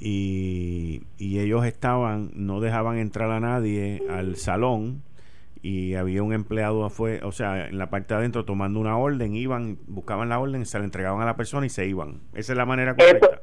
y, 0.00 1.02
y 1.18 1.40
ellos 1.40 1.64
estaban, 1.64 2.30
no 2.34 2.60
dejaban 2.60 2.98
entrar 2.98 3.30
a 3.32 3.40
nadie 3.40 4.02
al 4.08 4.36
salón 4.36 5.02
y 5.62 5.94
había 5.94 6.22
un 6.22 6.32
empleado 6.32 6.84
afuera, 6.84 7.26
o 7.26 7.32
sea, 7.32 7.66
en 7.66 7.78
la 7.78 7.90
parte 7.90 8.14
de 8.14 8.20
adentro 8.20 8.44
tomando 8.44 8.80
una 8.80 8.98
orden, 8.98 9.34
iban, 9.34 9.78
buscaban 9.86 10.28
la 10.28 10.38
orden, 10.38 10.66
se 10.66 10.78
la 10.78 10.84
entregaban 10.84 11.20
a 11.22 11.26
la 11.26 11.36
persona 11.36 11.66
y 11.66 11.70
se 11.70 11.86
iban. 11.86 12.20
Esa 12.34 12.52
es 12.52 12.58
la 12.58 12.66
manera 12.66 12.94
correcta. 12.94 13.42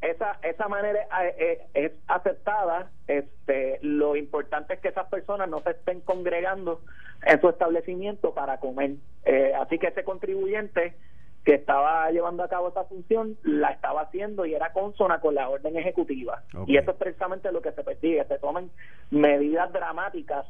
esa, 0.00 0.38
esa 0.42 0.68
manera 0.68 1.00
eh, 1.24 1.34
eh, 1.38 1.68
es 1.74 1.92
aceptada. 2.06 2.90
Este, 3.06 3.78
lo 3.82 4.16
importante 4.16 4.74
es 4.74 4.80
que 4.80 4.88
esas 4.88 5.08
personas 5.08 5.48
no 5.48 5.60
se 5.60 5.70
estén 5.70 6.00
congregando 6.00 6.82
en 7.24 7.40
su 7.40 7.48
establecimiento 7.48 8.34
para 8.34 8.58
comer. 8.58 8.92
Eh, 9.24 9.52
así 9.58 9.78
que 9.78 9.88
ese 9.88 10.04
contribuyente 10.04 10.96
que 11.44 11.54
estaba 11.54 12.10
llevando 12.10 12.42
a 12.42 12.48
cabo 12.48 12.68
esa 12.68 12.84
función 12.84 13.36
la 13.42 13.70
estaba 13.70 14.02
haciendo 14.02 14.44
y 14.44 14.54
era 14.54 14.72
consona 14.72 15.20
con 15.20 15.34
la 15.34 15.48
orden 15.48 15.76
ejecutiva. 15.76 16.42
Y 16.66 16.76
eso 16.76 16.90
es 16.90 16.96
precisamente 16.98 17.50
lo 17.50 17.62
que 17.62 17.72
se 17.72 17.82
persigue, 17.82 18.24
se 18.24 18.38
tomen 18.38 18.70
medidas 19.10 19.72
dramáticas 19.72 20.46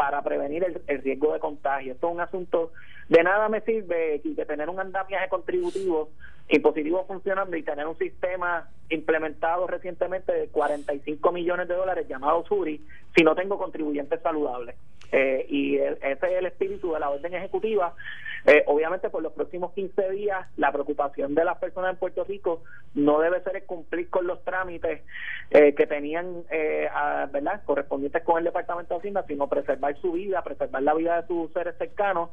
para 0.00 0.22
prevenir 0.22 0.64
el, 0.64 1.02
riesgo 1.02 1.34
de 1.34 1.40
contagio. 1.40 1.92
Esto 1.92 2.08
es 2.08 2.14
un 2.14 2.20
asunto 2.22 2.72
de 3.10 3.22
nada 3.22 3.50
me 3.50 3.60
sirve 3.60 4.22
que 4.22 4.46
tener 4.46 4.70
un 4.70 4.80
andamiaje 4.80 5.28
contributivo 5.28 6.08
impositivo 6.48 7.04
funcionando 7.06 7.54
y 7.54 7.62
tener 7.62 7.86
un 7.86 7.98
sistema 7.98 8.66
implementado 8.88 9.66
recientemente 9.66 10.32
de 10.32 10.48
45 10.48 11.32
millones 11.32 11.68
de 11.68 11.74
dólares 11.74 12.08
llamado 12.08 12.42
Suri 12.46 12.82
si 13.14 13.22
no 13.22 13.34
tengo 13.34 13.58
contribuyentes 13.58 14.22
saludables. 14.22 14.74
Eh, 15.12 15.46
y 15.48 15.76
ese 15.76 15.98
es 16.02 16.22
el 16.22 16.46
espíritu 16.46 16.92
de 16.92 17.00
la 17.00 17.10
orden 17.10 17.34
ejecutiva. 17.34 17.94
Eh, 18.46 18.64
obviamente, 18.66 19.10
por 19.10 19.22
los 19.22 19.32
próximos 19.32 19.72
15 19.72 20.10
días, 20.10 20.46
la 20.56 20.72
preocupación 20.72 21.34
de 21.34 21.44
las 21.44 21.58
personas 21.58 21.92
en 21.92 21.98
Puerto 21.98 22.24
Rico 22.24 22.62
no 22.94 23.20
debe 23.20 23.42
ser 23.42 23.64
cumplir 23.66 24.08
con 24.08 24.26
los 24.26 24.42
trámites 24.44 25.02
eh, 25.50 25.74
que 25.74 25.86
tenían, 25.86 26.44
¿verdad?, 27.32 27.62
correspondientes 27.64 28.22
con 28.22 28.38
el 28.38 28.44
Departamento 28.44 28.94
de 28.94 28.98
Hacienda, 28.98 29.24
sino 29.26 29.48
preservar 29.48 29.96
su 30.00 30.12
vida, 30.12 30.42
preservar 30.42 30.82
la 30.82 30.94
vida 30.94 31.20
de 31.20 31.26
sus 31.26 31.52
seres 31.52 31.76
cercanos 31.76 32.30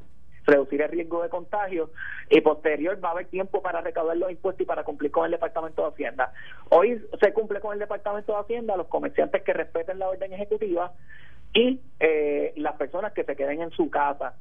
reducir 0.47 0.82
el 0.82 0.89
riesgo 0.89 1.21
de 1.21 1.30
contagio 1.30 1.91
y 2.30 2.41
posterior 2.41 3.03
va 3.03 3.09
a 3.09 3.11
haber 3.11 3.28
tiempo 3.28 3.61
para 3.61 3.82
recaudar 3.82 4.17
los 4.17 4.32
impuestos 4.32 4.61
y 4.61 4.65
para 4.65 4.84
cumplir 4.84 5.11
con 5.11 5.25
el 5.25 5.32
Departamento 5.32 5.84
de 5.84 5.89
Hacienda. 5.89 6.32
Hoy 6.69 7.05
se 7.19 7.34
cumple 7.34 7.59
con 7.59 7.73
el 7.73 7.80
Departamento 7.80 8.34
de 8.34 8.39
Hacienda 8.39 8.78
los 8.78 8.88
comerciantes 8.88 9.43
que 9.43 9.53
respeten 9.53 9.99
la 9.99 10.09
orden 10.09 10.34
ejecutiva 10.34 10.93
y 11.54 11.82
eh, 12.00 12.54
las 12.58 12.76
personas 12.76 13.14
que 13.14 13.24
se 13.24 13.36
queden 13.36 13.62
en 13.62 13.72
su 13.72 13.89
casa. 13.89 14.36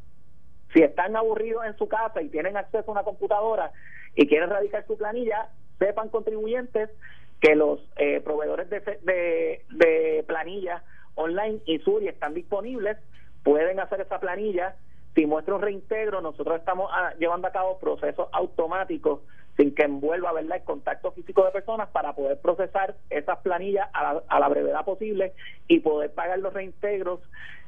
Si 0.72 0.82
están 0.82 1.16
aburridos 1.16 1.64
en 1.64 1.76
su 1.76 1.88
casa 1.88 2.20
y 2.20 2.28
tienen 2.28 2.56
acceso 2.56 2.90
a 2.90 2.92
una 2.92 3.04
computadora 3.04 3.72
y 4.14 4.26
quieren 4.26 4.50
radicar 4.50 4.86
su 4.86 4.96
planilla, 4.96 5.48
sepan 5.78 6.08
contribuyentes 6.08 6.90
que 7.40 7.54
los 7.54 7.80
eh, 7.96 8.20
proveedores 8.20 8.68
de, 8.70 8.80
de, 8.80 9.64
de 9.70 10.24
planilla 10.26 10.82
online 11.14 11.60
y 11.66 11.78
Suri 11.78 12.08
están 12.08 12.34
disponibles, 12.34 12.98
pueden 13.42 13.80
hacer 13.80 14.00
esa 14.00 14.18
planilla 14.20 14.76
si 15.16 15.24
muestra 15.24 15.54
un 15.54 15.62
reintegro, 15.62 16.20
nosotros 16.20 16.58
estamos 16.58 16.90
ah, 16.92 17.14
llevando 17.18 17.48
a 17.48 17.50
cabo 17.50 17.78
procesos 17.78 18.28
automáticos 18.32 19.22
sin 19.56 19.74
que 19.74 19.84
envuelva 19.84 20.32
¿verdad? 20.32 20.58
el 20.58 20.64
contacto 20.64 21.12
físico 21.12 21.44
de 21.44 21.50
personas 21.50 21.88
para 21.88 22.14
poder 22.14 22.38
procesar 22.40 22.94
esas 23.10 23.38
planillas 23.38 23.88
a 23.92 24.38
la, 24.38 24.48
brevedad 24.48 24.84
posible 24.84 25.32
y 25.68 25.80
poder 25.80 26.12
pagar 26.12 26.38
los 26.38 26.52
reintegros 26.52 27.20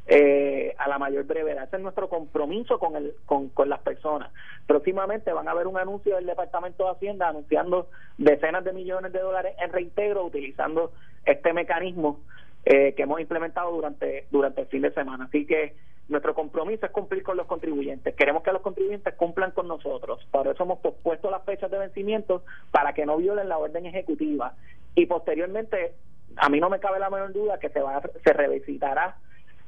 eh, 0.06 0.74
a 0.78 0.88
la 0.88 0.98
mayor 0.98 1.24
brevedad. 1.24 1.64
Ese 1.64 1.76
es 1.76 1.82
nuestro 1.82 2.08
compromiso 2.08 2.78
con, 2.78 2.96
el, 2.96 3.14
con, 3.26 3.48
con 3.50 3.68
las 3.68 3.80
personas. 3.80 4.30
Próximamente 4.66 5.32
van 5.32 5.48
a 5.48 5.52
haber 5.52 5.66
un 5.66 5.78
anuncio 5.78 6.16
del 6.16 6.26
Departamento 6.26 6.84
de 6.84 6.90
Hacienda 6.90 7.28
anunciando 7.28 7.88
decenas 8.16 8.64
de 8.64 8.72
millones 8.72 9.12
de 9.12 9.20
dólares 9.20 9.54
en 9.58 9.72
reintegro 9.72 10.24
utilizando 10.24 10.92
este 11.24 11.52
mecanismo 11.52 12.20
eh, 12.64 12.94
que 12.94 13.02
hemos 13.04 13.20
implementado 13.20 13.70
durante, 13.70 14.26
durante 14.30 14.62
el 14.62 14.66
fin 14.66 14.82
de 14.82 14.92
semana. 14.92 15.24
Así 15.24 15.46
que 15.46 15.74
nuestro 16.08 16.34
compromiso 16.34 16.86
es 16.86 16.92
cumplir 16.92 17.22
con 17.22 17.36
los 17.36 17.46
contribuyentes. 17.46 18.14
Queremos 18.14 18.42
que 18.42 18.52
los 18.52 18.62
contribuyentes 18.62 19.14
cumplan 19.14 19.50
con 19.50 19.68
nosotros. 19.68 20.26
Por 20.30 20.48
eso 20.48 20.62
hemos 20.62 20.78
pospuesto 20.78 21.30
las 21.30 21.44
fechas 21.44 21.70
de 21.70 21.78
vencimiento 21.78 22.44
para 22.70 22.94
que 22.94 23.04
no 23.04 23.16
violen 23.18 23.48
la 23.48 23.58
orden 23.58 23.86
ejecutiva. 23.86 24.54
Y 24.94 25.06
posteriormente, 25.06 25.94
a 26.36 26.48
mí 26.48 26.60
no 26.60 26.70
me 26.70 26.80
cabe 26.80 26.98
la 26.98 27.10
menor 27.10 27.32
duda 27.32 27.58
que 27.58 27.68
se, 27.68 27.80
va, 27.80 28.02
se 28.24 28.32
revisitará 28.32 29.16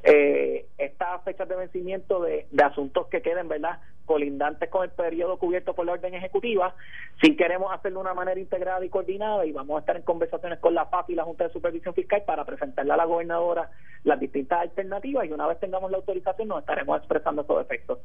eh, 0.02 0.66
estas 0.78 1.22
fechas 1.24 1.48
de 1.48 1.56
vencimiento 1.56 2.20
de, 2.20 2.46
asuntos 2.62 3.06
que 3.08 3.22
queden, 3.22 3.48
¿verdad?, 3.48 3.80
colindantes 4.06 4.68
con 4.70 4.82
el 4.82 4.90
periodo 4.90 5.38
cubierto 5.38 5.74
por 5.74 5.86
la 5.86 5.92
orden 5.92 6.14
ejecutiva, 6.14 6.74
si 7.22 7.36
queremos 7.36 7.72
hacerlo 7.72 8.00
de 8.00 8.06
una 8.06 8.14
manera 8.14 8.40
integrada 8.40 8.84
y 8.84 8.88
coordinada 8.88 9.46
y 9.46 9.52
vamos 9.52 9.76
a 9.76 9.80
estar 9.80 9.96
en 9.96 10.02
conversaciones 10.02 10.58
con 10.58 10.74
la 10.74 10.86
FAP 10.86 11.10
y 11.10 11.14
la 11.14 11.22
Junta 11.22 11.44
de 11.44 11.52
Supervisión 11.52 11.94
Fiscal 11.94 12.22
para 12.26 12.44
presentarle 12.44 12.92
a 12.92 12.96
la 12.96 13.04
gobernadora 13.04 13.70
las 14.02 14.18
distintas 14.18 14.62
alternativas 14.62 15.26
y 15.26 15.32
una 15.32 15.46
vez 15.46 15.60
tengamos 15.60 15.90
la 15.92 15.98
autorización 15.98 16.48
nos 16.48 16.60
estaremos 16.60 16.98
expresando 16.98 17.42
esos 17.42 17.62
efectos. 17.62 17.98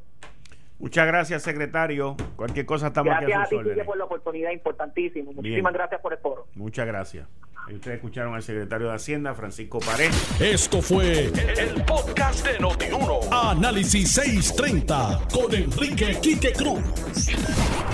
Muchas 0.78 1.06
gracias, 1.06 1.42
secretario. 1.42 2.16
Cualquier 2.36 2.66
cosa 2.66 2.88
estamos 2.88 3.14
aquí 3.14 3.32
a 3.32 3.46
sus 3.46 3.64
Gracias 3.64 3.86
por 3.86 3.96
la 3.96 4.04
oportunidad, 4.04 4.50
importantísimo. 4.50 5.32
Muchísimas 5.32 5.72
gracias 5.72 6.00
por 6.00 6.12
el 6.12 6.18
foro. 6.18 6.46
Muchas 6.54 6.86
gracias. 6.86 7.26
ustedes 7.72 7.96
escucharon 7.96 8.34
al 8.34 8.42
secretario 8.42 8.88
de 8.88 8.94
Hacienda, 8.94 9.34
Francisco 9.34 9.78
Pared. 9.80 10.10
Esto 10.40 10.82
fue 10.82 11.26
el, 11.26 11.84
podcast 11.84 12.46
de 12.46 12.58
Notiuno. 12.58 13.20
Análisis 13.32 14.12
630 14.12 15.22
con 15.32 15.54
Enrique 15.54 16.18
Quique 16.20 16.52
Cruz. 16.52 16.82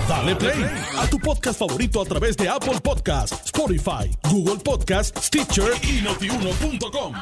Dale 0.07 0.35
play 0.35 0.65
a 0.97 1.09
tu 1.09 1.17
podcast 1.19 1.57
favorito 1.57 2.01
a 2.01 2.05
través 2.05 2.35
de 2.35 2.49
Apple 2.49 2.81
Podcasts, 2.83 3.45
Spotify, 3.45 4.11
Google 4.29 4.61
Podcasts, 4.61 5.27
Stitcher 5.27 5.71
y 5.81 6.01
notiuno.com. 6.01 7.13